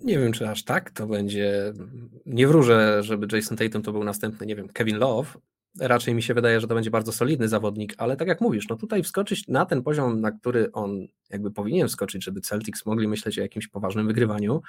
Nie 0.00 0.18
wiem, 0.18 0.32
czy 0.32 0.48
aż 0.48 0.64
tak 0.64 0.90
to 0.90 1.06
będzie. 1.06 1.72
Nie 2.26 2.48
wróżę, 2.48 3.02
żeby 3.02 3.36
Jason 3.36 3.56
Tatum 3.56 3.82
to 3.82 3.92
był 3.92 4.04
następny, 4.04 4.46
nie 4.46 4.56
wiem, 4.56 4.68
Kevin 4.68 4.96
Love. 4.96 5.38
Raczej 5.80 6.14
mi 6.14 6.22
się 6.22 6.34
wydaje, 6.34 6.60
że 6.60 6.66
to 6.66 6.74
będzie 6.74 6.90
bardzo 6.90 7.12
solidny 7.12 7.48
zawodnik, 7.48 7.94
ale 7.98 8.16
tak 8.16 8.28
jak 8.28 8.40
mówisz, 8.40 8.68
no 8.68 8.76
tutaj 8.76 9.02
wskoczyć 9.02 9.48
na 9.48 9.66
ten 9.66 9.82
poziom, 9.82 10.20
na 10.20 10.30
który 10.30 10.72
on 10.72 11.06
jakby 11.30 11.50
powinien 11.50 11.88
wskoczyć, 11.88 12.24
żeby 12.24 12.40
Celtics 12.40 12.86
mogli 12.86 13.08
myśleć 13.08 13.38
o 13.38 13.42
jakimś 13.42 13.68
poważnym 13.68 14.06
wygrywaniu, 14.06 14.62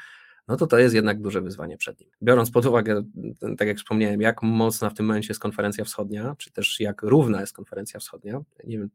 no 0.48 0.58
to 0.58 0.68
to 0.68 0.78
jest 0.78 0.96
jednak 0.96 1.22
duże 1.22 1.42
wyzwanie 1.42 1.78
przed 1.78 2.00
nim. 2.00 2.10
Biorąc 2.24 2.52
pod 2.52 2.66
uwagę, 2.66 3.04
tak 3.58 3.68
jak 3.68 3.78
wspomniałem, 3.78 4.22
jak 4.22 4.44
mocna 4.44 4.90
w 4.90 4.94
tym 4.94 5.06
momencie 5.06 5.28
jest 5.28 5.42
konferencja 5.42 5.84
wschodnia, 5.84 6.36
czy 6.38 6.52
też 6.52 6.80
jak 6.80 7.02
równa 7.02 7.42
jest 7.42 7.54
konferencja 7.54 8.00
wschodnia, 8.00 8.42
nie 8.64 8.78
wiem, 8.78 8.90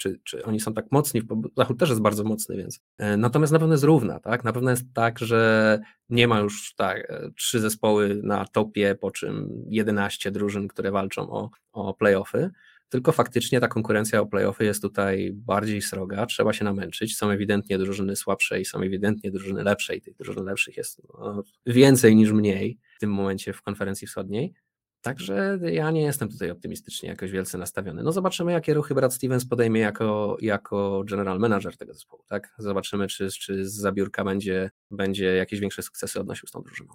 czy, 0.00 0.20
czy 0.24 0.44
oni 0.44 0.60
są 0.60 0.74
tak 0.74 0.92
mocni, 0.92 1.22
Zachód 1.56 1.78
też 1.78 1.88
jest 1.88 2.00
bardzo 2.00 2.24
mocny, 2.24 2.56
więc 2.56 2.80
e, 2.98 3.16
natomiast 3.16 3.52
na 3.52 3.58
pewno 3.58 3.74
jest 3.74 3.84
równa, 3.84 4.20
tak? 4.20 4.44
Na 4.44 4.52
pewno 4.52 4.70
jest 4.70 4.84
tak, 4.94 5.18
że 5.18 5.80
nie 6.08 6.28
ma 6.28 6.40
już 6.40 6.74
tak 6.74 7.10
e, 7.10 7.30
trzy 7.36 7.60
zespoły 7.60 8.20
na 8.22 8.44
topie, 8.44 8.94
po 8.94 9.10
czym 9.10 9.64
11 9.66 10.30
drużyn, 10.30 10.68
które 10.68 10.90
walczą 10.90 11.30
o, 11.30 11.50
o 11.72 11.94
playoffy, 11.94 12.50
tylko 12.88 13.12
faktycznie 13.12 13.60
ta 13.60 13.68
konkurencja 13.68 14.20
o 14.20 14.26
playoffy 14.26 14.64
jest 14.64 14.82
tutaj 14.82 15.30
bardziej 15.34 15.82
sroga, 15.82 16.26
trzeba 16.26 16.52
się 16.52 16.64
namęczyć, 16.64 17.16
są 17.16 17.30
ewidentnie 17.30 17.78
drużyny 17.78 18.16
słabsze 18.16 18.60
i 18.60 18.64
są 18.64 18.80
ewidentnie 18.80 19.30
drużyny 19.30 19.62
lepsze 19.62 19.96
i 19.96 20.00
tych 20.00 20.16
drużyn 20.16 20.44
lepszych 20.44 20.76
jest 20.76 21.02
no, 21.18 21.42
więcej 21.66 22.16
niż 22.16 22.32
mniej 22.32 22.78
w 22.96 23.00
tym 23.00 23.10
momencie 23.12 23.52
w 23.52 23.62
konferencji 23.62 24.06
wschodniej, 24.06 24.54
Także 25.02 25.58
ja 25.62 25.90
nie 25.90 26.02
jestem 26.02 26.28
tutaj 26.28 26.50
optymistycznie 26.50 27.08
jakoś 27.08 27.30
wielce 27.30 27.58
nastawiony. 27.58 28.02
No 28.02 28.12
zobaczymy, 28.12 28.52
jakie 28.52 28.74
ruchy 28.74 28.94
Brad 28.94 29.14
Stevens 29.14 29.46
podejmie 29.46 29.80
jako, 29.80 30.36
jako 30.40 31.04
general 31.06 31.38
manager 31.38 31.76
tego 31.76 31.94
zespołu, 31.94 32.24
tak? 32.28 32.54
Zobaczymy, 32.58 33.06
czy, 33.06 33.28
czy 33.28 33.68
z 33.68 33.74
zabiórka 33.74 34.24
będzie, 34.24 34.70
będzie 34.90 35.24
jakieś 35.24 35.60
większe 35.60 35.82
sukcesy 35.82 36.20
odnosił 36.20 36.48
z 36.48 36.50
tą 36.50 36.62
drużyną. 36.62 36.94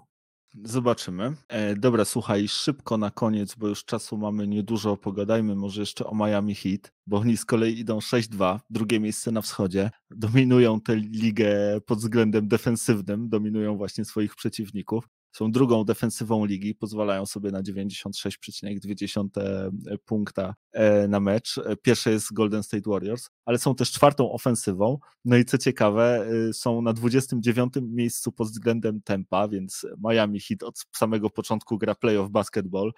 Zobaczymy. 0.64 1.34
E, 1.48 1.76
dobra, 1.76 2.06
słuchaj, 2.06 2.48
szybko 2.48 2.98
na 2.98 3.12
koniec, 3.12 3.56
bo 3.56 3.68
już 3.68 3.86
czasu 3.86 4.18
mamy 4.18 4.48
niedużo, 4.48 4.98
pogadajmy 4.98 5.56
może 5.56 5.82
jeszcze 5.82 6.06
o 6.06 6.16
Miami 6.16 6.56
Heat, 6.56 6.94
bo 7.08 7.18
oni 7.18 7.38
z 7.38 7.46
kolei 7.46 7.80
idą 7.80 8.00
6-2, 8.00 8.60
drugie 8.70 9.00
miejsce 9.00 9.32
na 9.32 9.42
wschodzie, 9.42 9.92
dominują 10.12 10.82
tę 10.82 10.96
ligę 10.96 11.82
pod 11.86 12.00
względem 12.00 12.48
defensywnym, 12.48 13.30
dominują 13.30 13.78
właśnie 13.78 14.06
swoich 14.06 14.36
przeciwników 14.36 15.10
są 15.36 15.52
drugą 15.52 15.84
defensywą 15.84 16.46
ligi, 16.46 16.76
pozwalają 16.76 17.26
sobie 17.26 17.52
na 17.52 17.64
96,2 17.64 19.72
punkta 20.06 20.56
e, 20.72 21.08
na 21.08 21.20
mecz. 21.20 21.60
Pierwsze 21.82 22.12
jest 22.12 22.34
Golden 22.34 22.64
State 22.64 22.90
Warriors, 22.90 23.30
ale 23.46 23.58
są 23.58 23.76
też 23.76 23.92
czwartą 23.92 24.32
ofensywą. 24.32 25.00
No 25.26 25.38
i 25.38 25.46
co 25.46 25.58
ciekawe, 25.58 26.28
y, 26.50 26.54
są 26.54 26.82
na 26.82 26.94
29 26.94 27.74
miejscu 27.82 28.32
pod 28.32 28.48
względem 28.48 29.02
tempa, 29.02 29.48
więc 29.48 29.86
Miami 30.10 30.40
Heat 30.40 30.64
od 30.64 30.86
samego 30.96 31.30
początku 31.30 31.78
gra 31.78 31.96
playoff 31.96 32.30
basketball 32.30 32.92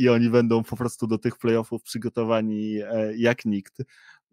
i 0.00 0.08
oni 0.08 0.30
będą 0.30 0.62
po 0.62 0.76
prostu 0.76 1.06
do 1.06 1.18
tych 1.18 1.38
playoffów 1.38 1.82
przygotowani 1.82 2.76
e, 2.76 3.16
jak 3.16 3.44
nikt. 3.44 3.82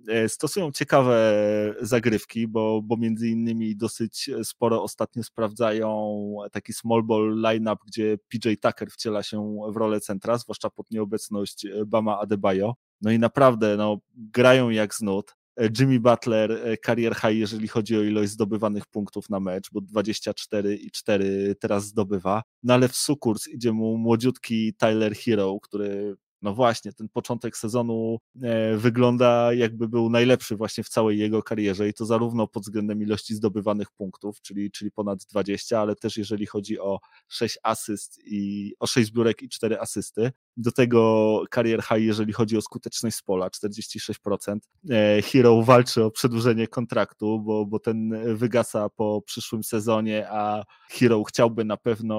E, 0.07 0.29
stosują 0.29 0.71
ciekawe 0.71 1.45
zagrywki, 1.81 2.47
bo, 2.47 2.81
bo 2.81 2.97
między 2.97 3.29
innymi 3.29 3.75
dosyć 3.75 4.29
sporo 4.43 4.83
ostatnio 4.83 5.23
sprawdzają 5.23 6.37
taki 6.51 6.73
small 6.73 7.03
ball 7.03 7.35
lineup, 7.35 7.79
gdzie 7.87 8.17
PJ 8.27 8.49
Tucker 8.61 8.91
wciela 8.91 9.23
się 9.23 9.57
w 9.73 9.77
rolę 9.77 9.99
centra, 9.99 10.37
zwłaszcza 10.37 10.69
pod 10.69 10.91
nieobecność 10.91 11.67
Bama 11.87 12.19
Adebayo. 12.19 12.75
No 13.01 13.11
i 13.11 13.19
naprawdę 13.19 13.77
no, 13.77 13.97
grają 14.15 14.69
jak 14.69 14.95
z 14.95 15.01
nut. 15.01 15.35
E, 15.57 15.69
Jimmy 15.79 15.99
Butler 15.99 16.77
career 16.85 17.15
high, 17.15 17.39
jeżeli 17.39 17.67
chodzi 17.67 17.97
o 17.97 18.01
ilość 18.01 18.31
zdobywanych 18.31 18.85
punktów 18.85 19.29
na 19.29 19.39
mecz, 19.39 19.69
bo 19.71 19.81
24 19.81 20.75
i 20.75 20.91
4 20.91 21.55
teraz 21.59 21.85
zdobywa. 21.85 22.43
No 22.63 22.73
ale 22.73 22.87
w 22.87 22.95
sukurs 22.95 23.47
idzie 23.47 23.71
mu 23.71 23.97
młodziutki 23.97 24.73
Tyler 24.73 25.15
Hero, 25.15 25.59
który 25.61 26.15
no 26.41 26.53
właśnie, 26.53 26.93
ten 26.93 27.09
początek 27.09 27.57
sezonu 27.57 28.19
e, 28.41 28.77
wygląda 28.77 29.53
jakby 29.53 29.87
był 29.87 30.09
najlepszy 30.09 30.55
właśnie 30.55 30.83
w 30.83 30.89
całej 30.89 31.19
jego 31.19 31.43
karierze 31.43 31.89
i 31.89 31.93
to 31.93 32.05
zarówno 32.05 32.47
pod 32.47 32.63
względem 32.63 33.01
ilości 33.01 33.35
zdobywanych 33.35 33.91
punktów, 33.91 34.41
czyli, 34.41 34.71
czyli 34.71 34.91
ponad 34.91 35.19
20, 35.25 35.79
ale 35.79 35.95
też 35.95 36.17
jeżeli 36.17 36.45
chodzi 36.45 36.79
o 36.79 36.99
6 37.27 37.59
asyst 37.63 38.19
i 38.25 38.73
o 38.79 38.87
6 38.87 39.07
zbiórek 39.07 39.41
i 39.41 39.49
4 39.49 39.79
asysty. 39.79 40.31
Do 40.57 40.71
tego 40.71 41.43
karier 41.49 41.81
high, 41.81 42.01
jeżeli 42.01 42.33
chodzi 42.33 42.57
o 42.57 42.61
skuteczność 42.61 43.17
z 43.17 43.21
pola, 43.21 43.49
46%. 43.49 44.57
E, 44.89 45.21
Hero 45.21 45.63
walczy 45.63 46.03
o 46.03 46.11
przedłużenie 46.11 46.67
kontraktu, 46.67 47.39
bo, 47.39 47.65
bo 47.65 47.79
ten 47.79 48.13
wygasa 48.35 48.89
po 48.89 49.21
przyszłym 49.25 49.63
sezonie, 49.63 50.27
a 50.29 50.63
Hero 50.89 51.23
chciałby 51.23 51.65
na 51.65 51.77
pewno 51.77 52.17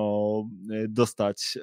e, 0.71 0.89
dostać 0.89 1.59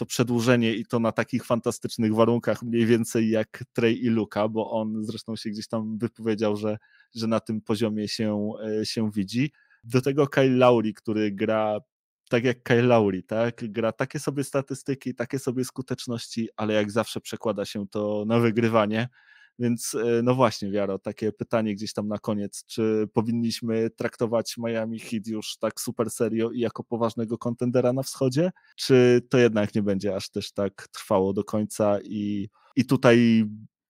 to 0.00 0.06
przedłużenie 0.06 0.74
i 0.74 0.86
to 0.86 0.98
na 0.98 1.12
takich 1.12 1.44
fantastycznych 1.44 2.14
warunkach, 2.14 2.62
mniej 2.62 2.86
więcej 2.86 3.30
jak 3.30 3.64
Trey 3.72 4.04
i 4.04 4.08
Luka, 4.08 4.48
bo 4.48 4.70
on 4.70 5.04
zresztą 5.04 5.36
się 5.36 5.50
gdzieś 5.50 5.68
tam 5.68 5.98
wypowiedział, 5.98 6.56
że, 6.56 6.78
że 7.14 7.26
na 7.26 7.40
tym 7.40 7.60
poziomie 7.60 8.08
się, 8.08 8.52
e, 8.80 8.86
się 8.86 9.10
widzi. 9.10 9.52
Do 9.84 10.02
tego 10.02 10.26
Kyle 10.26 10.56
Lowry, 10.56 10.92
który 10.92 11.32
gra 11.32 11.80
tak 12.30 12.44
jak 12.44 12.62
Kyle 12.62 12.82
Lowry, 12.82 13.22
tak? 13.22 13.72
Gra 13.72 13.92
takie 13.92 14.18
sobie 14.18 14.44
statystyki, 14.44 15.14
takie 15.14 15.38
sobie 15.38 15.64
skuteczności, 15.64 16.48
ale 16.56 16.74
jak 16.74 16.90
zawsze 16.90 17.20
przekłada 17.20 17.64
się 17.64 17.88
to 17.88 18.24
na 18.26 18.38
wygrywanie. 18.38 19.08
Więc 19.60 19.94
e, 19.94 20.22
no 20.22 20.34
właśnie, 20.34 20.70
Wiaro, 20.70 20.98
takie 20.98 21.32
pytanie 21.32 21.74
gdzieś 21.74 21.92
tam 21.92 22.08
na 22.08 22.18
koniec, 22.18 22.64
czy 22.66 23.08
powinniśmy 23.12 23.90
traktować 23.90 24.54
Miami 24.58 24.98
Heat 24.98 25.26
już 25.26 25.56
tak 25.56 25.80
super 25.80 26.10
serio 26.10 26.50
i 26.50 26.60
jako 26.60 26.84
poważnego 26.84 27.38
kontendera 27.38 27.92
na 27.92 28.02
wschodzie, 28.02 28.50
czy 28.76 29.20
to 29.30 29.38
jednak 29.38 29.74
nie 29.74 29.82
będzie 29.82 30.16
aż 30.16 30.30
też 30.30 30.52
tak 30.52 30.88
trwało 30.92 31.32
do 31.32 31.44
końca 31.44 31.98
i, 32.04 32.48
i 32.76 32.84
tutaj 32.84 33.44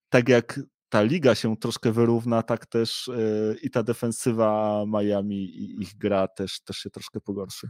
tak 0.08 0.28
jak 0.28 0.60
ta 0.88 1.02
liga 1.02 1.34
się 1.34 1.56
troszkę 1.56 1.92
wyrówna, 1.92 2.42
tak 2.42 2.66
też 2.66 3.10
yy, 3.16 3.56
i 3.62 3.70
ta 3.70 3.82
defensywa 3.82 4.84
Miami 4.86 5.44
i 5.44 5.82
ich 5.82 5.96
gra 5.96 6.28
też, 6.28 6.60
też 6.60 6.76
się 6.76 6.90
troszkę 6.90 7.20
pogorszy. 7.20 7.68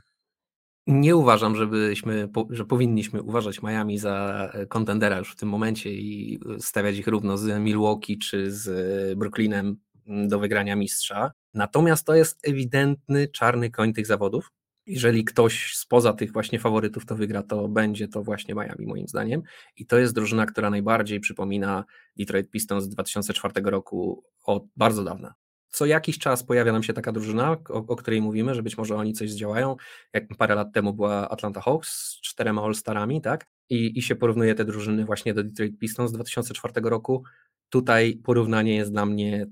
Nie 0.91 1.16
uważam, 1.16 1.57
żebyśmy, 1.57 2.28
że 2.51 2.64
powinniśmy 2.64 3.22
uważać 3.22 3.62
Miami 3.62 3.99
za 3.99 4.49
e, 4.53 4.66
kontendera 4.66 5.18
już 5.18 5.32
w 5.32 5.36
tym 5.36 5.49
momencie 5.49 5.93
i 5.93 6.41
e, 6.57 6.61
stawiać 6.61 6.97
ich 6.97 7.07
równo 7.07 7.38
z 7.38 7.61
Milwaukee 7.61 8.18
czy 8.18 8.53
z 8.53 8.68
e, 8.68 9.16
Brooklynem 9.16 9.76
mm, 10.07 10.28
do 10.28 10.38
wygrania 10.38 10.76
mistrza. 10.76 11.32
Natomiast 11.55 12.07
to 12.07 12.14
jest 12.14 12.49
ewidentny 12.49 13.28
czarny 13.28 13.70
koń 13.70 13.93
tych 13.93 14.07
zawodów. 14.07 14.51
Jeżeli 14.86 15.24
ktoś 15.24 15.76
spoza 15.76 16.12
tych 16.12 16.32
właśnie 16.32 16.59
faworytów 16.59 17.07
to 17.07 17.16
wygra, 17.16 17.43
to 17.43 17.68
będzie 17.68 18.09
to 18.09 18.22
właśnie 18.22 18.55
Miami 18.55 18.86
moim 18.86 19.09
zdaniem. 19.09 19.43
I 19.76 19.86
to 19.86 19.99
jest 19.99 20.14
drużyna, 20.14 20.47
która 20.47 20.70
najbardziej 20.70 21.20
przypomina 21.20 21.84
Detroit 22.18 22.51
Pistons 22.51 22.84
z 22.84 22.88
2004 22.88 23.55
roku 23.64 24.24
od 24.45 24.64
bardzo 24.76 25.05
dawna 25.05 25.34
co 25.71 25.87
jakiś 25.87 26.18
czas 26.18 26.45
pojawia 26.45 26.73
nam 26.73 26.83
się 26.83 26.93
taka 26.93 27.12
drużyna, 27.12 27.51
o, 27.51 27.87
o, 27.87 27.97
której 27.97 28.23
mówimy, 28.23 28.55
że 28.55 28.62
być 28.62 28.79
może 28.79 28.97
oni 28.97 29.12
coś 29.12 29.31
zdziałają. 29.31 29.77
Jak 30.12 30.37
parę 30.39 30.55
lat 30.55 30.73
temu 30.73 30.93
była 30.93 31.29
Atlanta 31.29 31.61
Hawks 31.61 31.89
z 31.89 32.21
czterema 32.21 32.62
All-Starami, 32.62 33.21
tak? 33.21 33.47
I, 33.71 33.99
I 33.99 34.03
się 34.03 34.16
porównuje 34.16 34.55
te 34.55 34.64
drużyny 34.64 35.05
właśnie 35.05 35.35
do 35.35 35.45
Detroit 35.45 35.79
Pistons 35.79 36.11
z 36.11 36.14
2004 36.14 36.75
roku. 36.83 37.25
Tutaj 37.68 38.21
porównanie 38.25 38.77
jest 38.77 38.93
dla 38.93 39.07
mnie, 39.07 39.47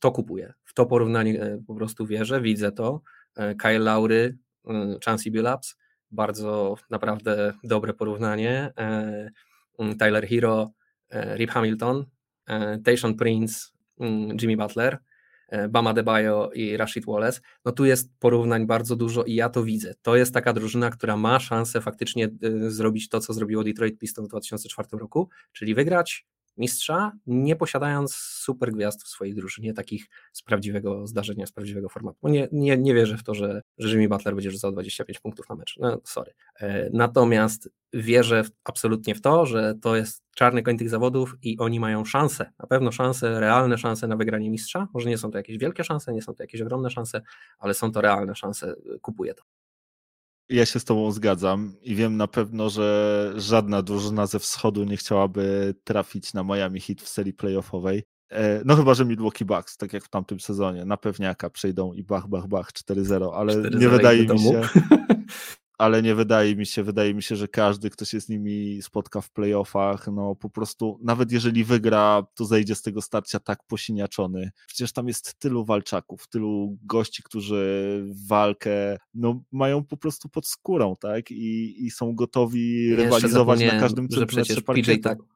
to 0.00 0.12
kupuję. 0.12 0.52
W 0.64 0.74
to 0.74 0.86
porównanie 0.86 1.42
e, 1.42 1.62
po 1.66 1.74
prostu 1.74 2.06
wierzę, 2.06 2.40
widzę 2.40 2.72
to. 2.72 3.00
E, 3.36 3.54
Kyle 3.54 3.78
Lowry, 3.78 4.38
e, 4.68 4.98
Chancey 5.04 5.30
Billups, 5.30 5.76
bardzo 6.10 6.76
naprawdę 6.90 7.54
dobre 7.64 7.94
porównanie. 7.94 8.72
Tyler 9.98 10.28
Hero, 10.28 10.70
Rip 11.12 11.50
Hamilton, 11.50 12.04
Tayshaun 12.84 13.14
Prince, 13.14 13.72
Jimmy 14.40 14.56
Butler– 14.56 14.98
Bama 15.68 15.94
Debajo 15.94 16.50
i 16.54 16.76
Rashid 16.76 17.06
Wallace, 17.06 17.40
no 17.64 17.72
tu 17.72 17.84
jest 17.84 18.10
porównań 18.18 18.66
bardzo 18.66 18.96
dużo 18.96 19.24
i 19.24 19.34
ja 19.34 19.48
to 19.48 19.64
widzę. 19.64 19.94
To 20.02 20.16
jest 20.16 20.34
taka 20.34 20.52
drużyna, 20.52 20.90
która 20.90 21.16
ma 21.16 21.40
szansę 21.40 21.80
faktycznie 21.80 22.24
e, 22.24 22.70
zrobić 22.70 23.08
to, 23.08 23.20
co 23.20 23.32
zrobiło 23.32 23.64
Detroit 23.64 23.98
Pistons 23.98 24.28
w 24.28 24.30
2004 24.30 24.88
roku, 24.92 25.28
czyli 25.52 25.74
wygrać 25.74 26.26
mistrza, 26.56 27.12
nie 27.26 27.56
posiadając 27.56 28.14
super 28.14 28.72
gwiazd 28.72 29.04
w 29.04 29.08
swojej 29.08 29.34
drużynie, 29.34 29.74
takich 29.74 30.06
z 30.32 30.42
prawdziwego 30.42 31.06
zdarzenia, 31.06 31.46
z 31.46 31.52
prawdziwego 31.52 31.88
formatu. 31.88 32.28
Nie, 32.28 32.48
nie, 32.52 32.76
nie 32.76 32.94
wierzę 32.94 33.16
w 33.16 33.22
to, 33.22 33.34
że, 33.34 33.62
że 33.78 33.88
Jimmy 33.88 34.08
Butler 34.08 34.34
będzie 34.34 34.50
rzucał 34.50 34.72
25 34.72 35.20
punktów 35.20 35.48
na 35.48 35.54
mecz. 35.54 35.76
No, 35.80 36.00
sorry. 36.04 36.34
E, 36.60 36.90
natomiast 36.92 37.70
wierzę 37.92 38.44
w, 38.44 38.50
absolutnie 38.64 39.14
w 39.14 39.20
to, 39.20 39.46
że 39.46 39.74
to 39.82 39.96
jest 39.96 40.22
czarny 40.34 40.62
koń 40.62 40.78
tych 40.78 40.90
zawodów 40.90 41.36
i 41.42 41.58
oni 41.58 41.80
mają 41.80 42.04
szansę, 42.04 42.52
na 42.58 42.66
pewno 42.66 42.92
szanse, 42.92 43.40
realne 43.40 43.78
szanse 43.78 44.06
na 44.06 44.16
wygranie 44.16 44.50
mistrza. 44.50 44.88
Może 44.94 45.08
nie 45.08 45.18
są 45.18 45.30
to 45.30 45.38
jakieś 45.38 45.58
wielkie 45.58 45.84
szanse, 45.84 46.12
nie 46.12 46.22
są 46.22 46.34
to 46.34 46.42
jakieś 46.42 46.60
ogromne 46.60 46.90
szanse, 46.90 47.22
ale 47.58 47.74
są 47.74 47.92
to 47.92 48.00
realne 48.00 48.34
szanse. 48.34 48.74
Kupuję 49.02 49.34
to. 49.34 49.42
Ja 50.52 50.66
się 50.66 50.80
z 50.80 50.84
Tobą 50.84 51.12
zgadzam 51.12 51.74
i 51.82 51.94
wiem 51.94 52.16
na 52.16 52.26
pewno, 52.26 52.70
że 52.70 53.32
żadna 53.36 53.82
drużyna 53.82 54.26
ze 54.26 54.38
wschodu 54.38 54.84
nie 54.84 54.96
chciałaby 54.96 55.74
trafić 55.84 56.34
na 56.34 56.44
Miami 56.44 56.80
Heat 56.80 57.00
w 57.00 57.08
serii 57.08 57.32
playoffowej. 57.32 58.02
E, 58.30 58.62
no 58.64 58.76
chyba, 58.76 58.94
że 58.94 59.04
Milwaukee 59.04 59.44
Bucks, 59.44 59.76
tak 59.76 59.92
jak 59.92 60.04
w 60.04 60.08
tamtym 60.08 60.40
sezonie, 60.40 60.84
na 60.84 60.96
pewniaka 60.96 61.50
przejdą 61.50 61.92
i 61.92 62.02
bach, 62.02 62.28
bach, 62.28 62.46
bach 62.46 62.68
4-0, 62.72 63.30
ale 63.34 63.52
4 63.52 63.78
nie 63.78 63.88
wydaje 63.88 64.26
mi 64.26 64.38
się, 64.38 64.60
ale 65.82 66.02
nie 66.02 66.14
wydaje 66.14 66.56
mi 66.56 66.66
się, 66.66 66.82
wydaje 66.82 67.14
mi 67.14 67.22
się, 67.22 67.36
że 67.36 67.48
każdy, 67.48 67.90
kto 67.90 68.04
się 68.04 68.20
z 68.20 68.28
nimi 68.28 68.82
spotka 68.82 69.20
w 69.20 69.30
playoffach, 69.30 70.06
no 70.06 70.34
po 70.34 70.50
prostu, 70.50 70.98
nawet 71.02 71.32
jeżeli 71.32 71.64
wygra, 71.64 72.26
to 72.34 72.44
zejdzie 72.44 72.74
z 72.74 72.82
tego 72.82 73.02
starcia 73.02 73.40
tak 73.40 73.58
posiniaczony. 73.66 74.50
Przecież 74.66 74.92
tam 74.92 75.08
jest 75.08 75.38
tylu 75.38 75.64
walczaków, 75.64 76.28
tylu 76.28 76.78
gości, 76.82 77.22
którzy 77.22 78.04
walkę, 78.28 78.96
no 79.14 79.42
mają 79.52 79.84
po 79.84 79.96
prostu 79.96 80.28
pod 80.28 80.46
skórą, 80.46 80.96
tak? 80.96 81.30
I, 81.30 81.84
i 81.86 81.90
są 81.90 82.14
gotowi 82.14 82.84
Jeszcze 82.84 83.04
rywalizować 83.04 83.60
na 83.60 83.80
każdym 83.80 84.06
że 84.10 84.26
przecież 84.26 84.60
PJ, 84.62 84.92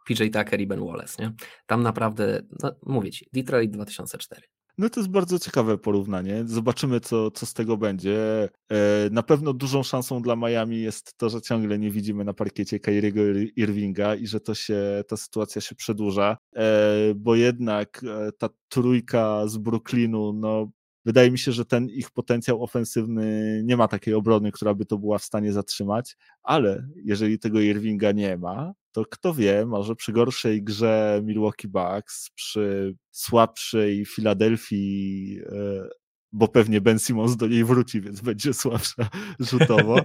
PJ 0.06 0.24
Tucker 0.24 0.60
i 0.60 0.66
Ben 0.66 0.80
Wallace, 0.80 1.22
nie? 1.22 1.32
Tam 1.66 1.82
naprawdę, 1.82 2.42
no, 2.62 2.72
mówię 2.86 3.10
ci, 3.10 3.26
Detroit 3.32 3.70
2004. 3.70 4.55
No 4.78 4.90
to 4.90 5.00
jest 5.00 5.10
bardzo 5.10 5.38
ciekawe 5.38 5.78
porównanie. 5.78 6.44
Zobaczymy, 6.46 7.00
co, 7.00 7.30
co 7.30 7.46
z 7.46 7.54
tego 7.54 7.76
będzie. 7.76 8.48
E, 8.70 9.10
na 9.10 9.22
pewno 9.22 9.52
dużą 9.52 9.82
szansą 9.82 10.22
dla 10.22 10.36
Miami 10.36 10.80
jest 10.80 11.16
to, 11.16 11.30
że 11.30 11.42
ciągle 11.42 11.78
nie 11.78 11.90
widzimy 11.90 12.24
na 12.24 12.34
parkiecie 12.34 12.80
Kyriego 12.80 13.20
Irvinga 13.56 14.14
i 14.14 14.26
że 14.26 14.40
to 14.40 14.54
się, 14.54 15.04
ta 15.08 15.16
sytuacja 15.16 15.60
się 15.60 15.74
przedłuża, 15.74 16.36
e, 16.56 17.14
bo 17.16 17.34
jednak 17.34 18.04
e, 18.04 18.32
ta 18.32 18.48
trójka 18.68 19.48
z 19.48 19.56
Brooklynu, 19.56 20.32
no 20.32 20.70
wydaje 21.04 21.30
mi 21.30 21.38
się, 21.38 21.52
że 21.52 21.64
ten 21.64 21.88
ich 21.88 22.10
potencjał 22.10 22.62
ofensywny 22.62 23.60
nie 23.64 23.76
ma 23.76 23.88
takiej 23.88 24.14
obrony, 24.14 24.52
która 24.52 24.74
by 24.74 24.86
to 24.86 24.98
była 24.98 25.18
w 25.18 25.24
stanie 25.24 25.52
zatrzymać, 25.52 26.16
ale 26.42 26.88
jeżeli 27.04 27.38
tego 27.38 27.60
Irvinga 27.60 28.12
nie 28.12 28.36
ma, 28.36 28.72
to 28.96 29.04
kto 29.04 29.34
wie, 29.34 29.66
może 29.66 29.96
przy 29.96 30.12
gorszej 30.12 30.62
grze 30.62 31.20
Milwaukee 31.24 31.68
Bucks, 31.68 32.30
przy 32.34 32.96
słabszej 33.10 34.04
Filadelfii, 34.04 35.40
e, 35.46 35.88
bo 36.32 36.48
pewnie 36.48 36.80
Ben 36.80 36.98
Simmons 36.98 37.36
do 37.36 37.46
niej 37.46 37.64
wróci, 37.64 38.00
więc 38.00 38.20
będzie 38.20 38.54
słabsza 38.54 39.08
rzutowo, 39.50 39.96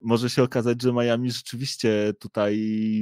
może 0.00 0.30
się 0.30 0.42
okazać, 0.42 0.82
że 0.82 0.92
Miami 0.92 1.30
rzeczywiście 1.30 2.12
tutaj 2.20 2.56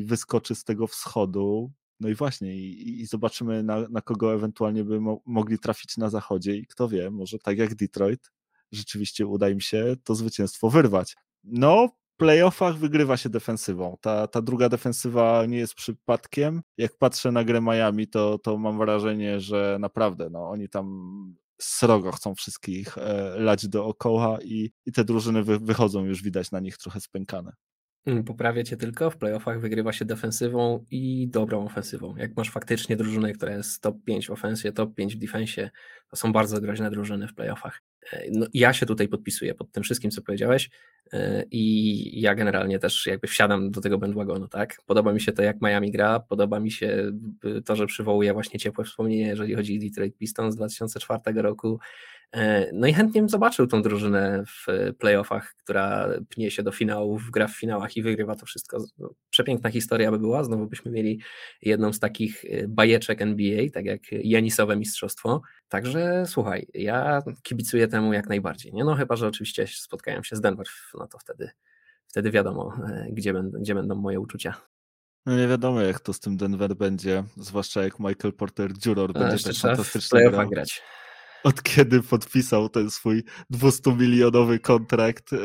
wyskoczy 0.05 0.55
z 0.55 0.65
tego 0.65 0.87
wschodu. 0.87 1.73
No 2.01 2.09
i 2.09 2.15
właśnie, 2.15 2.57
i, 2.57 3.01
i 3.01 3.07
zobaczymy, 3.07 3.63
na, 3.63 3.89
na, 3.89 4.01
kogo 4.01 4.35
ewentualnie 4.35 4.85
by 4.85 5.01
mo 5.01 5.21
mogli 5.27 5.59
trafić 5.59 5.97
na 5.97 6.11
zachodzie. 6.11 6.57
I 6.57 6.67
kto 6.67 6.89
wie, 6.89 7.11
może 7.11 7.39
tak 7.39 7.59
jak 7.59 7.75
Detroit, 7.75 8.31
rzeczywiście 8.73 9.27
uda 9.27 9.49
im 9.49 9.61
się 9.61 9.97
to 10.05 10.15
zwycięstwo 10.15 10.71
wyrwać. 10.71 11.17
No, 11.45 11.89
playoffach 12.17 12.77
wygrywa 12.77 13.17
się 13.17 13.29
defensywą. 13.29 13.97
Ta, 14.01 14.27
ta 14.27 14.43
druga 14.43 14.69
defensywa 14.69 15.47
nie 15.47 15.59
jest 15.59 15.75
przypadkiem. 15.75 16.63
Jak 16.79 16.97
patrzę 16.99 17.33
na 17.33 17.45
grę 17.45 17.61
Miami, 17.61 18.09
to, 18.09 18.39
to 18.39 18.59
mam 18.59 18.79
wrażenie, 18.79 19.41
że 19.41 19.77
naprawdę 19.81 20.31
no, 20.31 20.51
oni 20.51 20.69
tam 20.69 21.37
srogo 21.61 22.13
chcą 22.13 22.35
wszystkich 22.35 22.99
e, 22.99 23.35
lać 23.39 23.69
dookoła 23.69 24.39
i, 24.43 24.71
i 24.87 24.93
te 24.93 25.05
drużyny 25.05 25.43
wy, 25.43 25.59
wychodzą 25.59 26.05
już 26.05 26.23
widać 26.23 26.51
na 26.51 26.61
nich 26.61 26.79
trochę 26.79 27.01
spękane. 27.01 27.53
Mm, 28.07 28.25
poprawię 28.25 28.65
cię 28.65 28.77
tylko, 28.77 29.11
w 29.11 29.17
playoffach 29.17 29.61
wygrywa 29.61 29.93
się 29.93 30.05
defensywą 30.05 30.85
i 30.91 31.29
dobrą 31.29 31.65
ofensywą. 31.65 32.17
Jak 32.17 32.37
masz 32.37 32.51
faktycznie 32.51 32.97
drużynę, 32.97 33.33
która 33.33 33.53
jest 33.53 33.83
top 33.83 33.97
5 34.05 34.27
w 34.27 34.31
ofensywie, 34.31 34.73
top 34.73 34.95
5 34.95 35.17
w 35.17 35.19
defensie, 35.19 35.71
to 36.09 36.17
są 36.17 36.33
bardzo 36.33 36.61
groźne 36.61 36.91
drużyny 36.91 37.29
w 37.29 37.35
playoffach. 37.35 37.83
E, 38.13 38.25
no, 38.31 38.47
ja 38.55 38.73
się 38.73 38.87
tutaj 38.87 39.09
podpisuję 39.09 39.55
pod 39.55 39.73
tym 39.73 39.83
wszystkim, 39.83 40.11
co 40.11 40.23
powiedziałeś 40.23 40.71
e, 41.13 41.45
i 41.51 42.21
ja 42.21 42.35
generalnie 42.35 42.79
też 42.79 43.07
jakby 43.07 43.27
wsiadam 43.27 43.71
do 43.71 43.81
tego 43.81 43.99
bandwagonu, 43.99 44.49
tak? 44.49 44.77
Podoba 44.87 45.13
mi 45.13 45.21
się 45.21 45.33
to, 45.33 45.43
jak 45.43 45.63
Miami 45.63 45.91
gra, 45.91 46.21
podoba 46.21 46.61
mi 46.61 46.71
się 46.71 47.13
to, 47.65 47.77
że 47.77 47.87
przywołuje 47.87 48.33
właśnie 48.33 48.61
ciepłe 48.61 48.85
wspomnienie, 48.85 49.27
jeżeli 49.27 49.55
chodzi 49.55 49.77
o 49.77 49.81
Detroit 49.81 50.17
Pistons 50.17 50.55
z 50.55 50.57
2004 50.57 51.43
roku, 51.43 51.79
E, 51.79 52.14
no 52.73 52.87
i 52.87 52.93
chętnie 52.93 53.21
bym 53.21 53.29
zobaczył 53.29 53.67
tą 53.67 53.83
drużynę 53.83 54.45
w 54.47 54.67
playoffach, 54.99 55.55
która 55.59 56.09
pnie 56.29 56.51
się 56.51 56.63
do 56.63 56.73
finałów, 56.73 57.31
gra 57.31 57.47
w 57.47 57.59
finałach 57.59 57.97
i 57.97 58.03
wygrywa 58.03 58.35
to 58.37 58.47
wszystko. 58.47 58.85
No, 58.99 59.11
przepiękna 59.31 59.71
historia 59.71 60.11
by 60.11 60.19
była, 60.19 60.45
znowu 60.45 60.67
byśmy 60.67 60.91
mieli 60.91 61.21
jedną 61.63 61.93
z 61.93 62.01
takich 62.01 62.45
e, 62.45 62.69
bajeczek 62.69 63.23
NBA, 63.23 63.71
tak 63.73 63.85
jak 63.85 64.01
Janisowe 64.13 64.77
Mistrzostwo. 64.77 65.43
Także 65.69 66.25
słuchaj, 66.27 66.67
ja 66.75 67.23
kibicuję 67.43 67.89
temu 67.89 68.13
jak 68.13 68.29
najbardziej. 68.29 68.73
Nie? 68.73 68.85
No 68.85 68.95
chyba, 68.95 69.17
że 69.17 69.27
oczywiście 69.27 69.67
spotkałem 69.67 70.25
się 70.25 70.37
z 70.37 70.41
Denver, 70.41 70.67
no 70.95 71.07
to 71.07 71.19
wtedy, 71.19 71.51
wtedy 72.07 72.31
wiadomo, 72.31 72.73
e, 72.89 73.07
gdzie 73.13 73.33
będą, 73.33 73.59
gdzie 73.59 73.75
będą 73.75 73.95
moje 73.95 74.21
uczucia. 74.21 74.55
No 75.27 75.37
nie 75.37 75.49
wiadomo, 75.49 75.81
jak 75.81 76.01
to 76.01 76.13
z 76.13 76.21
tym 76.21 76.37
Denver 76.37 76.77
będzie, 76.77 77.25
zwłaszcza 77.37 77.83
jak 77.83 77.99
Michael 77.99 78.35
Porter 78.35 78.71
Jr. 78.87 79.13
będzie 79.13 79.45
tak 79.45 79.55
fantastycznie 79.55 80.31
grał. 80.31 80.49
grać 80.49 80.83
od 81.45 81.63
kiedy 81.63 82.03
podpisał 82.03 82.69
ten 82.69 82.91
swój 82.91 83.23
200-milionowy 83.53 84.61
kontrakt, 84.61 85.33
e, 85.33 85.39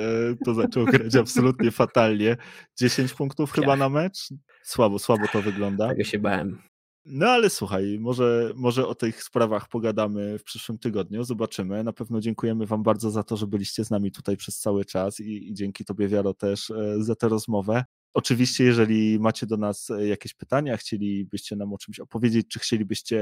to 0.45 0.53
zaczął 0.53 0.85
grać 0.85 1.15
absolutnie 1.15 1.71
fatalnie. 1.71 2.37
10 2.77 3.13
punktów 3.13 3.51
chyba 3.51 3.75
na 3.75 3.89
mecz? 3.89 4.29
Słabo, 4.63 4.99
słabo 4.99 5.27
to 5.33 5.41
wygląda. 5.41 5.87
Tego 5.87 6.03
się 6.03 6.19
bałem. 6.19 6.61
No 7.05 7.27
ale 7.27 7.49
słuchaj, 7.49 7.97
może, 7.99 8.51
może 8.55 8.87
o 8.87 8.95
tych 8.95 9.23
sprawach 9.23 9.67
pogadamy 9.67 10.39
w 10.39 10.43
przyszłym 10.43 10.77
tygodniu, 10.77 11.23
zobaczymy. 11.23 11.83
Na 11.83 11.93
pewno 11.93 12.21
dziękujemy 12.21 12.65
Wam 12.65 12.83
bardzo 12.83 13.11
za 13.11 13.23
to, 13.23 13.37
że 13.37 13.47
byliście 13.47 13.85
z 13.85 13.89
nami 13.89 14.11
tutaj 14.11 14.37
przez 14.37 14.59
cały 14.59 14.85
czas 14.85 15.19
i, 15.19 15.49
i 15.49 15.53
dzięki 15.53 15.85
Tobie, 15.85 16.07
Wiaro, 16.07 16.33
też 16.33 16.69
e, 16.69 17.03
za 17.03 17.15
tę 17.15 17.29
rozmowę. 17.29 17.83
Oczywiście, 18.13 18.63
jeżeli 18.63 19.19
macie 19.19 19.45
do 19.45 19.57
nas 19.57 19.89
e, 19.89 20.07
jakieś 20.07 20.33
pytania, 20.33 20.77
chcielibyście 20.77 21.55
nam 21.55 21.73
o 21.73 21.77
czymś 21.77 21.99
opowiedzieć, 21.99 22.47
czy 22.47 22.59
chcielibyście 22.59 23.21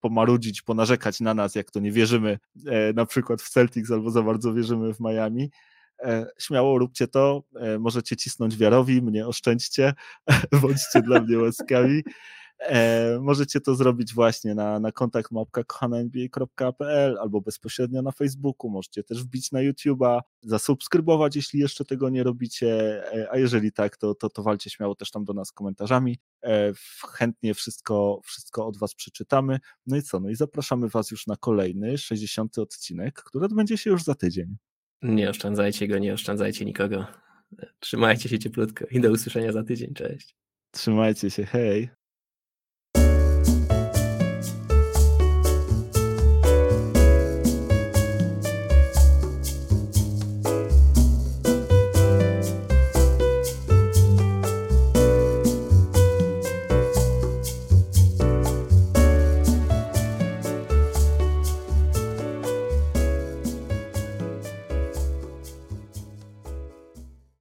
pomarudzić, 0.00 0.62
ponarzekać 0.62 1.20
na 1.20 1.34
nas, 1.34 1.54
jak 1.54 1.70
to 1.70 1.80
nie 1.80 1.92
wierzymy 1.92 2.38
e, 2.66 2.92
na 2.92 3.06
przykład 3.06 3.42
w 3.42 3.48
Celtics 3.48 3.90
albo 3.90 4.10
za 4.10 4.22
bardzo 4.22 4.54
wierzymy 4.54 4.94
w 4.94 5.00
Miami, 5.00 5.50
e, 6.02 6.26
śmiało 6.38 6.78
róbcie 6.78 7.08
to. 7.08 7.42
Możecie 7.78 8.16
cisnąć 8.16 8.56
wiarowi, 8.56 9.02
mnie 9.02 9.26
oszczędźcie, 9.26 9.94
bądźcie 10.62 11.02
dla 11.02 11.20
mnie 11.20 11.38
łaskawi. 11.38 12.02
E, 12.60 13.18
możecie 13.20 13.60
to 13.60 13.74
zrobić 13.74 14.14
właśnie 14.14 14.54
na, 14.54 14.80
na 14.80 14.92
kontakt 14.92 15.30
albo 17.20 17.40
bezpośrednio 17.40 18.02
na 18.02 18.12
Facebooku. 18.12 18.70
Możecie 18.70 19.04
też 19.04 19.24
wbić 19.24 19.52
na 19.52 19.60
YouTube'a, 19.60 20.20
zasubskrybować, 20.42 21.36
jeśli 21.36 21.60
jeszcze 21.60 21.84
tego 21.84 22.10
nie 22.10 22.22
robicie, 22.22 23.02
e, 23.14 23.28
a 23.30 23.38
jeżeli 23.38 23.72
tak, 23.72 23.96
to, 23.96 24.14
to, 24.14 24.30
to 24.30 24.42
walcie 24.42 24.70
śmiało 24.70 24.94
też 24.94 25.10
tam 25.10 25.24
do 25.24 25.32
nas 25.32 25.52
komentarzami. 25.52 26.18
E, 26.44 26.72
chętnie 27.12 27.54
wszystko, 27.54 28.20
wszystko 28.24 28.66
od 28.66 28.78
Was 28.78 28.94
przeczytamy. 28.94 29.58
No 29.86 29.96
i 29.96 30.02
co? 30.02 30.20
No 30.20 30.30
i 30.30 30.34
zapraszamy 30.34 30.88
Was 30.88 31.10
już 31.10 31.26
na 31.26 31.36
kolejny, 31.36 31.98
60. 31.98 32.58
odcinek, 32.58 33.22
który 33.22 33.44
odbędzie 33.44 33.78
się 33.78 33.90
już 33.90 34.02
za 34.02 34.14
tydzień. 34.14 34.56
Nie 35.02 35.30
oszczędzajcie 35.30 35.88
go, 35.88 35.98
nie 35.98 36.14
oszczędzajcie 36.14 36.64
nikogo. 36.64 37.06
Trzymajcie 37.80 38.28
się 38.28 38.38
cieplutko 38.38 38.84
i 38.90 39.00
do 39.00 39.10
usłyszenia 39.10 39.52
za 39.52 39.62
tydzień. 39.62 39.94
Cześć. 39.94 40.36
Trzymajcie 40.70 41.30
się, 41.30 41.44
hej. 41.44 41.99